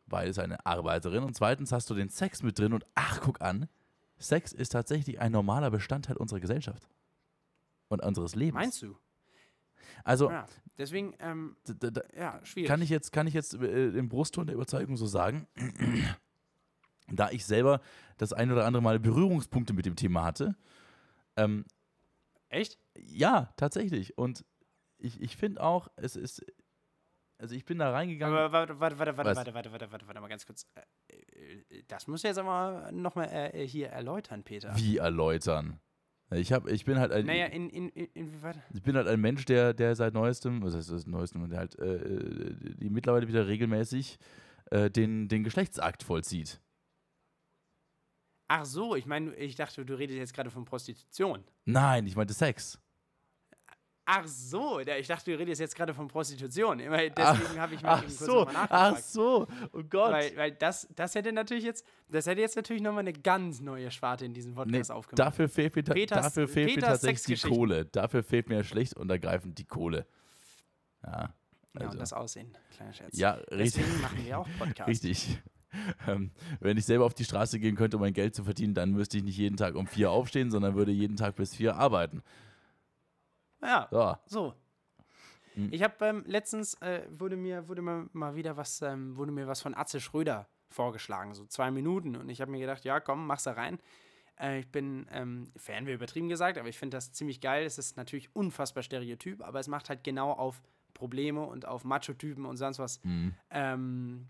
weil 0.06 0.28
es 0.28 0.38
eine 0.38 0.64
Arbeiterin. 0.66 1.22
Und 1.24 1.34
zweitens 1.34 1.72
hast 1.72 1.90
du 1.90 1.94
den 1.94 2.08
Sex 2.08 2.42
mit 2.42 2.58
drin 2.58 2.72
und 2.72 2.84
ach, 2.94 3.20
guck 3.20 3.40
an, 3.40 3.68
Sex 4.18 4.52
ist 4.52 4.70
tatsächlich 4.70 5.20
ein 5.20 5.32
normaler 5.32 5.70
Bestandteil 5.70 6.16
unserer 6.16 6.40
Gesellschaft 6.40 6.88
und 7.88 8.02
unseres 8.02 8.34
Lebens. 8.34 8.54
Meinst 8.54 8.82
du? 8.82 8.96
Also 10.04 10.30
Ja. 10.30 10.46
Deswegen, 10.78 11.14
ähm, 11.18 11.56
d- 11.68 11.74
d- 11.74 11.90
d- 11.90 12.00
ja, 12.16 12.40
schwierig. 12.42 12.66
kann 12.68 12.80
ich 12.80 12.88
jetzt, 12.88 13.12
kann 13.12 13.26
ich 13.26 13.34
jetzt 13.34 13.52
äh, 13.54 13.88
im 13.88 14.08
Brustton 14.08 14.46
der 14.46 14.54
Überzeugung 14.54 14.96
so 14.96 15.04
sagen, 15.04 15.46
da 17.12 17.30
ich 17.30 17.44
selber 17.44 17.80
das 18.16 18.32
ein 18.32 18.50
oder 18.50 18.64
andere 18.64 18.82
Mal 18.82 18.98
Berührungspunkte 18.98 19.72
mit 19.74 19.84
dem 19.84 19.96
Thema 19.96 20.24
hatte. 20.24 20.56
Ähm, 21.36 21.64
Echt? 22.48 22.78
ja, 22.96 23.52
tatsächlich. 23.56 24.16
Und 24.16 24.44
ich, 25.00 25.20
ich 25.20 25.36
finde 25.36 25.62
auch, 25.62 25.88
es 25.96 26.16
ist, 26.16 26.44
also 27.38 27.54
ich 27.54 27.64
bin 27.64 27.78
da 27.78 27.90
reingegangen. 27.90 28.36
Aber 28.36 28.52
warte, 28.52 28.80
warte, 28.80 28.98
warte, 28.98 29.16
warte, 29.16 29.36
warte, 29.36 29.54
warte, 29.54 29.72
warte, 29.72 29.92
warte, 29.92 30.06
warte 30.06 30.20
mal 30.20 30.28
ganz 30.28 30.46
kurz. 30.46 30.66
Äh, 31.08 31.54
äh, 31.70 31.82
Das 31.88 32.06
muss 32.06 32.22
jetzt 32.22 32.38
aber 32.38 32.90
nochmal 32.92 33.28
äh, 33.54 33.66
hier 33.66 33.88
erläutern, 33.88 34.42
Peter. 34.42 34.74
wie 34.76 34.98
erläutern? 34.98 35.80
Ich, 36.32 36.52
hab, 36.52 36.68
ich 36.68 36.84
bin 36.84 36.98
halt 37.00 37.10
ein, 37.10 37.26
Naja, 37.26 37.46
in, 37.46 37.68
in, 37.70 37.88
in, 37.88 38.06
inwieweit? 38.14 38.56
ich 38.72 38.82
bin 38.82 38.94
halt 38.96 39.08
ein 39.08 39.20
Mensch, 39.20 39.44
der, 39.46 39.74
der 39.74 39.96
seit 39.96 40.14
neuestem, 40.14 40.62
was 40.62 40.76
heißt 40.76 40.90
das 40.92 41.04
neuestem, 41.06 41.48
der 41.50 41.58
halt 41.58 41.76
äh, 41.80 42.54
die 42.76 42.88
mittlerweile 42.88 43.26
wieder 43.26 43.48
regelmäßig 43.48 44.16
äh, 44.70 44.90
den, 44.90 45.26
den 45.26 45.42
Geschlechtsakt 45.42 46.04
vollzieht. 46.04 46.60
Ach 48.48 48.64
so, 48.64 48.96
ich 48.96 49.06
meine, 49.06 49.34
ich 49.36 49.54
dachte, 49.56 49.84
du 49.84 49.94
redest 49.96 50.18
jetzt 50.18 50.34
gerade 50.34 50.50
von 50.50 50.64
Prostitution. 50.64 51.44
Nein, 51.64 52.06
ich 52.06 52.16
meinte 52.16 52.34
Sex. 52.34 52.80
Ach 54.12 54.26
so, 54.26 54.80
ja, 54.80 54.96
ich 54.96 55.06
dachte, 55.06 55.30
du 55.30 55.38
redest 55.38 55.60
jetzt 55.60 55.76
gerade 55.76 55.94
von 55.94 56.08
Prostitution. 56.08 56.78
Deswegen 56.78 57.60
habe 57.60 57.74
ich 57.74 57.82
mal 57.82 57.90
Ach 57.90 57.98
eben 58.02 58.08
kurz 58.08 58.18
so, 58.18 58.40
nochmal 58.44 58.54
ach 58.68 58.70
nachgefragt. 58.70 59.04
so, 59.04 59.46
oh 59.72 59.82
Gott. 59.88 60.12
Weil, 60.12 60.36
weil 60.36 60.50
das, 60.52 60.88
das 60.96 61.14
hätte 61.14 61.32
natürlich 61.32 61.62
jetzt, 61.62 61.86
das 62.08 62.26
hätte 62.26 62.40
jetzt 62.40 62.56
natürlich 62.56 62.82
nochmal 62.82 63.00
eine 63.02 63.12
ganz 63.12 63.60
neue 63.60 63.88
Sparte 63.92 64.24
in 64.24 64.34
diesem 64.34 64.50
Nee, 64.52 64.56
Podcast 64.64 64.90
aufgemacht. 64.90 65.18
dafür 65.20 65.48
fehlt 65.48 65.76
mir, 65.76 65.82
Peters- 65.84 66.22
dafür 66.24 66.48
fehlt 66.48 66.74
mir 66.74 66.82
tatsächlich 66.82 67.40
die. 67.42 67.48
Kohle. 67.48 67.84
Dafür 67.84 68.24
fehlt 68.24 68.48
mir 68.48 68.64
schlicht 68.64 68.94
und 68.96 69.08
ergreifend 69.10 69.58
die 69.58 69.64
Kohle. 69.64 70.06
Ja, 71.04 71.12
ja, 71.12 71.32
also, 71.76 71.90
und 71.92 72.00
das 72.00 72.12
Aussehen, 72.12 72.56
kleiner 72.74 72.92
Scherz. 72.92 73.16
ja 73.16 73.30
richtig. 73.52 73.84
Deswegen 73.84 74.00
machen 74.02 74.24
wir 74.24 74.38
auch 74.40 74.48
Podcasts. 74.58 74.88
Richtig. 74.88 75.38
Ähm, 76.08 76.32
wenn 76.58 76.76
ich 76.76 76.84
selber 76.84 77.04
auf 77.04 77.14
die 77.14 77.22
Straße 77.24 77.60
gehen 77.60 77.76
könnte, 77.76 77.96
um 77.96 78.00
mein 78.00 78.12
Geld 78.12 78.34
zu 78.34 78.42
verdienen, 78.42 78.74
dann 78.74 78.90
müsste 78.90 79.18
ich 79.18 79.22
nicht 79.22 79.36
jeden 79.38 79.56
Tag 79.56 79.76
um 79.76 79.86
vier 79.86 80.10
aufstehen, 80.10 80.50
sondern 80.50 80.74
würde 80.74 80.90
jeden 80.90 81.14
Tag 81.16 81.36
bis 81.36 81.54
vier 81.54 81.76
arbeiten. 81.76 82.24
Ja, 83.62 83.88
So. 83.90 84.16
so. 84.26 84.54
Hm. 85.54 85.68
Ich 85.72 85.82
habe 85.82 86.04
ähm, 86.06 86.24
letztens, 86.26 86.74
äh, 86.74 87.02
wurde 87.10 87.36
mir, 87.36 87.68
wurde 87.68 87.82
mir 87.82 88.08
mal 88.12 88.34
wieder 88.34 88.56
was, 88.56 88.82
ähm, 88.82 89.16
wurde 89.16 89.32
mir 89.32 89.46
was 89.46 89.60
von 89.60 89.74
Atze 89.74 90.00
Schröder 90.00 90.48
vorgeschlagen, 90.68 91.34
so 91.34 91.44
zwei 91.46 91.70
Minuten. 91.70 92.16
Und 92.16 92.28
ich 92.28 92.40
habe 92.40 92.50
mir 92.50 92.60
gedacht, 92.60 92.84
ja 92.84 93.00
komm, 93.00 93.26
mach's 93.26 93.42
da 93.44 93.52
rein. 93.52 93.78
Äh, 94.40 94.60
ich 94.60 94.70
bin 94.70 95.06
ähm, 95.10 95.50
Fan, 95.56 95.86
wäre 95.86 95.96
übertrieben 95.96 96.28
gesagt, 96.28 96.56
aber 96.58 96.68
ich 96.68 96.78
finde 96.78 96.96
das 96.96 97.12
ziemlich 97.12 97.40
geil. 97.40 97.64
Es 97.64 97.78
ist 97.78 97.96
natürlich 97.96 98.34
unfassbar 98.34 98.82
stereotyp, 98.82 99.42
aber 99.42 99.58
es 99.60 99.68
macht 99.68 99.88
halt 99.88 100.04
genau 100.04 100.30
auf 100.32 100.62
Probleme 100.94 101.44
und 101.44 101.66
auf 101.66 101.84
Macho-Typen 101.84 102.44
und 102.44 102.56
sonst 102.56 102.78
was 102.78 103.00
ähm, 103.50 104.28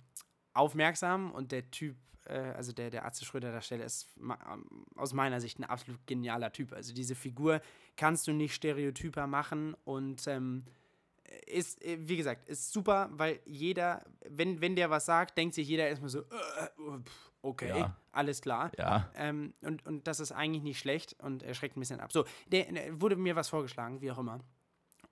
aufmerksam. 0.53 1.31
Und 1.33 1.53
der 1.53 1.71
Typ, 1.71 1.97
äh, 2.27 2.39
also 2.39 2.73
der, 2.73 2.91
der 2.91 3.05
Atze 3.05 3.25
Schröder 3.25 3.53
der 3.53 3.61
Stelle, 3.61 3.85
ist 3.85 4.09
ähm, 4.19 4.87
aus 4.97 5.13
meiner 5.13 5.41
Sicht 5.41 5.59
ein 5.59 5.65
absolut 5.65 6.07
genialer 6.07 6.53
Typ. 6.53 6.73
Also 6.73 6.95
diese 6.95 7.15
Figur 7.15 7.61
kannst 7.97 8.27
du 8.27 8.33
nicht 8.33 8.55
stereotyper 8.55 9.27
machen 9.27 9.75
und 9.85 10.27
ähm, 10.27 10.65
ist, 11.47 11.83
äh, 11.85 11.97
wie 12.01 12.17
gesagt, 12.17 12.49
ist 12.49 12.73
super, 12.73 13.09
weil 13.13 13.41
jeder, 13.45 14.05
wenn, 14.29 14.61
wenn 14.61 14.75
der 14.77 14.91
was 14.91 15.07
sagt, 15.07 15.39
denkt 15.39 15.55
sich 15.55 15.69
jeder 15.69 15.89
erstmal 15.89 16.11
so, 16.11 16.21
äh, 16.23 16.25
äh, 16.25 17.01
okay, 17.43 17.69
Ja. 17.69 17.97
alles 18.13 18.41
klar. 18.43 18.73
Ja. 18.77 19.11
Ähm, 19.15 19.55
und, 19.61 19.87
und 19.87 20.07
das 20.07 20.19
ist 20.21 20.33
eigentlich 20.33 20.63
nicht 20.63 20.79
schlecht 20.81 21.15
und 21.23 21.43
er 21.43 21.55
schreckt 21.55 21.77
ein 21.77 21.81
bisschen 21.81 22.01
ab. 22.01 22.13
So, 22.13 22.25
der, 22.49 22.65
der 22.73 23.01
wurde 23.01 23.17
mir 23.17 23.37
was 23.37 23.49
vorgeschlagen, 23.49 24.01
wie 24.01 24.11
auch 24.11 24.19
immer. 24.19 24.41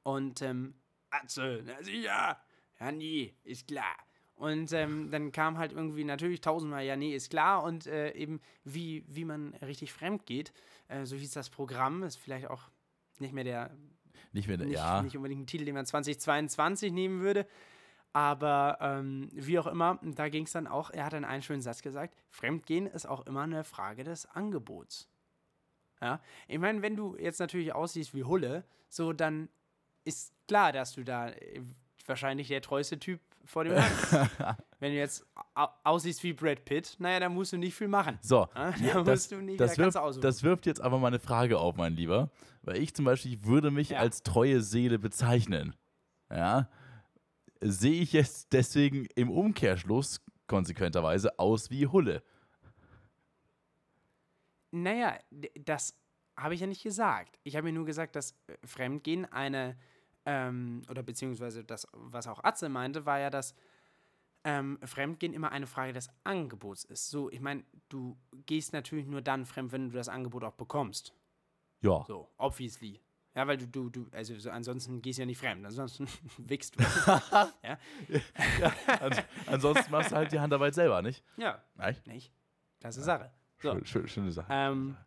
Und, 0.03 0.43
ähm, 0.43 0.75
Atze, 1.11 1.63
na 1.65 1.83
sicher, 1.83 2.39
ja, 2.81 2.93
nee, 2.93 3.35
ist 3.45 3.67
klar. 3.69 3.97
Und 4.39 4.73
ähm, 4.73 5.11
dann 5.11 5.33
kam 5.33 5.59
halt 5.59 5.73
irgendwie 5.73 6.05
natürlich 6.05 6.41
tausendmal, 6.41 6.85
ja, 6.85 6.97
nee, 6.97 7.15
ist 7.15 7.29
klar. 7.29 7.65
Und 7.65 7.89
äh, 7.89 8.13
eben, 8.13 8.41
wie, 8.63 9.05
wie 9.09 9.25
man 9.25 9.53
richtig 9.55 9.93
fremd 9.93 10.27
geht. 10.27 10.53
Äh, 10.87 11.07
so 11.07 11.17
hieß 11.17 11.33
das 11.33 11.51
Programm, 11.51 12.05
ist 12.05 12.17
vielleicht 12.17 12.49
auch 12.49 12.71
nicht 13.19 13.35
mehr 13.35 13.43
der 13.43 13.77
Nicht 14.33 14.47
mehr, 14.47 14.57
nicht, 14.57 14.71
ja. 14.71 15.03
nicht 15.03 15.17
unbedingt 15.17 15.43
ein 15.43 15.47
Titel, 15.49 15.65
den 15.65 15.75
man 15.75 15.87
2022 15.87 16.93
nehmen 16.93 17.21
würde. 17.21 17.49
Aber 18.13 18.79
ähm, 18.81 19.29
wie 19.33 19.59
auch 19.59 19.67
immer, 19.67 19.99
da 20.03 20.29
ging 20.29 20.45
es 20.45 20.53
dann 20.53 20.69
auch, 20.69 20.91
er 20.91 21.07
hat 21.07 21.15
dann 21.15 21.25
einen 21.25 21.43
schönen 21.43 21.61
Satz 21.61 21.83
gesagt, 21.83 22.15
Fremdgehen 22.31 22.87
ist 22.87 23.07
auch 23.07 23.27
immer 23.27 23.43
eine 23.43 23.65
Frage 23.65 24.05
des 24.05 24.27
Angebots. 24.27 25.09
Ja, 26.01 26.21
ich 26.47 26.59
meine, 26.59 26.81
wenn 26.81 26.95
du 26.95 27.17
jetzt 27.17 27.41
natürlich 27.41 27.75
aussiehst 27.75 28.15
wie 28.15 28.23
Hulle, 28.23 28.65
so 28.89 29.13
dann 29.13 29.49
ist 30.05 30.33
klar, 30.47 30.73
dass 30.73 30.95
du 30.95 31.03
da 31.03 31.31
äh, 31.31 31.61
wahrscheinlich 32.07 32.49
der 32.49 32.63
treueste 32.63 33.01
Typ 33.01 33.21
vor 33.49 33.65
dem 33.65 33.75
bist. 33.77 34.13
wenn 34.79 34.93
du 34.93 34.99
jetzt 34.99 35.27
au 35.55 35.67
aussiehst 35.85 36.23
wie 36.23 36.33
Brad 36.33 36.65
Pitt, 36.65 36.97
naja, 36.99 37.21
dann 37.21 37.35
musst 37.35 37.53
du 37.53 37.57
nicht 37.57 37.75
viel 37.75 37.89
machen. 37.89 38.19
So, 38.23 38.47
da 38.55 38.71
das, 38.73 39.05
musst 39.07 39.33
du 39.33 39.37
nicht, 39.41 39.61
das, 39.61 39.75
da 39.75 39.85
wirft, 39.85 40.25
das 40.25 40.43
wirft 40.43 40.67
jetzt 40.67 40.81
aber 40.81 40.99
mal 40.99 41.09
eine 41.09 41.19
Frage 41.19 41.59
auf, 41.59 41.77
mein 41.77 41.95
Lieber. 41.95 42.31
Weil 42.63 42.77
ich 42.77 42.95
zum 42.95 43.05
Beispiel 43.05 43.33
ich 43.35 43.45
würde 43.47 43.71
mich 43.71 43.91
Ja. 43.91 43.99
als 44.01 44.23
treue 44.23 44.61
Seele 44.61 44.99
bezeichnen. 44.99 45.75
Ja. 46.31 46.69
Sehe 47.61 48.03
ich 48.03 48.13
jetzt 48.13 48.53
deswegen 48.53 49.07
im 49.17 49.31
Umkehrschluss 49.31 50.21
konsequenterweise 50.47 51.39
aus 51.39 51.71
wie 51.71 51.87
Hulle. 51.87 52.23
Naja, 54.71 55.19
das 55.65 55.95
habe 56.37 56.55
ich 56.55 56.61
ja 56.61 56.67
nicht 56.67 56.83
gesagt. 56.83 57.39
Ich 57.43 57.57
habe 57.57 57.69
ja 57.69 57.73
nur 57.75 57.87
gesagt, 57.87 58.15
dass 58.17 58.33
äh, 58.47 58.55
Fremdgehen 58.67 59.25
eine, 59.25 59.77
ähm, 60.29 60.83
oder 60.91 61.03
beziehungsweise 61.03 61.65
das, 61.65 61.89
was 61.93 62.27
auch 62.27 62.45
Atze 62.45 62.69
meinte, 62.69 63.07
war 63.07 63.19
ja, 63.19 63.31
dass 63.31 63.55
ähm, 64.45 64.79
Fremdgehen 64.85 65.33
immer 65.33 65.53
eine 65.53 65.67
Frage 65.67 65.95
des 65.95 66.11
Angebots 66.23 66.85
ist. 66.85 67.09
So, 67.09 67.31
ich 67.31 67.41
meine, 67.41 67.65
du 67.89 68.15
gehst 68.45 68.75
natürlich 68.75 69.07
nur 69.07 69.23
dann 69.23 69.47
fremd, 69.47 69.73
wenn 69.73 69.89
du 69.89 69.97
das 69.97 70.11
Angebot 70.11 70.45
auch 70.45 70.53
bekommst. 70.53 71.15
Ja. 71.81 72.05
So, 72.07 72.29
obviously. 72.37 73.01
Ja, 73.35 73.47
weil 73.47 73.57
du, 73.57 73.67
du, 73.67 73.89
du, 73.89 74.07
also 74.13 74.39
so, 74.39 74.51
ansonsten 74.51 75.01
gehst 75.01 75.19
du 75.19 75.23
ja 75.23 75.27
nicht 75.27 75.39
fremd, 75.39 75.65
ansonsten 75.65 76.07
wickst 76.39 76.79
du. 76.79 76.83
ja? 77.63 77.79
An, 79.01 79.13
ansonsten 79.47 79.91
machst 79.91 80.13
du 80.13 80.17
halt 80.17 80.31
die 80.31 80.41
Handarbeit 80.41 80.75
selber, 80.75 81.01
nicht? 81.01 81.25
ja, 81.39 81.63
Nein? 81.75 81.97
nicht? 82.05 82.33
Das 82.81 82.97
ist 82.99 83.05
Sache. 83.05 83.33
So. 83.61 83.73
Schön, 83.73 83.87
schön, 83.87 84.09
schöne 84.09 84.33
Sache. 84.33 84.49
Ähm, 84.51 84.95
Ja. 84.99 85.07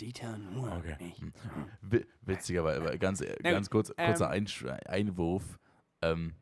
Dieter 0.00 0.38
nur 0.38 0.72
Okay. 0.76 0.96
nicht. 1.00 1.20
Hm. 1.20 1.32
Wi- 1.82 2.06
Witziger, 2.22 2.60
aber 2.60 2.76
aber 2.76 2.96
ganz, 2.98 3.22
ganz 3.42 3.68
kurz, 3.70 3.90
ähm, 3.96 4.06
kurzer 4.06 4.30
Einsch 4.30 4.64
Einwurf. 4.86 5.58
Ähm. 6.02 6.34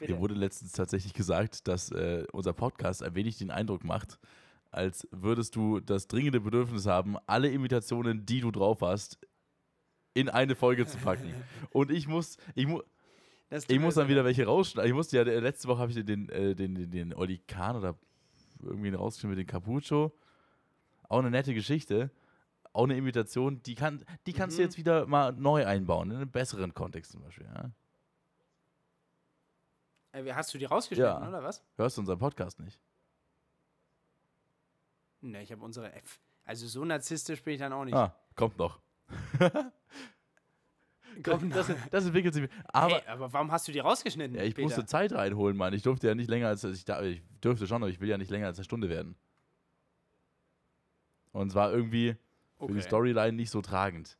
Mir 0.00 0.18
wurde 0.18 0.34
letztens 0.34 0.72
tatsächlich 0.72 1.14
gesagt, 1.14 1.68
dass 1.68 1.90
äh, 1.92 2.26
unser 2.32 2.52
Podcast 2.52 3.02
ein 3.02 3.14
wenig 3.14 3.38
den 3.38 3.50
Eindruck 3.50 3.84
macht, 3.84 4.18
als 4.70 5.06
würdest 5.12 5.54
du 5.54 5.78
das 5.80 6.08
dringende 6.08 6.40
Bedürfnis 6.40 6.86
haben, 6.86 7.16
alle 7.26 7.48
Imitationen, 7.48 8.26
die 8.26 8.40
du 8.40 8.50
drauf 8.50 8.80
hast, 8.82 9.18
in 10.12 10.28
eine 10.28 10.56
Folge 10.56 10.84
zu 10.86 10.98
packen. 10.98 11.32
Und 11.70 11.90
ich 11.92 12.08
muss, 12.08 12.36
ich, 12.56 12.66
mu 12.66 12.80
Das 13.50 13.66
tut 13.66 13.76
ich 13.76 13.80
muss 13.80 13.94
dann 13.94 14.08
wieder 14.08 14.24
welche 14.24 14.44
rausschneiden. 14.46 14.90
Ich 14.90 14.94
musste 14.96 15.16
ja, 15.16 15.22
äh, 15.22 15.38
letzte 15.38 15.68
Woche 15.68 15.78
habe 15.78 15.92
ich 15.92 16.04
den, 16.04 16.28
äh, 16.28 16.54
den, 16.56 16.74
den, 16.74 16.90
den 16.90 17.14
Oli 17.14 17.38
Kahn 17.38 17.76
oder 17.76 17.96
irgendwie 18.60 18.90
rausgeschnitten 18.90 19.38
mit 19.38 19.48
dem 19.48 19.50
Capucho. 19.50 20.12
Auch 21.08 21.18
eine 21.18 21.30
nette 21.30 21.54
Geschichte. 21.54 22.10
Auch 22.72 22.84
eine 22.84 22.96
Imitation, 22.96 23.62
die, 23.62 23.74
kann, 23.76 24.04
die 24.26 24.32
kannst 24.32 24.56
du 24.58 24.62
Mhm. 24.62 24.66
jetzt 24.66 24.76
wieder 24.78 25.06
mal 25.06 25.32
neu 25.32 25.64
einbauen, 25.64 26.10
in 26.10 26.16
einem 26.16 26.30
besseren 26.30 26.74
Kontext 26.74 27.12
zum 27.12 27.22
Beispiel. 27.22 27.46
Ja? 27.46 27.70
Hast 30.34 30.52
du 30.54 30.58
die 30.58 30.64
rausgeschnitten, 30.64 31.22
Ja. 31.22 31.28
oder 31.28 31.42
was? 31.42 31.62
Hörst 31.76 31.96
du 31.96 32.00
unseren 32.02 32.18
Podcast 32.18 32.58
nicht? 32.60 32.78
Ne, 35.20 35.42
ich 35.42 35.50
habe 35.52 35.62
unsere 35.64 35.92
F. 35.92 36.20
Also 36.44 36.66
so 36.66 36.84
narzisstisch 36.84 37.42
bin 37.42 37.54
ich 37.54 37.60
dann 37.60 37.72
auch 37.72 37.84
nicht. 37.84 37.94
Ah, 37.94 38.14
kommt 38.36 38.58
noch. 38.58 38.78
Komm, 41.22 41.48
das, 41.50 41.68
das, 41.68 41.76
das 41.90 42.04
entwickelt 42.06 42.34
sich. 42.34 42.48
Aber 42.66 42.96
hey, 42.96 43.02
aber 43.06 43.32
warum 43.32 43.50
hast 43.52 43.68
du 43.68 43.72
die 43.72 43.78
rausgeschnitten? 43.78 44.36
ja, 44.36 44.42
ich 44.42 44.54
Peter? 44.54 44.66
musste 44.66 44.84
Zeit 44.84 45.12
reinholen, 45.12 45.56
Mann. 45.56 45.72
Ich 45.72 45.82
durfte 45.82 46.08
ja 46.08 46.14
nicht 46.16 46.28
länger 46.28 46.48
als 46.48 46.64
ich, 46.64 46.84
da, 46.84 47.00
ich 47.02 47.22
dürfte 47.42 47.66
schon, 47.68 47.82
aber 47.82 47.88
ich 47.90 48.00
will 48.00 48.08
ja 48.08 48.18
nicht 48.18 48.30
länger 48.30 48.46
als 48.48 48.58
eine 48.58 48.64
Stunde 48.64 48.88
werden. 48.88 49.14
Und 51.34 51.48
es 51.48 51.54
war 51.54 51.72
irgendwie 51.72 52.16
für 52.58 52.72
die 52.72 52.78
Okay. 52.78 52.80
Storyline 52.80 53.32
nicht 53.32 53.50
so 53.50 53.60
tragend. 53.60 54.16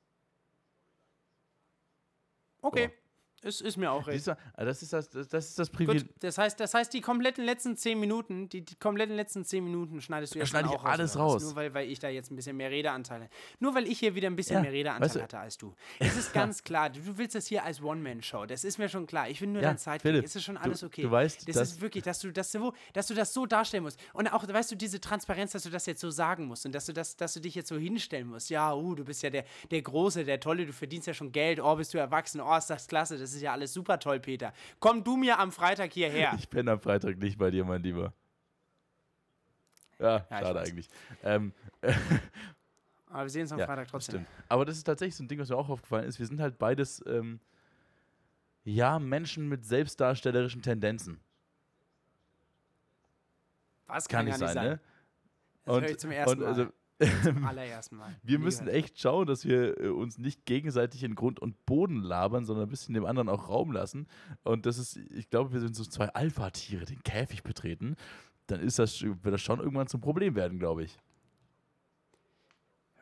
Okay, 2.61 2.91
es 3.45 3.61
ist 3.61 3.76
mir 3.76 3.90
auch 3.90 4.07
recht. 4.07 4.28
Also 4.28 4.40
das 4.57 4.82
ist 4.82 4.92
das, 4.92 5.09
das, 5.11 5.28
das 5.28 5.49
ist 5.49 5.59
das 5.59 5.68
Gut, 5.70 5.76
Privileg. 5.86 6.20
das 6.20 6.38
heißt, 6.38 6.59
das 6.59 6.74
heißt, 6.74 6.92
die 6.92 7.01
kompletten 7.01 7.45
letzten 7.45 7.76
zehn 7.76 7.99
Minuten, 8.01 8.49
die, 8.49 8.62
die 8.62 8.74
kompletten 8.76 9.14
letzten 9.16 9.45
zehn 9.45 9.62
Minuten 9.64 10.01
schneidest 10.01 10.34
du 10.34 10.38
jetzt 10.38 10.49
schneide 10.49 10.68
ich 10.68 10.74
auch 10.74 10.84
alles 10.84 11.14
oder 11.16 11.24
was? 11.26 11.32
raus. 11.34 11.42
Nur 11.45 11.57
weil, 11.57 11.74
weil 11.74 11.88
ich 11.90 11.99
da 11.99 12.09
jetzt 12.09 12.30
ein 12.30 12.36
bisschen 12.36 12.57
mehr 12.57 12.70
Redeanteil 12.70 13.22
hatte. 13.22 13.30
Nur 13.61 13.74
weil 13.74 13.86
ich 13.86 13.99
hier 13.99 14.14
wieder 14.14 14.28
ein 14.28 14.36
bisschen 14.36 14.57
Ja, 14.57 14.62
mehr 14.62 14.72
Redeanteil 14.72 15.05
weißt 15.07 15.16
du- 15.16 15.22
hatte 15.22 15.38
als 15.38 15.59
du. 15.59 15.74
Es 15.99 16.16
ist 16.16 16.32
ganz 16.32 16.62
klar, 16.64 16.90
du, 16.90 17.01
willst 17.18 17.34
das 17.34 17.47
hier 17.47 17.64
als 17.64 17.82
One-Man-Show. 17.82 18.47
Das 18.47 18.64
ist 18.64 18.78
mir 18.78 18.88
schon 18.88 19.07
klar. 19.07 19.28
Ich 19.28 19.40
bin 19.40 19.53
nur 19.53 19.62
Ja, 19.62 19.68
dein 19.68 19.78
Sidekick. 19.78 20.24
Es 20.24 20.36
ist 20.36 20.45
schon 20.45 20.57
alles 20.57 20.82
okay. 20.82 21.03
du 21.03 21.11
weißt, 21.11 21.49
das 21.49 21.57
dass- 21.57 21.70
ist 21.72 21.80
wirklich, 21.80 22.05
dass 22.05 22.20
du, 22.20 22.32
dass, 22.32 22.51
du, 22.53 22.72
dass 22.92 23.07
du 23.07 23.14
das 23.14 23.32
so 23.34 23.47
darstellen 23.47 23.82
musst. 23.84 23.99
Und 24.12 24.28
auch, 24.28 24.47
weißt 24.47 24.70
du, 24.72 24.76
diese 24.76 25.01
Transparenz, 25.01 25.53
dass 25.53 25.62
du 25.64 25.70
das 25.70 25.86
jetzt 25.86 26.01
so 26.01 26.11
sagen 26.11 26.47
musst 26.47 26.66
und 26.66 26.74
dass 26.74 26.86
du, 26.86 26.92
das, 26.92 27.16
dass 27.16 27.34
du 27.34 27.40
dich 27.40 27.55
jetzt 27.55 27.68
so 27.68 27.76
hinstellen 27.76 28.28
musst. 28.28 28.51
Ja, 28.51 28.74
uh, 28.74 28.95
du 28.95 29.05
bist 29.05 29.22
ja 29.22 29.30
der, 29.30 29.45
der 29.70 29.82
Große, 29.82 30.24
der 30.24 30.40
Tolle, 30.40 30.66
du 30.66 30.72
verdienst 30.72 31.07
ja 31.07 31.14
schon 31.14 31.32
Geld. 31.32 31.61
Oh, 31.61 31.74
bist 31.76 31.92
du 31.95 31.99
erwachsen. 31.99 32.40
Oh, 32.40 32.57
ist 32.57 32.68
das 32.70 32.86
klasse. 32.88 33.18
Das 33.18 33.32
ist 33.34 33.34
ja 33.43 33.53
alles 33.53 33.72
super 33.72 33.99
toll, 33.99 34.20
Peter. 34.20 34.53
Komm 34.80 35.03
du 35.05 35.16
mir 35.16 35.39
am 35.39 35.53
Freitag 35.53 35.93
hierher. 35.93 36.35
Ich 36.39 36.49
bin 36.49 36.68
am 36.68 36.80
Freitag 36.80 37.18
nicht 37.18 37.39
bei 37.39 37.51
dir, 37.51 37.64
mein 37.64 37.82
Lieber. 37.82 38.12
Ja, 39.99 40.26
Ja, 40.30 40.39
schade 40.39 40.61
eigentlich. 40.61 40.89
Ähm, 41.22 41.53
Aber 43.09 43.22
wir 43.22 43.30
sehen 43.30 43.43
uns 43.43 43.53
am 43.53 43.61
ja, 43.61 43.66
Freitag 43.66 43.87
trotzdem. 43.89 44.22
stimmt. 44.22 44.28
Aber 44.49 44.64
das 44.64 44.76
ist 44.76 44.85
tatsächlich 44.85 45.14
so 45.14 45.22
ein 45.22 45.28
Ding, 45.28 45.39
was 45.39 45.49
mir 45.49 45.57
auch 45.57 45.68
aufgefallen 45.68 46.05
ist. 46.07 46.18
Wir 46.18 46.26
sind 46.26 46.41
halt 46.41 46.59
beides, 46.59 47.03
ähm, 47.07 47.39
ja, 48.64 48.99
Menschen 48.99 49.49
mit 49.49 49.64
selbstdarstellerischen 49.64 50.62
Tendenzen. 50.62 51.20
Was 53.87 54.09
Kann 54.09 54.20
kann, 54.20 54.26
nicht 54.26 54.39
sein, 54.39 54.55
sein. 54.55 54.66
ne? 54.66 54.80
Das 55.64 55.80
höre 55.80 55.91
ich 55.91 55.99
zum 55.99 56.11
ersten 56.11 56.43
und, 56.43 56.47
also, 56.49 56.64
Mal. 56.64 56.72
Zum 57.23 57.45
allerersten 57.45 57.97
Mal. 57.97 58.15
Wir 58.23 58.39
müssen 58.39 58.69
echt 58.69 59.01
schauen, 59.01 59.27
dass 59.27 59.45
wir 59.45 59.81
äh, 59.81 59.89
uns 59.89 60.19
nicht 60.19 60.45
gegenseitig 60.47 61.03
in 61.03 61.15
Grund 61.15 61.41
und 61.41 61.67
Boden 61.67 62.03
labern, 62.03 62.45
sondern 62.45 62.67
ein 62.67 62.71
bisschen 62.71 62.95
dem 62.95 63.05
anderen 63.05 63.29
auch 63.29 63.49
Raum 63.49 63.73
lassen. 63.73 64.07
Und 64.43 64.67
das 64.67 64.79
ist, 64.79 64.97
ich 64.97 65.31
glaube, 65.31 65.53
wir 65.53 65.61
sind 65.61 65.75
so 65.75 65.85
zwei 65.85 66.09
Alpha-Tiere, 66.09 66.85
den 66.85 67.03
Käfig 67.03 67.43
betreten. 67.43 67.97
Dann 68.47 68.61
ist 68.61 68.79
das, 68.79 69.03
wird 69.03 69.27
das 69.27 69.41
schon 69.41 69.61
irgendwann 69.61 69.87
zum 69.87 70.01
Problem 70.01 70.35
werden, 70.35 70.59
glaube 70.59 70.85
ich. 70.85 70.99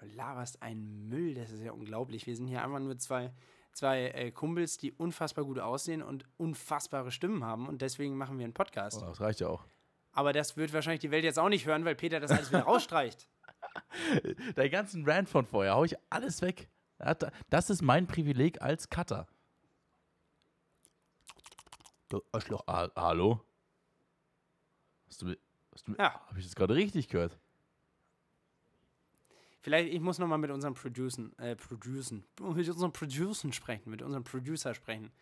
Du 0.01 0.07
laberst 0.17 0.63
einen 0.63 1.09
Müll, 1.09 1.35
das 1.35 1.51
ist 1.51 1.63
ja 1.63 1.73
unglaublich. 1.73 2.27
Wir 2.27 2.35
sind 2.35 2.49
hier 2.49 2.65
einfach 2.65 2.81
nur 2.81 2.99
zwei, 2.99 3.33
zwei 3.73 4.09
äh, 4.09 4.31
Kumpels, 4.33 4.77
die 4.77 4.93
unfassbar 4.93 5.45
gut 5.45 5.59
aussehen 5.59 6.03
und 6.03 6.25
unfassbare 6.37 7.11
Stimmen 7.11 7.45
haben 7.45 7.69
und 7.69 7.83
deswegen 7.83 8.17
machen 8.17 8.39
wir 8.39 8.45
einen 8.45 8.55
Podcast. 8.55 9.01
Oh, 9.03 9.07
das 9.07 9.21
reicht 9.21 9.41
ja 9.41 9.49
auch. 9.49 9.65
Aber 10.13 10.33
das 10.33 10.57
wird 10.57 10.73
wahrscheinlich 10.73 11.01
die 11.01 11.11
Welt 11.11 11.25
jetzt 11.25 11.39
auch 11.39 11.49
nicht 11.49 11.67
hören, 11.67 11.85
weil 11.85 11.95
Peter 11.95 12.21
das 12.21 12.31
alles 12.31 12.51
wieder 12.51 12.63
rausstreicht. 12.65 13.29
Deinen 14.55 14.71
ganzen 14.71 15.09
Rant 15.09 15.29
von 15.29 15.47
vorher 15.47 15.75
hau 15.75 15.85
ich 15.85 15.97
alles 16.11 16.43
weg. 16.43 16.69
Das 17.51 17.71
ist 17.71 17.83
mein 17.83 18.07
Privileg 18.07 18.61
als 18.63 18.89
Cutter. 18.89 19.27
Du 22.09 22.21
Arschloch. 22.33 22.63
Ah, 22.67 22.89
hallo? 22.97 23.41
Hast 25.09 25.23
du, 25.23 25.35
hast 25.73 25.89
du, 25.89 25.95
Ja. 25.99 26.21
Habe 26.29 26.39
ich 26.39 26.45
das 26.47 26.55
gerade 26.55 26.75
richtig 26.75 27.09
gehört? 27.09 27.39
Vielleicht, 29.61 29.93
ich 29.93 30.01
muss 30.01 30.19
nochmal 30.19 30.39
mit 30.39 30.51
unserem 30.51 30.75
Producen, 30.75 31.37
äh, 31.39 31.55
Producen, 31.55 32.25
mit 32.41 32.69
unserem 32.69 32.93
Producen 32.93 33.53
sprechen, 33.53 33.91
mit 33.91 34.03
unserem 34.03 34.25
Producer 34.25 34.75
sprechen. 34.75 35.13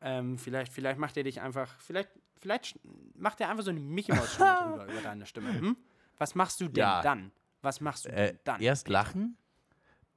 Ähm, 0.00 0.38
vielleicht, 0.38 0.72
vielleicht 0.72 0.98
macht 0.98 1.16
er 1.16 1.24
dich 1.24 1.40
einfach, 1.40 1.74
vielleicht, 1.80 2.08
vielleicht 2.38 2.78
macht 3.16 3.40
er 3.40 3.50
einfach 3.50 3.64
so 3.64 3.70
eine 3.70 3.80
Mickey 3.80 4.12
Maus 4.14 4.32
Stimme 4.34 4.56
drüber 4.64 4.84
über 4.86 5.00
deine 5.02 5.26
Stimme. 5.26 5.52
Hm? 5.60 5.76
Was 6.18 6.34
machst 6.34 6.60
du 6.60 6.68
denn 6.68 6.76
Ja. 6.82 7.02
dann? 7.02 7.32
Was 7.62 7.80
machst 7.80 8.06
du 8.06 8.10
Äh, 8.10 8.36
dann? 8.44 8.60
erst 8.60 8.88
lachen, 8.88 9.36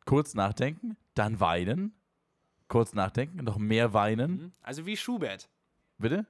kurz 0.05 0.33
nachdenken, 0.33 0.97
dann 1.13 1.39
weinen, 1.39 1.93
kurz 2.67 2.93
nachdenken, 2.93 3.43
noch 3.43 3.57
mehr 3.57 3.93
weinen. 3.93 4.31
Mhm. 4.31 4.51
Also 4.61 4.85
wie 4.85 4.97
Schubert. 4.97 5.49
Bitte? 5.97 6.25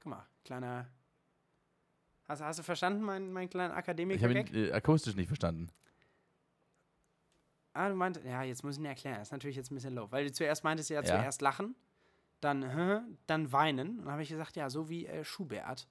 Guck 0.00 0.10
mal, 0.10 0.26
kleiner. 0.44 0.88
Hast, 2.28 2.42
hast 2.42 2.58
du 2.58 2.62
verstanden, 2.62 3.02
mein, 3.02 3.32
mein 3.32 3.48
kleiner 3.50 3.76
Ich 3.76 4.22
habe 4.22 4.32
ihn 4.38 4.54
äh, 4.54 4.72
akustisch 4.72 5.16
nicht 5.16 5.26
verstanden. 5.28 5.68
Ah, 7.72 7.88
du 7.88 7.94
meintest, 7.94 8.26
ja, 8.26 8.42
jetzt 8.42 8.64
muss 8.64 8.74
ich 8.74 8.80
ihn 8.80 8.84
erklären. 8.86 9.18
Das 9.18 9.28
ist 9.28 9.32
natürlich 9.32 9.56
jetzt 9.56 9.70
ein 9.70 9.76
bisschen 9.76 9.94
low. 9.94 10.10
Weil 10.10 10.26
du 10.26 10.32
zuerst 10.32 10.64
meintest 10.64 10.90
ja, 10.90 11.00
Ja. 11.02 11.06
zuerst 11.06 11.40
lachen, 11.40 11.74
dann, 12.40 12.62
dann 13.26 13.52
weinen. 13.52 13.98
Und 13.98 14.04
dann 14.04 14.12
habe 14.12 14.22
ich 14.22 14.28
gesagt, 14.28 14.56
ja, 14.56 14.68
so 14.70 14.88
wie 14.88 15.06
äh, 15.06 15.24
Schubert. 15.24 15.86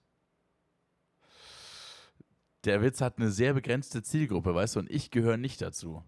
Der 2.69 2.83
Witz 2.83 3.01
hat 3.01 3.17
eine 3.17 3.31
sehr 3.31 3.55
begrenzte 3.55 4.03
Zielgruppe, 4.03 4.53
weißt 4.53 4.75
du, 4.75 4.81
und 4.81 4.91
ich 4.91 5.09
gehöre 5.09 5.37
nicht 5.37 5.59
dazu. 5.59 6.03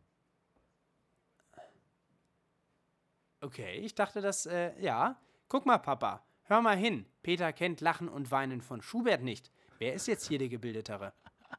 Okay, 3.40 3.80
ich 3.80 3.96
dachte, 3.96 4.22
dass, 4.22 4.46
äh, 4.46 4.80
ja. 4.80 5.20
Guck 5.48 5.66
mal, 5.66 5.80
Papa, 5.80 6.24
hör 6.44 6.62
mal 6.62 6.78
hin. 6.78 7.08
Peter 7.24 7.52
kennt 7.52 7.82
Lachen 7.82 8.08
und 8.08 8.30
Weinen 8.30 8.62
von 8.62 8.84
Schubert 8.84 9.24
nicht. 9.24 9.52
Wer 9.80 9.96
ist 9.96 10.06
jetzt 10.06 10.28
hier 10.28 10.38
der 10.38 10.50
Gebildetere? 10.50 11.14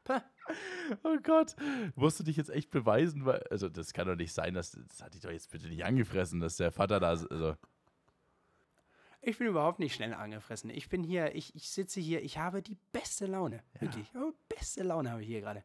Puh. 0.05 0.21
Oh 1.03 1.17
Gott, 1.23 1.55
musst 1.95 2.19
du 2.19 2.23
dich 2.25 2.35
jetzt 2.35 2.49
echt 2.49 2.69
beweisen, 2.69 3.25
weil, 3.25 3.41
also 3.49 3.69
das 3.69 3.93
kann 3.93 4.07
doch 4.07 4.17
nicht 4.17 4.33
sein, 4.33 4.53
dass, 4.53 4.71
das 4.71 5.01
hat 5.01 5.13
dich 5.13 5.21
doch 5.21 5.31
jetzt 5.31 5.49
bitte 5.49 5.67
nicht 5.67 5.85
angefressen, 5.85 6.41
dass 6.41 6.57
der 6.57 6.73
Vater 6.73 6.99
da, 6.99 7.07
also, 7.07 7.55
Ich 9.25 9.37
bin 9.37 9.47
überhaupt 9.47 9.79
nicht 9.79 9.95
schnell 9.95 10.13
angefressen. 10.13 10.69
Ich 10.69 10.89
bin 10.89 11.01
hier, 11.03 11.33
ich, 11.33 11.55
ich 11.55 11.69
sitze 11.69 12.01
hier, 12.01 12.21
ich 12.21 12.37
habe 12.37 12.61
die 12.61 12.77
beste 12.91 13.25
Laune. 13.25 13.63
Wirklich. 13.79 14.05
Oh, 14.15 14.33
beste 14.49 14.83
Laune 14.83 15.11
habe 15.11 15.21
ich 15.21 15.27
hier 15.27 15.39
gerade. 15.39 15.63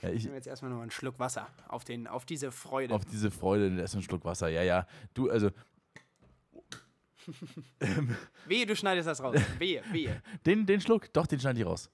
ja, 0.00 0.08
Ich 0.08 0.24
nehme 0.24 0.36
jetzt 0.36 0.46
erstmal 0.46 0.70
noch 0.70 0.80
einen 0.80 0.90
Schluck 0.90 1.18
Wasser 1.18 1.46
auf, 1.68 1.84
den, 1.84 2.06
auf 2.06 2.24
diese 2.24 2.50
Freude. 2.50 2.94
auf 2.94 3.04
diese 3.04 3.30
Freude, 3.30 3.78
erst 3.78 3.94
einen 3.94 4.02
Schluck 4.02 4.24
Wasser, 4.24 4.48
ja, 4.48 4.62
ja, 4.62 4.86
du, 5.12 5.30
also, 5.30 5.50
Wehe, 8.46 8.66
du 8.66 8.76
schneidest 8.76 9.08
das 9.08 9.22
raus. 9.22 9.36
Wehe, 9.58 9.82
wehe. 9.92 10.22
den, 10.46 10.66
den 10.66 10.80
Schluck, 10.80 11.12
doch, 11.12 11.26
den 11.26 11.40
schneide 11.40 11.60
ich 11.60 11.66
raus. 11.66 11.90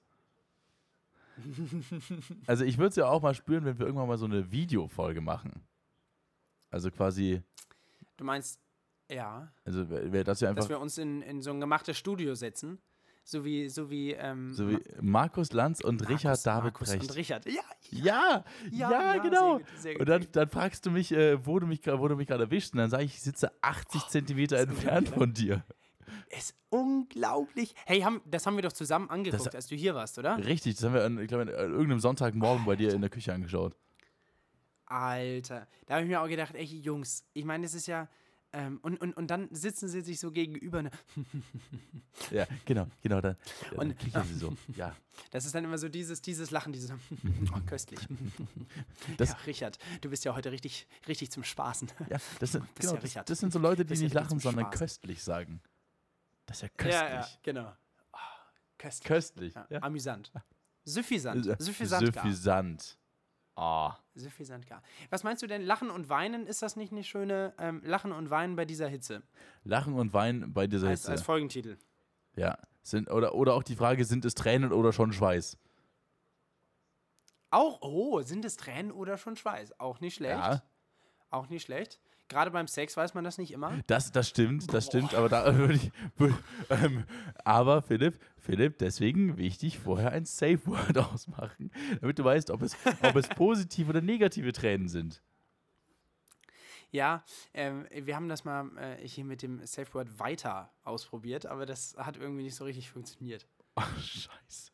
Also 2.45 2.65
ich 2.65 2.77
würde 2.77 2.89
es 2.89 2.95
ja 2.97 3.07
auch 3.07 3.21
mal 3.21 3.33
spüren, 3.33 3.65
wenn 3.65 3.79
wir 3.79 3.85
irgendwann 3.85 4.07
mal 4.07 4.17
so 4.17 4.25
eine 4.25 4.51
Videofolge 4.51 5.21
machen. 5.21 5.63
Also 6.69 6.91
quasi, 6.91 7.41
Du 8.17 8.23
meinst, 8.25 8.59
ja, 9.11 9.51
also 9.65 9.89
wäre 9.89 10.23
das 10.23 10.39
ja 10.39 10.49
einfach 10.49 10.61
dass 10.63 10.69
wir 10.69 10.79
uns 10.79 10.97
in, 10.97 11.21
in 11.21 11.41
so 11.41 11.51
ein 11.51 11.59
gemachtes 11.59 11.97
Studio 11.97 12.33
setzen. 12.35 12.79
So 13.23 13.45
wie, 13.45 13.69
so 13.69 13.91
wie, 13.91 14.13
ähm, 14.13 14.51
so 14.51 14.67
wie 14.67 14.79
Markus 14.99 15.53
Lanz 15.53 15.79
und 15.81 16.01
Markus- 16.01 16.15
Richard 16.15 16.43
David 16.45 16.63
Markus 16.73 16.89
Brecht. 16.89 17.03
und 17.03 17.15
Richard. 17.15 17.45
Ja, 17.45 17.61
Ja, 17.91 18.43
ja, 18.71 18.91
Ja, 18.91 19.15
ja, 19.15 19.21
genau. 19.21 19.57
sehr 19.57 19.59
gut, 19.59 19.67
sehr 19.77 19.91
gut. 19.93 20.01
und 20.01 20.09
dann, 20.09 20.27
dann 20.31 20.49
fragst 20.49 20.85
du 20.87 20.91
mich, 20.91 21.11
äh, 21.11 21.45
wo 21.45 21.59
du 21.59 21.67
mich, 21.67 21.81
gra- 21.81 21.99
wo 21.99 22.07
du 22.07 22.15
mich 22.15 22.27
gerade 22.27 22.45
erwischt. 22.45 22.73
Und 22.73 22.79
dann 22.79 22.89
sage 22.89 23.03
ich, 23.03 23.13
ich 23.13 23.21
sitze 23.21 23.51
80 23.61 24.07
Zentimeter 24.07 24.57
entfernt 24.57 25.09
von 25.09 25.31
dir. 25.33 25.63
ist 26.35 26.55
unglaublich. 26.69 27.75
Hey, 27.85 28.01
haben, 28.01 28.21
das 28.25 28.47
haben 28.47 28.55
wir 28.55 28.63
doch 28.63 28.73
zusammen 28.73 29.07
angeguckt, 29.11 29.45
Das- 29.45 29.55
als 29.55 29.67
du 29.67 29.75
hier 29.75 29.93
warst, 29.93 30.17
oder? 30.17 30.37
Richtig, 30.43 30.75
das 30.75 30.83
haben 30.83 30.95
wir 30.95 31.03
an, 31.05 31.19
ich 31.19 31.27
glaube, 31.27 31.43
an 31.43 31.49
irgendeinem 31.71 31.99
Sonntagmorgen 31.99 32.65
bei 32.65 32.75
dir 32.75 32.91
in 32.91 33.01
der 33.01 33.11
Küche 33.11 33.31
angeschaut. 33.33 33.75
Alter, 34.87 35.67
da 35.85 35.93
habe 35.95 36.03
ich 36.03 36.09
mir 36.09 36.21
auch 36.21 36.27
gedacht, 36.27 36.53
ey, 36.55 36.63
Jungs, 36.65 37.23
ich 37.33 37.45
meine, 37.45 37.63
das 37.63 37.73
ist 37.73 37.87
ja. 37.87 38.09
Ähm, 38.53 38.79
und, 38.81 38.99
und, 38.99 39.13
und 39.15 39.27
dann 39.27 39.47
sitzen 39.55 39.87
sie 39.87 40.01
sich 40.01 40.19
so 40.19 40.29
gegenüber. 40.31 40.81
Ne? 40.83 40.91
Ja, 42.31 42.45
genau, 42.65 42.87
genau. 43.01 43.21
Dann, 43.21 43.35
ja, 43.63 43.69
dann 43.71 43.79
Und- 43.79 43.97
kichern 43.99 44.25
sie 44.27 44.35
so. 44.35 44.55
Ja, 44.75 44.95
Das 45.31 45.45
ist 45.45 45.55
dann 45.55 45.63
immer 45.63 45.77
so 45.77 45.87
dieses, 45.89 46.21
dieses 46.21 46.51
Lachen, 46.51 46.73
dieses 46.73 46.91
oh, 47.55 47.59
köstlich. 47.65 47.99
Das- 49.17 49.29
ja, 49.29 49.35
Richard, 49.47 49.77
du 50.01 50.09
bist 50.09 50.25
ja 50.25 50.35
heute 50.35 50.51
richtig, 50.51 50.87
richtig 51.07 51.31
zum 51.31 51.43
Spaßen. 51.43 51.89
ja, 52.09 52.17
das 52.39 52.51
sind, 52.51 52.65
genau, 52.75 52.91
ja 52.91 52.95
das, 52.95 53.03
Richard. 53.03 53.29
das 53.29 53.39
sind 53.39 53.53
so 53.53 53.59
Leute, 53.59 53.85
die 53.85 53.97
nicht 53.97 54.13
lachen, 54.13 54.39
sondern 54.39 54.65
Spaß. 54.65 54.79
köstlich 54.79 55.23
sagen. 55.23 55.61
Das 56.45 56.57
ist 56.57 56.63
ja 56.63 56.69
köstlich. 56.69 56.93
Ja, 56.93 57.09
ja, 57.21 57.27
genau. 57.43 57.73
Oh, 58.11 58.17
köstlich. 58.77 59.07
Köstlich. 59.07 59.53
Amüsant. 59.81 60.31
Suffisant. 60.83 61.47
Äh, 61.47 61.55
Suffisant 61.59 62.97
Suffisant. 63.61 63.93
Ah. 63.93 63.97
Suffisant 64.15 64.67
gar. 64.67 64.81
Was 65.09 65.23
meinst 65.23 65.43
du 65.43 65.47
denn, 65.47 65.61
Lachen 65.61 65.89
und 65.89 66.09
Weinen, 66.09 66.47
ist 66.47 66.61
das 66.61 66.75
nicht 66.75 66.91
eine 66.91 67.03
schöne 67.03 67.53
ähm, 67.59 67.81
Lachen 67.83 68.11
und 68.11 68.29
Weinen 68.29 68.55
bei 68.55 68.65
dieser 68.65 68.87
Hitze? 68.87 69.21
Lachen 69.63 69.93
und 69.93 70.13
Weinen 70.13 70.53
bei 70.53 70.67
dieser 70.67 70.87
Als, 70.87 71.01
Hitze. 71.01 71.11
als 71.11 71.21
Folgentitel. 71.21 71.77
ja. 72.35 72.57
Sind, 72.83 73.11
oder, 73.11 73.35
oder 73.35 73.53
auch 73.53 73.61
die 73.61 73.75
Frage, 73.75 74.05
sind 74.05 74.25
es 74.25 74.33
Tränen 74.33 74.73
oder 74.73 74.91
schon 74.91 75.13
Schweiß? 75.13 75.55
Auch, 77.51 77.79
oh, 77.81 78.21
sind 78.21 78.43
es 78.43 78.57
Tränen 78.57 78.91
oder 78.91 79.19
schon 79.19 79.35
Schweiß? 79.35 79.79
Auch 79.79 79.99
nicht 79.99 80.15
schlecht. 80.15 80.39
Ja. 80.39 80.63
Auch 81.29 81.47
nicht 81.47 81.63
schlecht. 81.63 81.99
Gerade 82.31 82.49
beim 82.49 82.67
Sex 82.67 82.95
weiß 82.95 83.13
man 83.13 83.25
das 83.25 83.37
nicht 83.37 83.51
immer. 83.51 83.77
Das, 83.87 84.13
das 84.13 84.29
stimmt, 84.29 84.73
das 84.73 84.85
stimmt, 84.85 85.13
aber 85.13 85.27
da 85.27 85.53
würde 85.57 85.73
ich. 85.73 85.91
ähm, 86.69 87.03
aber 87.43 87.81
Philipp, 87.81 88.21
Philipp, 88.37 88.77
deswegen 88.77 89.37
wichtig, 89.37 89.79
vorher 89.79 90.13
ein 90.13 90.23
Safe 90.23 90.65
Word 90.65 90.97
ausmachen, 91.13 91.71
damit 91.99 92.19
du 92.19 92.23
weißt, 92.23 92.49
ob 92.51 92.61
es, 92.61 92.77
ob 93.03 93.17
es 93.17 93.27
positive 93.27 93.89
oder 93.89 93.99
negative 93.99 94.53
Tränen 94.53 94.87
sind. 94.87 95.21
Ja, 96.89 97.25
ähm, 97.53 97.85
wir 97.91 98.15
haben 98.15 98.29
das 98.29 98.45
mal 98.45 98.69
äh, 98.77 99.05
hier 99.05 99.25
mit 99.25 99.41
dem 99.41 99.65
Safe 99.65 99.93
Word 99.93 100.17
weiter 100.17 100.71
ausprobiert, 100.83 101.45
aber 101.45 101.65
das 101.65 101.97
hat 101.97 102.15
irgendwie 102.15 102.43
nicht 102.43 102.55
so 102.55 102.63
richtig 102.63 102.89
funktioniert. 102.91 103.45
Ach, 103.75 103.99
scheiße. 103.99 104.71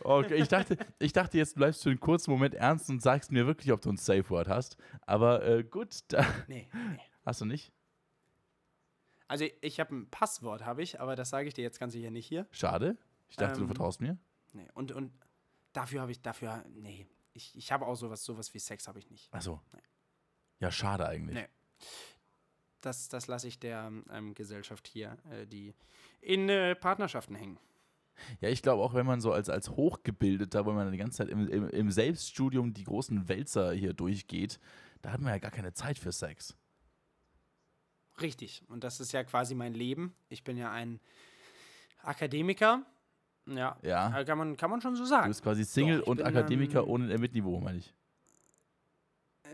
Okay, 0.00 0.34
ich 0.36 0.48
dachte, 0.48 0.76
ich 0.98 1.12
dachte, 1.12 1.38
jetzt 1.38 1.54
bleibst 1.56 1.84
du 1.84 1.90
einen 1.90 2.00
kurzen 2.00 2.30
Moment 2.30 2.54
ernst 2.54 2.88
und 2.90 3.00
sagst 3.02 3.30
mir 3.32 3.46
wirklich, 3.46 3.72
ob 3.72 3.80
du 3.80 3.90
ein 3.90 3.96
Safe 3.96 4.28
Word 4.30 4.48
hast. 4.48 4.76
Aber 5.06 5.44
äh, 5.46 5.64
gut, 5.64 6.00
da 6.08 6.24
Nee, 6.46 6.68
nee. 6.72 7.00
hast 7.24 7.40
du 7.40 7.44
nicht. 7.44 7.72
Also 9.26 9.44
ich 9.60 9.78
habe 9.80 9.94
ein 9.94 10.10
Passwort, 10.10 10.64
habe 10.64 10.82
ich, 10.82 11.00
aber 11.00 11.14
das 11.16 11.30
sage 11.30 11.48
ich 11.48 11.54
dir 11.54 11.62
jetzt 11.62 11.78
ganz 11.78 11.92
sicher 11.92 12.10
nicht 12.10 12.26
hier. 12.26 12.46
Schade. 12.50 12.96
Ich 13.28 13.36
dachte, 13.36 13.56
du 13.56 13.62
Ähm, 13.62 13.66
vertraust 13.68 14.00
mir. 14.00 14.16
Nee. 14.54 14.66
Und, 14.74 14.92
und 14.92 15.12
dafür 15.74 16.00
habe 16.00 16.10
ich, 16.12 16.22
dafür, 16.22 16.64
nee. 16.70 17.06
Ich, 17.34 17.54
ich 17.56 17.70
habe 17.70 17.86
auch 17.86 17.94
sowas, 17.94 18.24
sowas 18.24 18.52
wie 18.54 18.58
Sex 18.58 18.88
habe 18.88 18.98
ich 18.98 19.10
nicht. 19.10 19.32
Achso. 19.34 19.60
Ja, 20.60 20.70
schade 20.72 21.06
eigentlich. 21.06 21.36
Nee. 21.36 21.48
Das, 22.80 23.08
das 23.08 23.26
lasse 23.26 23.48
ich 23.48 23.58
der 23.58 23.92
ähm, 24.10 24.34
Gesellschaft 24.34 24.88
hier, 24.88 25.18
äh, 25.30 25.46
die 25.46 25.74
in 26.20 26.48
äh, 26.48 26.74
Partnerschaften 26.74 27.34
hängen. 27.34 27.58
Ja, 28.40 28.48
ich 28.48 28.62
glaube 28.62 28.82
auch, 28.82 28.94
wenn 28.94 29.06
man 29.06 29.20
so 29.20 29.32
als, 29.32 29.48
als 29.48 29.70
Hochgebildeter, 29.70 30.66
wo 30.66 30.72
man 30.72 30.90
die 30.92 30.98
ganze 30.98 31.18
Zeit 31.18 31.28
im, 31.28 31.48
im, 31.48 31.68
im 31.68 31.90
Selbststudium 31.90 32.74
die 32.74 32.84
großen 32.84 33.28
Wälzer 33.28 33.72
hier 33.72 33.92
durchgeht, 33.94 34.58
da 35.02 35.12
hat 35.12 35.20
man 35.20 35.32
ja 35.32 35.38
gar 35.38 35.50
keine 35.50 35.72
Zeit 35.72 35.98
für 35.98 36.12
Sex. 36.12 36.56
Richtig. 38.20 38.62
Und 38.68 38.84
das 38.84 39.00
ist 39.00 39.12
ja 39.12 39.22
quasi 39.24 39.54
mein 39.54 39.74
Leben. 39.74 40.14
Ich 40.28 40.42
bin 40.44 40.56
ja 40.56 40.70
ein 40.72 41.00
Akademiker. 42.02 42.84
Ja. 43.46 43.76
Ja. 43.82 44.18
äh, 44.20 44.24
Kann 44.24 44.38
man, 44.38 44.56
kann 44.56 44.70
man 44.70 44.80
schon 44.80 44.96
so 44.96 45.02
Du 45.04 45.08
sagen. 45.08 45.28
bist 45.28 45.42
quasi 45.42 45.64
Single 45.64 46.00
Doch, 46.00 46.08
und 46.08 46.16
bin, 46.18 46.26
Akademiker 46.26 46.82
ähm, 46.82 46.88
ohne 46.88 47.12
M-Niveau, 47.14 47.60
meine 47.60 47.78
ich. 47.78 47.94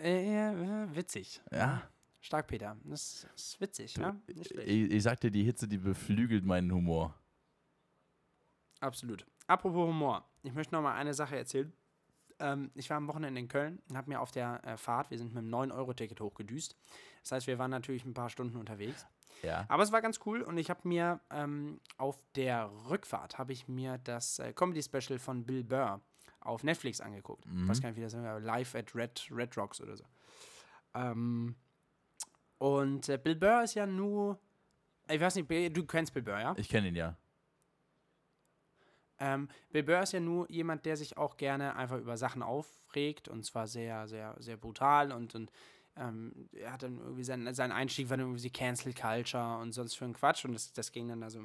Äh, 0.03 0.51
äh, 0.51 0.97
witzig. 0.97 1.41
Ja. 1.53 1.83
Stark, 2.21 2.47
Peter. 2.47 2.77
Das 2.85 3.27
ist 3.37 3.61
witzig? 3.61 3.97
Nicht 3.99 4.49
schlecht. 4.49 4.69
Ich, 4.69 4.91
ich 4.91 5.03
sag 5.03 5.21
dir, 5.21 5.31
die 5.31 5.45
Hitze, 5.45 5.69
die 5.69 5.77
beflügelt 5.79 6.45
meinen 6.45 6.73
Humor. 6.73 7.15
Absolut. 8.85 9.24
Apropos 9.47 9.89
Humor. 9.89 10.28
Ich 10.43 10.53
möchte 10.53 10.74
noch 10.74 10.82
mal 10.82 10.95
eine 10.95 11.14
Sache 11.14 11.37
erzählen. 11.37 11.72
Ähm, 12.39 12.70
ich 12.74 12.91
war 12.91 12.99
am 12.99 13.09
Wochenende 13.09 13.41
in 13.41 13.49
Köln 13.49 13.80
und 13.89 13.97
habe 13.97 14.11
mir 14.11 14.20
auf 14.20 14.30
der 14.30 14.62
äh, 14.64 14.76
Fahrt, 14.76 15.11
wir 15.11 15.16
sind 15.16 15.32
mit 15.32 15.43
einem 15.43 15.55
9-Euro-Ticket 15.55 16.20
hochgedüst. 16.20 16.76
Das 17.22 17.32
heißt, 17.32 17.47
wir 17.47 17.59
waren 17.59 17.70
natürlich 17.70 18.05
ein 18.05 18.12
paar 18.12 18.28
Stunden 18.28 18.59
unterwegs. 18.59 19.07
Ja. 19.43 19.64
Aber 19.68 19.82
es 19.82 19.91
war 19.91 20.03
ganz 20.03 20.20
cool 20.26 20.43
und 20.43 20.59
ich 20.59 20.68
habe 20.68 20.87
mir 20.87 21.20
ähm, 21.30 21.80
auf 21.97 22.22
der 22.35 22.70
Rückfahrt 22.91 23.39
habe 23.39 23.53
ich 23.53 23.68
mir 23.68 23.99
das 23.99 24.39
äh, 24.39 24.53
Comedy-Special 24.53 25.18
von 25.18 25.45
Bill 25.45 25.64
Burr 25.64 26.01
auf 26.41 26.62
Netflix 26.62 27.01
angeguckt. 27.01 27.47
Ich 27.47 27.68
weiß 27.68 27.80
gar 27.80 27.89
nicht, 27.89 27.97
wie 27.97 28.03
das 28.03 28.14
heißt, 28.14 28.45
Live 28.45 28.74
at 28.74 28.95
Red, 28.95 29.28
Red 29.30 29.57
Rocks 29.57 29.80
oder 29.80 29.97
so. 29.97 30.05
Ähm, 30.95 31.57
und 32.59 33.09
äh, 33.09 33.16
Bill 33.16 33.37
Burr 33.37 33.62
ist 33.62 33.74
ja 33.74 33.87
nur, 33.87 34.39
ich 35.09 35.20
weiß 35.20 35.37
nicht, 35.37 35.51
du 35.74 35.87
kennst 35.87 36.12
Bill 36.12 36.22
Burr, 36.22 36.41
ja? 36.41 36.55
Ich 36.59 36.68
kenne 36.68 36.89
ihn 36.89 36.97
ja. 36.97 37.16
Ähm, 39.19 39.49
Bill 39.71 39.85
Burr 39.85 40.03
ist 40.03 40.12
ja 40.12 40.21
nur 40.21 40.51
jemand, 40.51 40.85
der 40.87 40.97
sich 40.97 41.17
auch 41.17 41.37
gerne 41.37 41.77
einfach 41.77 41.99
über 41.99 42.17
Sachen 42.17 42.43
aufregt 42.43 43.29
und 43.29 43.45
zwar 43.45 43.67
sehr, 43.67 44.09
sehr, 44.09 44.35
sehr 44.39 44.57
brutal 44.57 45.12
und, 45.12 45.35
und 45.35 45.51
ähm, 45.97 46.49
er 46.53 46.73
hat 46.73 46.83
dann 46.83 46.99
irgendwie 46.99 47.23
seinen, 47.23 47.55
sein 47.55 47.71
Einstieg 47.71 48.11
war 48.11 48.17
dann 48.17 48.27
irgendwie 48.27 48.51
Cancel 48.51 48.93
Culture 48.93 49.59
und 49.59 49.73
sonst 49.73 49.95
für 49.95 50.05
einen 50.05 50.15
Quatsch 50.15 50.45
und 50.45 50.53
das, 50.55 50.73
das 50.73 50.91
ging 50.91 51.09
dann 51.09 51.21
da 51.21 51.31
so, 51.31 51.41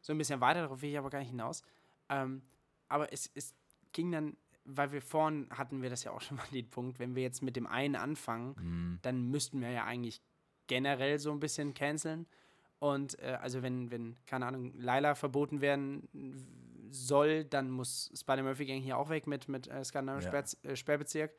so 0.00 0.12
ein 0.12 0.18
bisschen 0.18 0.40
weiter, 0.40 0.62
darauf 0.62 0.80
will 0.82 0.90
ich 0.90 0.98
aber 0.98 1.10
gar 1.10 1.18
nicht 1.18 1.30
hinaus. 1.30 1.62
Ähm, 2.08 2.42
aber 2.88 3.12
es, 3.12 3.30
es 3.34 3.54
ging 3.92 4.12
dann, 4.12 4.36
weil 4.64 4.92
wir 4.92 5.02
vorhin 5.02 5.48
hatten 5.50 5.82
wir 5.82 5.90
das 5.90 6.04
ja 6.04 6.12
auch 6.12 6.20
schon 6.22 6.36
mal 6.36 6.46
den 6.52 6.70
Punkt, 6.70 7.00
wenn 7.00 7.16
wir 7.16 7.22
jetzt 7.24 7.42
mit 7.42 7.56
dem 7.56 7.66
einen 7.66 7.96
anfangen, 7.96 8.54
Hm. 8.56 8.98
dann 9.02 9.30
müssten 9.30 9.60
wir 9.60 9.70
ja 9.70 9.84
eigentlich 9.84 10.22
generell 10.68 11.18
so 11.18 11.32
ein 11.32 11.40
bisschen 11.40 11.74
canceln. 11.74 12.26
Und 12.78 13.18
äh, 13.18 13.36
also 13.40 13.62
wenn, 13.62 13.90
wenn, 13.90 14.16
keine 14.26 14.46
Ahnung, 14.46 14.72
Laila 14.78 15.16
verboten 15.16 15.60
werden 15.60 16.08
soll, 16.90 17.44
dann 17.44 17.70
muss 17.70 18.10
Spider-Murphy 18.14 18.66
Gang 18.66 18.80
hier 18.80 18.98
auch 18.98 19.08
weg 19.08 19.26
mit, 19.26 19.48
mit 19.48 19.68
äh, 19.68 19.84
skandinavischen 19.84 20.32
Ja. 20.32 20.70
Äh, 20.70 20.76
Sperrbezirk. 20.76 21.32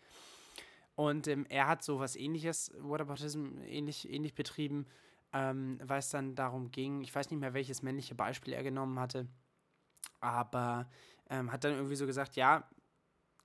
Und 0.96 1.28
ähm, 1.28 1.46
er 1.50 1.68
hat 1.68 1.84
sowas 1.84 2.16
ähnliches, 2.16 2.72
Whataboutism, 2.78 3.60
ähnlich, 3.66 4.10
ähnlich 4.10 4.36
betrieben, 4.36 4.86
ähm, 5.32 5.80
weil 5.84 6.00
es 6.00 6.10
dann 6.10 6.36
darum 6.36 6.72
ging, 6.72 7.02
ich 7.02 7.14
weiß 7.14 7.30
nicht 7.30 7.40
mehr, 7.40 7.54
welches 7.54 7.82
männliche 7.82 8.16
Beispiel 8.16 8.54
er 8.54 8.64
genommen 8.64 9.00
hatte, 9.00 9.28
aber 10.20 10.90
ähm, 11.30 11.52
hat 11.52 11.64
dann 11.64 11.74
irgendwie 11.74 11.96
so 11.96 12.06
gesagt, 12.06 12.36
ja, 12.36 12.68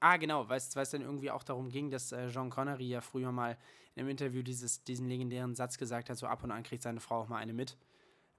ah 0.01 0.17
genau, 0.17 0.49
weil 0.49 0.59
es 0.59 0.75
weil 0.75 0.83
es 0.83 0.91
dann 0.91 1.03
irgendwie 1.03 1.31
auch 1.31 1.45
darum 1.45 1.71
ging, 1.71 1.91
dass 1.91 2.13
äh, 2.13 2.29
Jean 2.31 2.51
Connery 2.51 2.89
ja 2.89 3.01
früher 3.01 3.33
mal 3.33 3.57
in 3.95 4.01
einem 4.01 4.11
Interview 4.11 4.43
dieses, 4.43 4.83
diesen 4.85 5.09
legendären 5.09 5.55
Satz 5.55 5.79
gesagt 5.79 6.11
hat, 6.11 6.17
so 6.17 6.27
ab 6.27 6.43
und 6.43 6.51
an 6.51 6.63
kriegt 6.63 6.83
seine 6.83 7.01
Frau 7.01 7.21
auch 7.21 7.29
mal 7.29 7.39
eine 7.39 7.53
mit. 7.53 7.77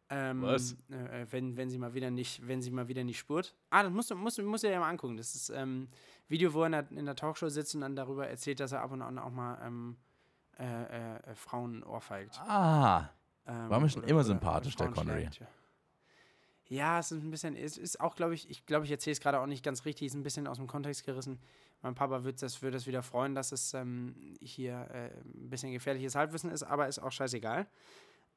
Ähm, 0.10 0.42
Was? 0.44 0.76
Äh, 0.92 1.22
äh, 1.24 1.28
wenn, 1.32 1.58
wenn 1.58 1.70
sie 1.70 1.78
mal 1.80 1.94
wieder 1.96 2.12
nicht, 2.12 2.48
wenn 2.48 2.62
sie 2.62 2.70
mal 2.72 2.88
wieder 2.88 3.04
nicht 3.04 3.18
spurt. 3.18 3.56
Ah, 3.72 3.84
das 3.84 3.92
musst 3.92 4.12
du, 4.12 4.16
musst, 4.16 4.38
du- 4.38 4.44
musst 4.44 4.64
du 4.64 4.68
dir 4.68 4.74
ja 4.74 4.80
mal 4.80 4.90
angucken. 4.90 5.18
Das 5.18 5.34
ist 5.34 5.50
ähm, 5.50 5.88
Video, 6.28 6.54
wo 6.54 6.62
er 6.62 6.66
in 6.68 6.72
der, 6.74 6.92
in 6.92 7.06
der 7.06 7.16
Talkshow 7.16 7.50
sitzt 7.50 7.74
und 7.76 7.82
dann 7.82 7.96
darüber 7.96 8.28
erzählt, 8.28 8.60
dass 8.60 8.72
er 8.72 8.82
ab 8.82 8.92
und 8.92 9.02
an 9.02 9.18
auch 9.18 9.32
mal 9.32 9.58
ähm, 9.66 9.98
äh, 10.60 10.64
äh, 10.64 11.16
äh, 11.32 11.36
Frauen 11.36 11.84
ohrfeigt. 11.84 12.40
Ah, 12.42 13.10
Ähm, 13.48 13.70
War 13.70 13.80
mir 13.80 13.90
schon 13.90 14.02
oder- 14.04 14.10
immer 14.10 14.20
oder- 14.20 14.28
sympathisch, 14.28 14.76
oder 14.76 14.86
der 14.86 14.94
Connery. 14.94 15.20
schlägt, 15.22 15.40
Ja. 15.40 15.48
Ja, 16.68 17.00
es 17.00 17.12
ist 17.12 17.22
ein 17.24 17.30
bisschen, 17.30 17.56
es 17.56 17.78
ist 17.78 18.00
auch, 18.00 18.16
glaube 18.16 18.34
ich, 18.34 18.50
ich 18.50 18.66
glaube, 18.66 18.86
ich 18.86 18.92
erzähle 18.92 19.12
es 19.14 19.20
gerade 19.20 19.40
auch 19.40 19.46
nicht 19.46 19.64
ganz 19.64 19.86
richtig, 19.86 20.08
ist 20.08 20.16
ein 20.16 20.24
bisschen 20.24 20.48
aus 20.48 20.58
dem 20.58 20.66
Kontext 20.66 21.06
gerissen. 21.06 21.40
Mein 21.84 21.94
Papa 21.94 22.24
wird 22.24 22.42
das, 22.42 22.60
würde 22.64 22.78
das 22.78 22.88
wieder 22.88 23.04
freuen, 23.04 23.36
dass 23.36 23.52
es 23.52 23.76
ähm, 23.76 24.16
hier 24.42 24.88
äh, 24.92 25.12
ein 25.36 25.50
bisschen 25.52 25.72
gefährliches 25.72 26.16
Halbwissen 26.16 26.50
ist, 26.50 26.64
aber 26.64 26.88
ist 26.88 26.98
auch 26.98 27.12
scheißegal. 27.12 27.68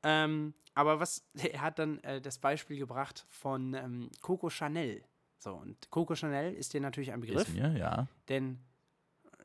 Ähm, 0.02 0.54
aber 0.74 1.00
was, 1.00 1.24
er 1.34 1.60
hat 1.60 1.78
dann 1.78 1.98
äh, 2.00 2.20
das 2.20 2.38
Beispiel 2.38 2.78
gebracht 2.78 3.26
von 3.28 3.74
ähm, 3.74 4.10
Coco 4.22 4.48
Chanel. 4.50 5.02
So, 5.38 5.54
und 5.54 5.90
Coco 5.90 6.14
Chanel 6.14 6.54
ist 6.54 6.72
dir 6.74 6.80
natürlich 6.80 7.12
ein 7.12 7.20
Begriff. 7.20 7.48
ist 7.48 7.54
mir, 7.54 7.76
ja. 7.76 8.08
Denn 8.28 8.58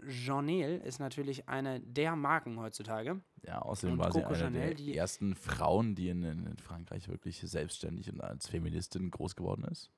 Janelle 0.06 0.78
ist 0.78 1.00
natürlich 1.00 1.48
eine 1.48 1.80
der 1.80 2.16
Marken 2.16 2.60
heutzutage. 2.60 3.22
Ja, 3.46 3.62
außerdem 3.62 3.94
Und 3.94 4.00
war 4.00 4.12
sie 4.12 4.20
Coco 4.22 4.34
eine 4.34 4.44
Chanel, 4.44 4.66
der 4.68 4.74
die- 4.74 4.98
ersten 4.98 5.36
Frauen, 5.36 5.96
die 5.96 6.10
in, 6.10 6.24
in 6.24 6.58
Frankreich 6.58 7.08
wirklich 7.08 7.40
selbstständig 7.40 8.12
und 8.12 8.22
als 8.22 8.48
Feministin 8.50 9.12
groß 9.12 9.36
geworden 9.36 9.64
ist. 9.66 9.92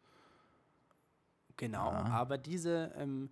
Genau. 1.57 1.91
Ja. 1.91 2.05
Aber 2.07 2.37
diese 2.37 2.93
ähm, 2.97 3.29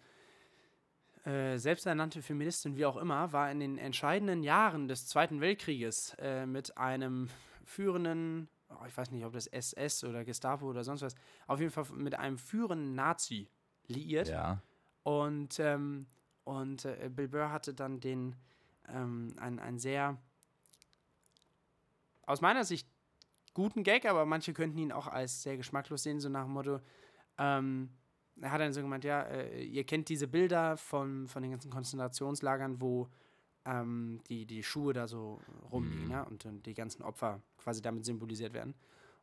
äh, 1.26 1.57
selbsternannte 1.57 2.21
Feministin, 2.21 2.76
wie 2.76 2.86
auch 2.86 2.97
immer, 2.97 3.32
war 3.32 3.49
in 3.49 3.59
den 3.59 3.78
entscheidenden 3.78 4.43
Jahren 4.43 4.88
des 4.88 5.07
Zweiten 5.07 5.39
Weltkrieges 5.39 6.15
äh, 6.19 6.45
mit 6.45 6.78
einem 6.78 7.30
führenden, 7.63 8.49
oh, 8.69 8.86
ich 8.86 8.97
weiß 8.97 9.11
nicht, 9.11 9.24
ob 9.24 9.32
das 9.32 9.47
SS 9.47 10.03
oder 10.03 10.26
Gestapo 10.26 10.65
oder 10.65 10.84
sonst 10.84 11.01
was, 11.01 11.15
auf 11.47 11.59
jeden 11.59 11.71
Fall 11.71 11.86
mit 11.93 12.15
einem 12.15 12.38
führenden 12.38 12.95
Nazi 12.95 13.49
liiert. 13.88 14.28
Ja. 14.28 14.61
Und, 15.03 15.59
ähm, 15.59 16.07
und 16.43 16.84
äh, 16.84 17.09
Bill 17.09 17.30
Burr 17.30 17.51
hatte 17.51 17.74
dann 17.74 18.01
den, 18.01 18.36
ähm, 18.89 19.34
ein, 19.38 19.59
ein 19.59 19.80
sehr, 19.80 20.17
aus 22.26 22.41
meiner 22.41 22.65
Sicht, 22.65 22.88
guten 23.53 23.84
Gag, 23.84 24.05
aber 24.05 24.26
manche 24.26 24.53
könnten 24.53 24.78
ihn 24.78 24.91
auch 24.91 25.07
als 25.07 25.43
sehr 25.43 25.55
geschmacklos 25.55 26.03
sehen, 26.03 26.19
so 26.19 26.28
nach 26.28 26.43
dem 26.43 26.53
Motto, 26.53 26.82
ähm, 27.38 27.91
er 28.41 28.51
hat 28.51 28.61
dann 28.61 28.73
so 28.73 28.81
gemeint, 28.81 29.03
ja, 29.03 29.21
äh, 29.23 29.63
ihr 29.63 29.84
kennt 29.84 30.09
diese 30.09 30.27
Bilder 30.27 30.77
von, 30.77 31.27
von 31.27 31.41
den 31.41 31.51
ganzen 31.51 31.71
Konzentrationslagern, 31.71 32.81
wo 32.81 33.07
ähm, 33.65 34.19
die, 34.27 34.45
die 34.45 34.63
Schuhe 34.63 34.93
da 34.93 35.07
so 35.07 35.39
rumliegen, 35.71 36.05
Mhm. 36.05 36.11
ja, 36.11 36.23
und, 36.23 36.43
dann 36.45 36.61
die 36.63 36.73
ganzen 36.73 37.01
Opfer 37.03 37.41
quasi 37.57 37.81
damit 37.81 38.03
symbolisiert 38.05 38.53
werden. 38.53 38.73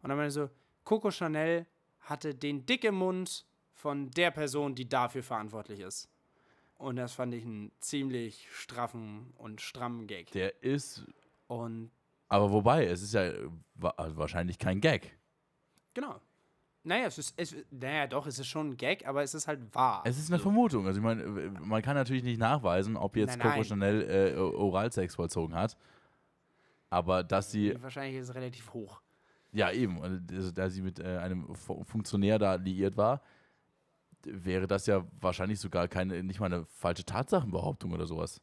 Und 0.02 0.08
dann 0.08 0.16
meinte 0.16 0.28
er 0.40 0.46
so, 0.46 0.50
Coco 0.84 1.10
Chanel 1.10 1.66
hatte 2.00 2.34
den 2.34 2.64
dicken 2.64 2.94
Mund 2.94 3.44
von 3.74 4.10
der 4.10 4.30
Person, 4.30 4.74
die 4.74 4.88
dafür 4.88 5.22
verantwortlich 5.22 5.80
ist. 5.80 6.08
Und 6.78 6.96
das 6.96 7.12
fand 7.12 7.34
ich 7.34 7.44
einen 7.44 7.72
ziemlich 7.80 8.48
straffen 8.50 9.34
und 9.36 9.60
strammen 9.60 10.06
Gag. 10.06 10.30
Der 10.32 10.62
ist, 10.62 11.04
Und 11.46 11.90
aber 12.28 12.50
wobei, 12.50 12.86
es 12.86 13.02
ist 13.02 13.12
ja 13.12 13.24
äh, 13.24 13.48
also 13.96 14.16
wahrscheinlich 14.16 14.58
kein 14.58 14.80
Gag. 14.80 15.18
genau. 15.92 16.18
Naja, 16.82 17.06
es 17.06 17.18
ist, 17.18 17.34
es, 17.36 17.54
naja, 17.70 18.06
doch, 18.06 18.26
es 18.26 18.38
ist 18.38 18.46
schon 18.46 18.70
ein 18.70 18.76
Gag, 18.76 19.06
aber 19.06 19.22
es 19.22 19.34
ist 19.34 19.46
halt 19.46 19.74
wahr. 19.74 20.02
Es 20.06 20.18
ist 20.18 20.30
eine. 20.30 20.40
Vermutung. 20.40 20.86
Also 20.86 20.98
ich 20.98 21.04
meine, 21.04 21.24
man 21.60 21.82
kann 21.82 21.94
natürlich 21.94 22.22
nicht 22.22 22.38
nachweisen, 22.40 22.96
ob 22.96 23.16
jetzt 23.16 23.36
Nein, 23.36 23.40
Coco 23.40 23.56
nein. 23.56 23.64
Chanel 23.64 24.34
äh, 24.34 24.38
Oralsex 24.38 25.14
vollzogen 25.14 25.54
hat. 25.54 25.76
Aber 26.88 27.22
dass 27.22 27.50
sie, 27.50 27.80
Wahrscheinlich 27.82 28.16
ist 28.16 28.30
es 28.30 28.34
relativ 28.34 28.72
hoch. 28.72 29.00
ja 29.52 29.70
eben, 29.70 30.02
also 30.02 30.50
da 30.52 30.70
sie 30.70 30.80
mit 30.82 30.98
äh, 30.98 31.18
einem 31.18 31.54
Fu- 31.54 31.84
Funktionär 31.84 32.38
da 32.38 32.54
liiert 32.54 32.96
war, 32.96 33.20
wäre 34.24 34.66
das 34.66 34.86
ja 34.86 35.04
wahrscheinlich 35.20 35.60
sogar 35.60 35.86
keine, 35.86 36.22
nicht 36.22 36.40
mal 36.40 36.46
eine 36.52 36.64
falsche 36.66 37.04
Tatsachenbehauptung 37.04 37.92
oder 37.92 38.06
sowas. 38.06 38.40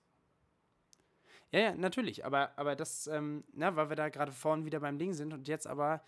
Ja, 1.51 1.59
ja, 1.59 1.75
natürlich. 1.75 2.25
Aber, 2.25 2.51
aber 2.57 2.75
das, 2.75 3.07
ähm, 3.07 3.43
na, 3.53 3.75
weil 3.75 3.89
wir 3.89 3.95
da 3.95 4.09
gerade 4.09 4.31
vorhin 4.31 4.65
wieder 4.65 4.79
beim 4.79 4.97
Ding 4.99 5.13
sind 5.13 5.33
und 5.33 5.47
jetzt 5.47 5.65
aber 5.67 6.01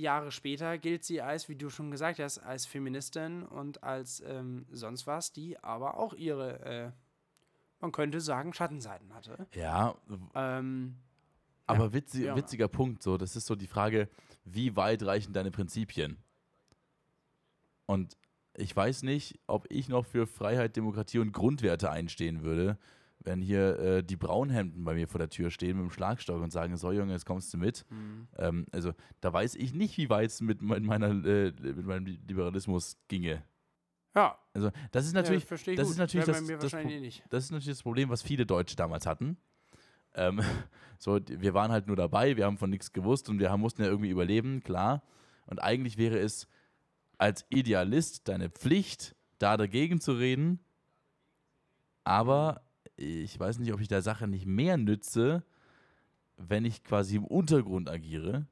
Jahre 0.00 0.30
später 0.30 0.78
gilt 0.78 1.04
sie 1.04 1.20
als, 1.20 1.48
wie 1.48 1.56
du 1.56 1.70
schon 1.70 1.90
gesagt 1.90 2.18
hast, 2.18 2.38
als 2.38 2.66
Feministin 2.66 3.42
und 3.42 3.82
als 3.82 4.22
ähm, 4.26 4.66
sonst 4.70 5.06
was, 5.06 5.32
die 5.32 5.58
aber 5.62 5.98
auch 5.98 6.14
ihre, 6.14 6.60
äh, 6.60 6.90
man 7.80 7.92
könnte 7.92 8.20
sagen, 8.20 8.52
Schattenseiten 8.52 9.14
hatte. 9.14 9.46
Ja, 9.54 9.96
Ähm, 10.34 10.96
aber 11.66 11.92
witzig, 11.92 12.24
ja. 12.24 12.36
witziger 12.36 12.68
Punkt, 12.68 13.02
so, 13.02 13.18
das 13.18 13.36
ist 13.36 13.46
so 13.46 13.54
die 13.54 13.66
Frage, 13.66 14.08
wie 14.44 14.74
weit 14.76 15.02
reichen 15.02 15.34
deine 15.34 15.50
Prinzipien? 15.50 16.16
Und 17.86 18.16
ich 18.54 18.74
weiß 18.74 19.02
nicht, 19.02 19.38
ob 19.46 19.66
ich 19.70 19.88
noch 19.88 20.06
für 20.06 20.26
Freiheit, 20.26 20.76
Demokratie 20.76 21.18
und 21.18 21.32
Grundwerte 21.32 21.90
einstehen 21.90 22.42
würde, 22.42 22.78
wenn 23.28 23.40
hier 23.42 23.78
äh, 23.78 24.02
die 24.02 24.16
Braunhemden 24.16 24.84
bei 24.84 24.94
mir 24.94 25.06
vor 25.06 25.18
der 25.18 25.28
Tür 25.28 25.50
stehen 25.50 25.76
mit 25.76 25.84
dem 25.86 25.90
Schlagstock 25.90 26.40
und 26.42 26.50
sagen, 26.50 26.76
so 26.76 26.90
Junge, 26.92 27.12
jetzt 27.12 27.26
kommst 27.26 27.52
du 27.52 27.58
mit. 27.58 27.84
hm. 27.90 28.26
Ähm, 28.36 28.66
also 28.72 28.92
da 29.20 29.32
weiß 29.32 29.54
ich 29.54 29.74
nicht, 29.74 29.96
wie 29.98 30.08
weit 30.10 30.30
es 30.30 30.40
mit, 30.40 30.62
mein- 30.62 30.84
meiner, 30.84 31.08
äh, 31.24 31.52
mit 31.60 31.84
meinem 31.86 32.06
Liberalismus 32.06 32.96
ginge. 33.08 33.42
ja, 34.14 34.36
Also 34.54 34.70
das 34.92 35.06
ist 35.06 35.12
natürlich, 35.12 35.44
ja, 35.44 35.50
das 35.50 35.64
gut. 35.64 35.76
ist 35.92 35.98
natürlich 35.98 36.26
das- 36.26 36.46
das 36.60 36.72
eh 36.74 37.00
nicht. 37.00 37.22
das 37.28 37.44
ist 37.44 37.50
natürlich 37.52 37.76
das 37.76 37.82
Problem, 37.82 38.08
was 38.08 38.22
viele 38.22 38.46
Deutsche 38.46 38.74
damals 38.76 39.06
hatten. 39.06 39.36
Ähm, 40.14 40.40
so, 40.98 41.20
wir 41.26 41.54
waren 41.54 41.70
halt 41.70 41.86
nur 41.86 41.96
dabei, 41.96 42.36
wir 42.36 42.46
haben 42.46 42.56
von 42.58 42.70
nichts 42.70 42.92
gewusst 42.92 43.28
und 43.28 43.38
wir 43.38 43.50
haben, 43.50 43.60
mussten 43.60 43.82
ja 43.82 43.88
irgendwie 43.88 44.10
überleben, 44.10 44.62
klar. 44.62 45.02
Und 45.46 45.62
eigentlich 45.62 45.96
wäre 45.98 46.18
es 46.18 46.48
als 47.18 47.44
Idealist 47.50 48.26
deine 48.28 48.48
Pflicht, 48.48 49.14
da 49.38 49.56
dagegen 49.56 50.00
zu 50.00 50.12
reden. 50.12 50.60
Aber 52.04 52.62
ich 52.98 53.38
weiß 53.38 53.58
nicht, 53.58 53.72
ob 53.72 53.80
ich 53.80 53.88
der 53.88 54.02
Sache 54.02 54.26
nicht 54.26 54.46
mehr 54.46 54.76
nütze, 54.76 55.44
wenn 56.36 56.64
ich 56.64 56.84
quasi 56.84 57.16
im 57.16 57.24
Untergrund 57.24 57.88
agiere 57.88 58.46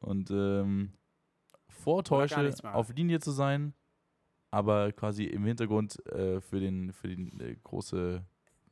und 0.00 0.30
ähm, 0.30 0.92
vortäusche, 1.68 2.52
auf 2.64 2.90
Linie 2.94 3.20
zu 3.20 3.30
sein, 3.30 3.74
aber 4.50 4.92
quasi 4.92 5.24
im 5.24 5.44
Hintergrund 5.44 6.04
äh, 6.06 6.40
für 6.40 6.60
den, 6.60 6.92
für 6.92 7.08
den 7.08 7.40
äh, 7.40 7.56
große, 7.62 8.24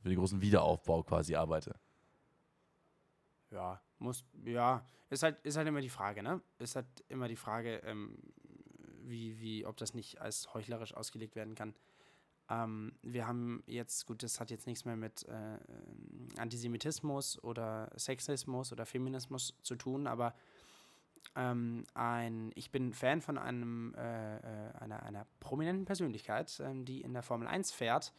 für 0.02 0.08
den 0.08 0.18
großen 0.18 0.40
Wiederaufbau 0.40 1.02
quasi 1.02 1.34
arbeite. 1.34 1.78
Ja, 3.50 3.80
muss, 3.98 4.24
ja, 4.44 4.84
ist 5.10 5.22
halt, 5.22 5.38
ist 5.40 5.56
halt 5.56 5.68
immer 5.68 5.80
die 5.80 5.88
Frage, 5.88 6.22
ne? 6.22 6.40
Ist 6.58 6.76
halt 6.76 6.86
immer 7.08 7.28
die 7.28 7.36
Frage, 7.36 7.76
ähm, 7.84 8.18
wie, 9.02 9.38
wie, 9.38 9.64
ob 9.66 9.76
das 9.76 9.94
nicht 9.94 10.20
als 10.20 10.52
heuchlerisch 10.52 10.94
ausgelegt 10.94 11.36
werden 11.36 11.54
kann. 11.54 11.74
Ähm, 12.48 12.92
wir 13.02 13.26
haben 13.26 13.62
jetzt, 13.66 14.06
gut, 14.06 14.22
das 14.22 14.40
hat 14.40 14.50
jetzt 14.50 14.66
nichts 14.66 14.84
mehr 14.84 14.96
mit 14.96 15.26
äh, 15.28 15.58
Antisemitismus 16.38 17.42
oder 17.42 17.90
Sexismus 17.96 18.72
oder 18.72 18.86
Feminismus 18.86 19.54
zu 19.62 19.74
tun, 19.74 20.06
aber 20.06 20.34
ähm, 21.34 21.84
ein, 21.94 22.52
ich 22.54 22.70
bin 22.70 22.92
Fan 22.92 23.20
von 23.20 23.36
einem, 23.38 23.94
äh, 23.94 24.36
äh, 24.36 24.72
einer, 24.78 25.02
einer 25.02 25.26
prominenten 25.40 25.84
Persönlichkeit, 25.84 26.60
ähm, 26.60 26.84
die 26.84 27.00
in 27.00 27.12
der 27.12 27.22
Formel 27.22 27.48
1 27.48 27.72
fährt. 27.72 28.12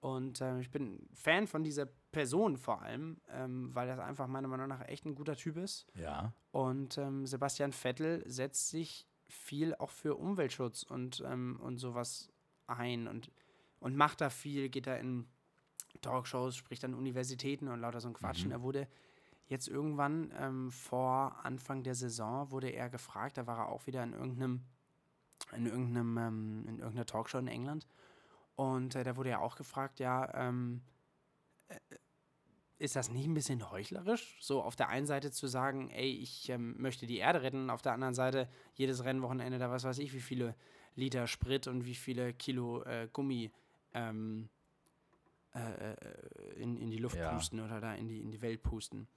Und 0.00 0.40
ähm, 0.40 0.60
ich 0.60 0.70
bin 0.70 1.08
Fan 1.12 1.46
von 1.46 1.64
dieser 1.64 1.86
Person 2.12 2.56
vor 2.56 2.82
allem, 2.82 3.20
ähm, 3.30 3.74
weil 3.74 3.88
das 3.88 3.98
einfach 3.98 4.28
meiner 4.28 4.48
Meinung 4.48 4.68
nach 4.68 4.86
echt 4.86 5.04
ein 5.04 5.14
guter 5.14 5.36
Typ 5.36 5.56
ist. 5.56 5.86
Ja. 5.94 6.32
Und 6.52 6.96
ähm, 6.98 7.26
Sebastian 7.26 7.72
Vettel 7.72 8.22
setzt 8.26 8.68
sich 8.68 9.08
viel 9.28 9.74
auch 9.74 9.90
für 9.90 10.14
Umweltschutz 10.14 10.84
und, 10.84 11.22
ähm, 11.26 11.58
und 11.60 11.78
sowas 11.78 12.30
ein 12.66 13.08
und, 13.08 13.30
und 13.86 13.94
macht 13.94 14.20
da 14.20 14.30
viel, 14.30 14.68
geht 14.68 14.88
da 14.88 14.96
in 14.96 15.28
Talkshows, 16.00 16.56
spricht 16.56 16.84
an 16.84 16.92
Universitäten 16.92 17.68
und 17.68 17.78
lauter 17.78 18.00
so 18.00 18.08
ein 18.08 18.14
Quatsch. 18.14 18.40
Mhm. 18.40 18.46
Und 18.46 18.50
er 18.50 18.62
wurde 18.62 18.88
jetzt 19.46 19.68
irgendwann 19.68 20.34
ähm, 20.36 20.72
vor 20.72 21.36
Anfang 21.44 21.84
der 21.84 21.94
Saison 21.94 22.50
wurde 22.50 22.70
er 22.70 22.90
gefragt, 22.90 23.38
da 23.38 23.46
war 23.46 23.58
er 23.58 23.68
auch 23.68 23.86
wieder 23.86 24.02
in 24.02 24.12
irgendeinem, 24.12 24.64
in 25.54 25.66
irgendeinem, 25.66 26.18
ähm, 26.18 26.64
in 26.66 26.78
irgendeiner 26.80 27.06
Talkshow 27.06 27.38
in 27.38 27.46
England. 27.46 27.86
Und 28.56 28.96
äh, 28.96 29.04
da 29.04 29.16
wurde 29.16 29.30
er 29.30 29.40
auch 29.40 29.54
gefragt, 29.54 30.00
ja, 30.00 30.34
ähm, 30.34 30.82
äh, 31.68 31.78
ist 32.78 32.96
das 32.96 33.08
nicht 33.08 33.28
ein 33.28 33.34
bisschen 33.34 33.70
heuchlerisch, 33.70 34.36
so 34.40 34.64
auf 34.64 34.74
der 34.74 34.88
einen 34.88 35.06
Seite 35.06 35.30
zu 35.30 35.46
sagen, 35.46 35.90
ey, 35.90 36.10
ich 36.10 36.48
ähm, 36.48 36.74
möchte 36.76 37.06
die 37.06 37.18
Erde 37.18 37.42
retten, 37.42 37.70
auf 37.70 37.82
der 37.82 37.92
anderen 37.92 38.14
Seite 38.14 38.48
jedes 38.74 39.04
Rennwochenende 39.04 39.60
da 39.60 39.70
was 39.70 39.84
weiß 39.84 39.98
ich, 39.98 40.12
wie 40.12 40.20
viele 40.20 40.56
Liter 40.96 41.28
Sprit 41.28 41.68
und 41.68 41.84
wie 41.84 41.94
viele 41.94 42.34
Kilo 42.34 42.82
äh, 42.82 43.08
Gummi 43.12 43.52
ähm, 43.96 44.48
äh, 45.54 45.92
äh, 45.92 45.96
in, 46.56 46.76
in 46.76 46.90
die 46.90 46.98
Luft 46.98 47.16
Ja. 47.16 47.32
pusten 47.32 47.60
oder 47.60 47.80
da 47.80 47.94
in 47.94 48.08
die, 48.08 48.20
in 48.20 48.30
die 48.30 48.42
Welt 48.42 48.62
pusten. 48.62 49.08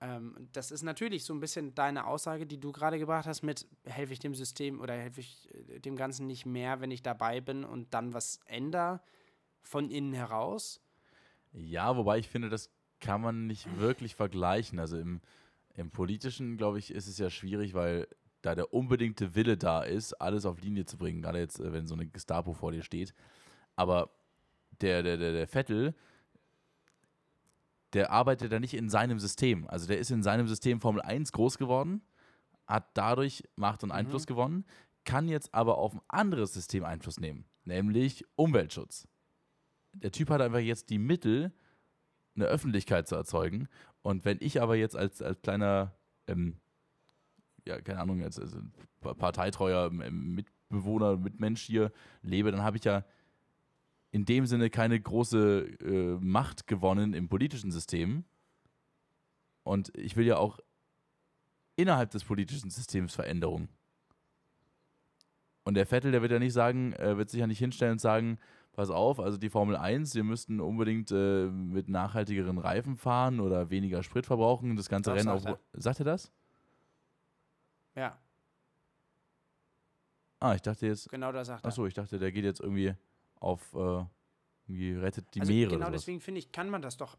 Ähm, 0.00 0.48
das 0.52 0.70
ist 0.70 0.82
natürlich 0.82 1.24
so 1.24 1.34
ein 1.34 1.40
bisschen 1.40 1.74
deine 1.74 2.06
Aussage, 2.06 2.46
die 2.46 2.58
du 2.58 2.72
gerade 2.72 2.98
gebracht 2.98 3.26
hast 3.26 3.42
mit, 3.42 3.66
helfe 3.84 4.12
ich 4.12 4.18
dem 4.18 4.34
System 4.34 4.80
oder 4.80 4.94
helfe 4.94 5.20
ich 5.20 5.48
äh, 5.68 5.78
dem 5.78 5.96
Ganzen 5.96 6.26
nicht 6.26 6.46
mehr, 6.46 6.80
wenn 6.80 6.90
ich 6.90 7.02
dabei 7.02 7.40
bin 7.40 7.64
und 7.64 7.94
dann 7.94 8.14
was 8.14 8.40
ändere 8.46 9.00
von 9.62 9.90
innen 9.90 10.12
heraus. 10.12 10.80
Ja, 11.52 11.96
wobei 11.96 12.18
ich 12.18 12.28
finde, 12.28 12.48
das 12.48 12.70
kann 13.00 13.20
man 13.20 13.46
nicht 13.46 13.78
wirklich 13.78 14.14
vergleichen. 14.14 14.78
Also 14.78 14.98
im, 14.98 15.20
im 15.74 15.90
Politischen, 15.90 16.56
glaube 16.56 16.78
ich, 16.78 16.92
ist 16.92 17.06
es 17.06 17.18
ja 17.18 17.30
schwierig, 17.30 17.74
weil 17.74 18.08
da 18.42 18.54
der 18.54 18.72
unbedingte 18.72 19.34
Wille 19.34 19.56
da 19.56 19.82
ist, 19.82 20.14
alles 20.14 20.46
auf 20.46 20.60
Linie 20.62 20.86
zu 20.86 20.96
bringen, 20.96 21.22
gerade 21.22 21.38
jetzt, 21.38 21.60
äh, 21.60 21.72
wenn 21.72 21.86
so 21.86 21.94
eine 21.94 22.06
Gestapo 22.06 22.54
vor 22.54 22.72
dir 22.72 22.82
steht. 22.82 23.14
Aber 23.80 24.10
der, 24.82 25.02
der, 25.02 25.16
der, 25.16 25.32
der 25.32 25.48
Vettel, 25.48 25.94
der 27.94 28.10
arbeitet 28.10 28.52
ja 28.52 28.60
nicht 28.60 28.74
in 28.74 28.90
seinem 28.90 29.18
System. 29.18 29.66
Also 29.68 29.86
der 29.86 29.98
ist 29.98 30.10
in 30.10 30.22
seinem 30.22 30.46
System 30.46 30.82
Formel 30.82 31.00
1 31.00 31.32
groß 31.32 31.56
geworden, 31.56 32.02
hat 32.66 32.90
dadurch 32.92 33.42
Macht 33.56 33.82
und 33.82 33.90
Einfluss 33.90 34.26
gewonnen, 34.26 34.66
kann 35.06 35.28
jetzt 35.28 35.54
aber 35.54 35.78
auf 35.78 35.94
ein 35.94 36.02
anderes 36.08 36.52
System 36.52 36.84
Einfluss 36.84 37.18
nehmen, 37.20 37.46
nämlich 37.64 38.22
Umweltschutz. 38.36 39.08
Der 39.94 40.12
Typ 40.12 40.28
hat 40.28 40.42
einfach 40.42 40.58
jetzt 40.58 40.90
die 40.90 40.98
Mittel, 40.98 41.50
eine 42.36 42.44
Öffentlichkeit 42.44 43.08
zu 43.08 43.14
erzeugen. 43.14 43.66
Und 44.02 44.26
wenn 44.26 44.36
ich 44.40 44.60
aber 44.60 44.76
jetzt 44.76 44.94
als, 44.94 45.22
als 45.22 45.40
kleiner, 45.40 45.96
ähm, 46.26 46.60
ja, 47.66 47.80
keine 47.80 48.00
Ahnung, 48.00 48.22
als, 48.22 48.38
als 48.38 48.54
parteitreuer 49.00 49.88
Mitbewohner, 49.90 51.16
Mitmensch 51.16 51.62
hier 51.62 51.90
lebe, 52.20 52.52
dann 52.52 52.62
habe 52.62 52.76
ich 52.76 52.84
ja 52.84 53.04
in 54.10 54.24
dem 54.24 54.46
Sinne 54.46 54.70
keine 54.70 55.00
große 55.00 55.60
äh, 55.80 56.18
Macht 56.20 56.66
gewonnen 56.66 57.14
im 57.14 57.28
politischen 57.28 57.70
System. 57.70 58.24
Und 59.62 59.96
ich 59.96 60.16
will 60.16 60.26
ja 60.26 60.36
auch 60.36 60.58
innerhalb 61.76 62.10
des 62.10 62.24
politischen 62.24 62.70
Systems 62.70 63.14
Veränderung. 63.14 63.68
Und 65.64 65.74
der 65.74 65.86
Vettel, 65.86 66.10
der 66.10 66.22
wird 66.22 66.32
ja 66.32 66.38
nicht 66.38 66.52
sagen, 66.52 66.92
äh, 66.94 67.16
wird 67.16 67.30
sich 67.30 67.40
ja 67.40 67.46
nicht 67.46 67.58
hinstellen 67.58 67.92
und 67.92 68.00
sagen, 68.00 68.38
pass 68.72 68.90
auf, 68.90 69.20
also 69.20 69.36
die 69.36 69.50
Formel 69.50 69.76
1, 69.76 70.14
wir 70.14 70.24
müssten 70.24 70.60
unbedingt 70.60 71.10
äh, 71.12 71.46
mit 71.46 71.88
nachhaltigeren 71.88 72.58
Reifen 72.58 72.96
fahren 72.96 73.40
oder 73.40 73.70
weniger 73.70 74.02
Sprit 74.02 74.26
verbrauchen, 74.26 74.76
das 74.76 74.88
ganze 74.88 75.10
Doch, 75.10 75.16
Rennen 75.16 75.38
sagt 75.38 75.56
auch. 75.56 75.60
Sagt 75.74 76.00
er 76.00 76.04
das? 76.04 76.32
Ja, 77.94 78.18
Ah, 80.42 80.54
ich 80.54 80.62
dachte 80.62 80.86
jetzt, 80.86 81.10
genau 81.10 81.32
das 81.32 81.48
sagt 81.48 81.64
er. 81.64 81.68
achso, 81.68 81.86
ich 81.86 81.92
dachte, 81.92 82.18
der 82.18 82.32
geht 82.32 82.44
jetzt 82.44 82.60
irgendwie 82.60 82.94
auf, 83.40 83.74
äh, 83.74 84.04
rettet 84.68 85.34
die 85.34 85.40
also 85.40 85.52
Meere. 85.52 85.70
Genau 85.70 85.90
deswegen 85.90 86.20
finde 86.20 86.38
ich, 86.38 86.52
kann 86.52 86.70
man 86.70 86.82
das 86.82 86.96
doch. 86.96 87.18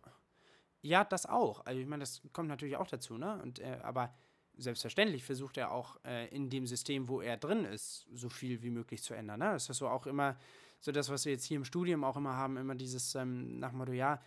Ja, 0.81 1.03
das 1.03 1.25
auch. 1.25 1.65
Also 1.65 1.79
ich 1.79 1.87
meine, 1.87 2.01
das 2.01 2.21
kommt 2.33 2.49
natürlich 2.49 2.77
auch 2.77 2.87
dazu, 2.87 3.17
ne? 3.17 3.39
Und, 3.41 3.59
äh, 3.59 3.79
aber 3.83 4.13
selbstverständlich 4.57 5.23
versucht 5.23 5.57
er 5.57 5.71
auch 5.71 5.97
äh, 6.05 6.27
in 6.29 6.49
dem 6.49 6.65
System, 6.65 7.07
wo 7.07 7.21
er 7.21 7.37
drin 7.37 7.65
ist, 7.65 8.07
so 8.13 8.29
viel 8.29 8.61
wie 8.63 8.69
möglich 8.69 9.01
zu 9.03 9.13
ändern. 9.13 9.39
Ne? 9.39 9.51
Das 9.51 9.69
ist 9.69 9.77
so 9.77 9.87
auch 9.87 10.07
immer 10.07 10.37
so 10.79 10.91
das, 10.91 11.09
was 11.09 11.25
wir 11.25 11.31
jetzt 11.31 11.45
hier 11.45 11.57
im 11.57 11.65
Studium 11.65 12.03
auch 12.03 12.17
immer 12.17 12.35
haben, 12.35 12.57
immer 12.57 12.75
dieses 12.75 13.15
ähm, 13.15 13.59
nach 13.59 13.71
Motto, 13.71 13.93
ja, 13.93 14.21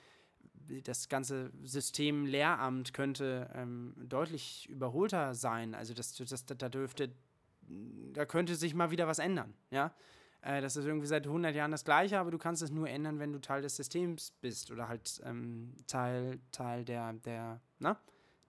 das 0.84 1.08
ganze 1.08 1.52
System 1.62 2.26
Lehramt 2.26 2.94
könnte 2.94 3.50
ähm, 3.54 3.94
deutlich 3.98 4.68
überholter 4.68 5.34
sein. 5.34 5.74
Also 5.74 5.94
das, 5.94 6.14
das, 6.14 6.46
da 6.46 6.68
dürfte, 6.68 7.12
da 8.12 8.24
könnte 8.24 8.54
sich 8.54 8.74
mal 8.74 8.90
wieder 8.90 9.06
was 9.06 9.18
ändern, 9.18 9.54
ja. 9.70 9.94
Äh, 10.44 10.60
das 10.60 10.76
ist 10.76 10.84
irgendwie 10.84 11.06
seit 11.06 11.26
100 11.26 11.54
Jahren 11.54 11.70
das 11.70 11.84
Gleiche, 11.84 12.18
aber 12.18 12.30
du 12.30 12.38
kannst 12.38 12.62
es 12.62 12.70
nur 12.70 12.88
ändern, 12.88 13.18
wenn 13.18 13.32
du 13.32 13.40
Teil 13.40 13.62
des 13.62 13.76
Systems 13.76 14.30
bist 14.42 14.70
oder 14.70 14.88
halt 14.88 15.20
ähm, 15.24 15.72
Teil, 15.86 16.38
Teil 16.52 16.84
der, 16.84 17.14
der, 17.14 17.60
na, 17.78 17.98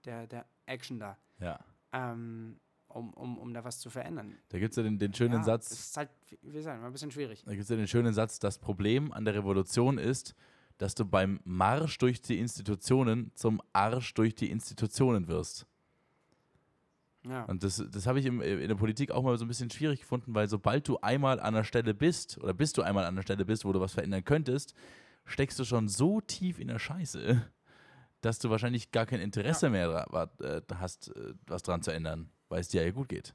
der, 0.04 0.26
der 0.26 0.44
Action 0.66 0.98
da, 0.98 1.16
Ja. 1.40 1.58
ähm, 1.92 2.60
um, 2.88 3.14
um, 3.14 3.38
um 3.38 3.54
da 3.54 3.64
was 3.64 3.78
zu 3.78 3.88
verändern. 3.88 4.34
Da 4.50 4.58
gibt 4.58 4.72
es 4.72 4.76
ja 4.76 4.82
den, 4.82 4.98
den 4.98 5.14
schönen 5.14 5.38
ja, 5.38 5.42
Satz, 5.42 5.70
Es 5.70 5.80
ist 5.80 5.96
halt, 5.96 6.10
wie 6.42 6.52
gesagt, 6.52 6.76
immer 6.78 6.86
ein 6.86 6.92
bisschen 6.92 7.10
schwierig. 7.10 7.42
Da 7.44 7.52
gibt 7.52 7.62
es 7.62 7.68
ja 7.70 7.76
den 7.76 7.88
schönen 7.88 8.12
Satz, 8.12 8.38
das 8.38 8.58
Problem 8.58 9.12
an 9.12 9.24
der 9.24 9.34
Revolution 9.34 9.96
ist, 9.96 10.34
dass 10.76 10.94
du 10.94 11.06
beim 11.06 11.40
Marsch 11.44 11.96
durch 11.96 12.20
die 12.20 12.38
Institutionen 12.38 13.32
zum 13.34 13.62
Arsch 13.72 14.12
durch 14.12 14.34
die 14.34 14.50
Institutionen 14.50 15.28
wirst. 15.28 15.66
Ja. 17.28 17.44
Und 17.44 17.62
das, 17.64 17.82
das 17.90 18.06
habe 18.06 18.20
ich 18.20 18.26
im, 18.26 18.40
in 18.40 18.68
der 18.68 18.74
Politik 18.76 19.10
auch 19.10 19.22
mal 19.22 19.36
so 19.36 19.44
ein 19.44 19.48
bisschen 19.48 19.70
schwierig 19.70 20.00
gefunden, 20.00 20.34
weil 20.34 20.48
sobald 20.48 20.86
du 20.88 20.98
einmal 21.00 21.40
an 21.40 21.54
der 21.54 21.64
Stelle 21.64 21.92
bist, 21.94 22.38
oder 22.38 22.54
bis 22.54 22.72
du 22.72 22.82
einmal 22.82 23.04
an 23.04 23.16
der 23.16 23.22
Stelle 23.22 23.44
bist, 23.44 23.64
wo 23.64 23.72
du 23.72 23.80
was 23.80 23.94
verändern 23.94 24.24
könntest, 24.24 24.74
steckst 25.24 25.58
du 25.58 25.64
schon 25.64 25.88
so 25.88 26.20
tief 26.20 26.58
in 26.58 26.68
der 26.68 26.78
Scheiße, 26.78 27.42
dass 28.20 28.38
du 28.38 28.48
wahrscheinlich 28.50 28.92
gar 28.92 29.06
kein 29.06 29.20
Interesse 29.20 29.70
mehr 29.70 29.88
dra- 29.88 30.12
wa- 30.12 30.44
äh, 30.44 30.60
hast, 30.76 31.14
äh, 31.16 31.34
was 31.46 31.62
dran 31.62 31.82
zu 31.82 31.90
ändern, 31.92 32.30
weil 32.48 32.60
es 32.60 32.68
dir 32.68 32.84
ja 32.84 32.90
gut 32.92 33.08
geht. 33.08 33.34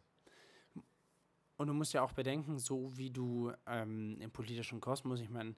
Und 1.58 1.68
du 1.68 1.74
musst 1.74 1.94
ja 1.94 2.02
auch 2.02 2.14
bedenken, 2.14 2.58
so 2.58 2.92
wie 2.98 3.12
du 3.12 3.52
ähm, 3.68 4.18
im 4.20 4.32
politischen 4.32 4.80
Kosmos, 4.80 5.20
ich 5.20 5.30
meine, 5.30 5.54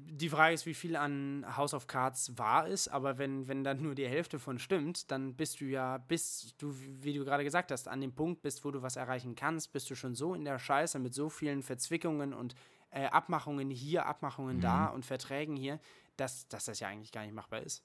die 0.00 0.28
Frage 0.28 0.54
ist, 0.54 0.64
wie 0.64 0.74
viel 0.74 0.94
an 0.94 1.44
House 1.56 1.74
of 1.74 1.88
Cards 1.88 2.38
wahr 2.38 2.68
ist, 2.68 2.88
aber 2.88 3.18
wenn, 3.18 3.48
wenn 3.48 3.64
dann 3.64 3.82
nur 3.82 3.96
die 3.96 4.06
Hälfte 4.06 4.38
von 4.38 4.58
stimmt, 4.58 5.10
dann 5.10 5.34
bist 5.34 5.60
du 5.60 5.64
ja, 5.64 5.98
bis 5.98 6.54
du, 6.58 6.72
wie 7.02 7.14
du 7.14 7.24
gerade 7.24 7.42
gesagt 7.42 7.72
hast, 7.72 7.88
an 7.88 8.00
dem 8.00 8.12
Punkt 8.12 8.42
bist, 8.42 8.64
wo 8.64 8.70
du 8.70 8.80
was 8.80 8.94
erreichen 8.94 9.34
kannst, 9.34 9.72
bist 9.72 9.90
du 9.90 9.96
schon 9.96 10.14
so 10.14 10.34
in 10.34 10.44
der 10.44 10.58
Scheiße 10.58 11.00
mit 11.00 11.14
so 11.14 11.28
vielen 11.28 11.62
Verzwickungen 11.62 12.32
und 12.32 12.54
äh, 12.90 13.06
Abmachungen 13.06 13.70
hier, 13.70 14.06
Abmachungen 14.06 14.60
da 14.60 14.86
und 14.86 15.04
Verträgen 15.04 15.56
hier, 15.56 15.80
dass, 16.16 16.46
dass 16.48 16.66
das 16.66 16.78
ja 16.78 16.88
eigentlich 16.88 17.12
gar 17.12 17.22
nicht 17.22 17.34
machbar 17.34 17.60
ist. 17.60 17.84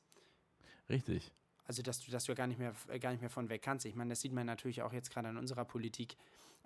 Richtig. 0.90 1.32
Also, 1.66 1.82
dass 1.82 2.00
du, 2.00 2.12
dass 2.12 2.26
du 2.26 2.34
ja 2.34 2.36
gar 2.36 2.48
nicht 2.48 2.60
mehr, 2.60 2.74
äh, 2.90 3.00
gar 3.00 3.12
nicht 3.12 3.22
mehr 3.22 3.30
von 3.30 3.50
weg 3.50 3.62
kannst. 3.62 3.86
Ich 3.86 3.96
meine, 3.96 4.12
das 4.12 4.22
sieht 4.22 4.34
man 4.34 4.46
natürlich 4.46 4.82
auch 4.82 4.94
jetzt 4.94 5.12
gerade 5.12 5.30
in 5.30 5.38
unserer 5.38 5.66
Politik, 5.66 6.18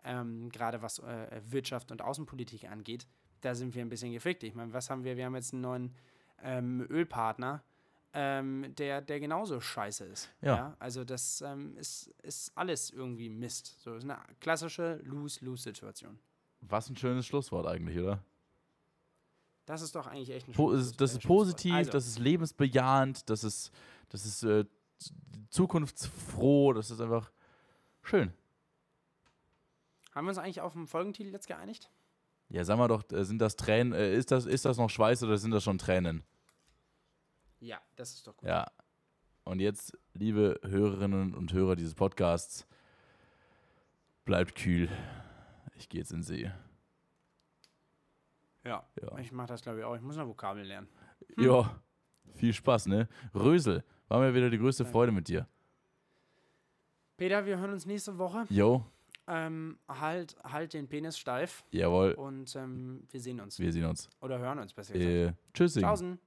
ähm, 0.04 0.50
gerade 0.50 0.82
was 0.82 1.00
äh, 1.00 1.42
Wirtschaft 1.46 1.92
und 1.92 2.02
Außenpolitik 2.02 2.66
angeht. 2.70 3.08
Da 3.42 3.56
sind 3.56 3.74
wir 3.76 3.82
ein 3.82 3.90
bisschen 3.90 4.12
gefickt. 4.12 4.44
Ich 4.44 4.56
meine, 4.56 4.74
was 4.74 4.90
haben 4.90 5.04
wir? 5.04 5.16
Wir 5.18 5.26
haben 5.26 5.36
jetzt 5.36 5.54
einen 5.54 5.62
neuen 5.62 5.96
ähm, 6.42 6.86
Ölpartner, 6.90 7.64
ähm, 8.14 8.74
der, 8.78 9.02
der 9.02 9.20
genauso 9.20 9.60
scheiße 9.60 10.06
ist. 10.06 10.30
Ja. 10.42 10.76
Also, 10.80 11.04
das 11.04 11.42
ähm, 11.42 11.78
ist, 11.78 12.08
ist 12.24 12.52
alles 12.56 12.90
irgendwie 12.90 13.30
Mist. 13.30 13.80
So 13.82 13.96
ist 13.96 14.04
eine 14.04 14.18
klassische 14.40 14.96
Lose-Lose-Situation. 15.04 16.18
Was 16.62 16.90
ein 16.90 16.96
schönes 16.96 17.26
Schlusswort 17.26 17.68
eigentlich, 17.68 18.00
oder? 18.00 18.24
Das 19.66 19.82
ist 19.82 19.94
doch 19.96 20.08
eigentlich 20.08 20.32
echt 20.32 20.48
ein 20.48 20.54
Po 20.54 20.72
schönes, 20.72 20.88
ist, 20.88 21.02
das 21.02 21.12
äh, 21.12 21.18
ist 21.18 21.24
Schlusswort. 21.24 21.40
positiv, 21.46 21.74
Also, 21.74 21.92
das 21.92 22.08
ist 22.08 22.20
lebensbejahend, 22.20 23.30
das 23.30 23.44
ist, 23.44 23.72
das 24.10 24.26
ist 24.26 24.44
äh, 24.44 24.66
zukunftsfroh, 25.50 26.74
das 26.74 26.90
ist 26.90 27.02
einfach 27.02 27.32
schön. 28.02 28.34
haben 30.14 30.26
wir 30.26 30.30
uns 30.30 30.38
eigentlich 30.38 30.62
auf 30.62 30.74
den 30.74 30.88
Folgentitel 30.88 31.32
jetzt 31.32 31.48
geeinigt? 31.48 31.92
Ja, 32.50 32.64
sag 32.64 32.78
mal 32.78 32.88
doch, 32.88 33.04
äh, 33.12 33.26
sind 33.26 33.40
das 33.40 33.56
Tränen, 33.56 33.94
äh, 33.94 34.16
ist, 34.16 34.32
das, 34.32 34.46
ist 34.46 34.66
das 34.66 34.78
noch 34.78 34.90
Schweiß 34.90 35.24
oder 35.24 35.38
sind 35.38 35.52
das 35.52 35.64
schon 35.64 35.78
Tränen? 35.78 36.24
Ja, 37.60 37.80
das 37.96 38.14
ist 38.14 38.26
doch 38.28 38.38
gut. 38.38 38.48
Ja. 38.48 38.68
Und 39.44 39.60
jetzt, 39.60 39.98
liebe 40.14 40.60
Hörerinnen 40.64 41.34
und 41.34 41.54
Hörer 41.54 41.76
dieses 41.76 41.96
Podcasts, 41.96 42.68
bleibt 44.26 44.56
kühl. 44.56 44.90
Ich 45.76 45.90
gehe 45.90 46.02
jetzt 46.02 46.12
in 46.12 46.20
den 46.20 46.24
See. 46.24 46.52
Ja. 48.64 48.86
Ja. 49.02 49.18
Ich 49.20 49.32
mache 49.32 49.48
das, 49.48 49.62
glaube 49.62 49.80
ich, 49.80 49.86
auch. 49.86 49.96
Ich 49.96 50.02
muss 50.02 50.18
noch 50.18 50.28
Vokabeln 50.28 50.66
lernen. 50.66 50.88
Ja, 51.38 51.80
viel 52.36 52.54
Spaß, 52.54 52.88
ne? 52.88 53.08
Rösel, 53.34 53.84
war 54.08 54.20
mir 54.20 54.34
wieder 54.34 54.50
die 54.50 54.58
größte 54.58 54.86
Freude 54.86 55.12
mit 55.12 55.28
dir. 55.28 55.48
Peter, 57.16 57.46
wir 57.46 57.58
hören 57.58 57.72
uns 57.72 57.86
nächste 57.86 58.18
Woche. 58.18 58.46
Jo, 58.50 58.86
Ähm, 59.28 59.78
halt, 59.90 60.36
halt 60.44 60.74
den 60.74 60.88
Penis 60.88 61.18
steif 61.18 61.66
jawohl, 61.72 62.14
und 62.14 62.56
ähm, 62.56 63.06
wir 63.12 63.20
sehen 63.20 63.42
uns. 63.42 63.60
wir 63.60 63.72
sehen 63.74 63.86
uns. 63.86 64.10
Oder 64.22 64.40
hören 64.40 64.60
uns 64.60 64.74
besser 64.74 64.94
gesagt. 64.94 65.12
Äh, 65.12 65.34
tschüssing. 65.54 65.84
Tschaußen. 65.84 66.20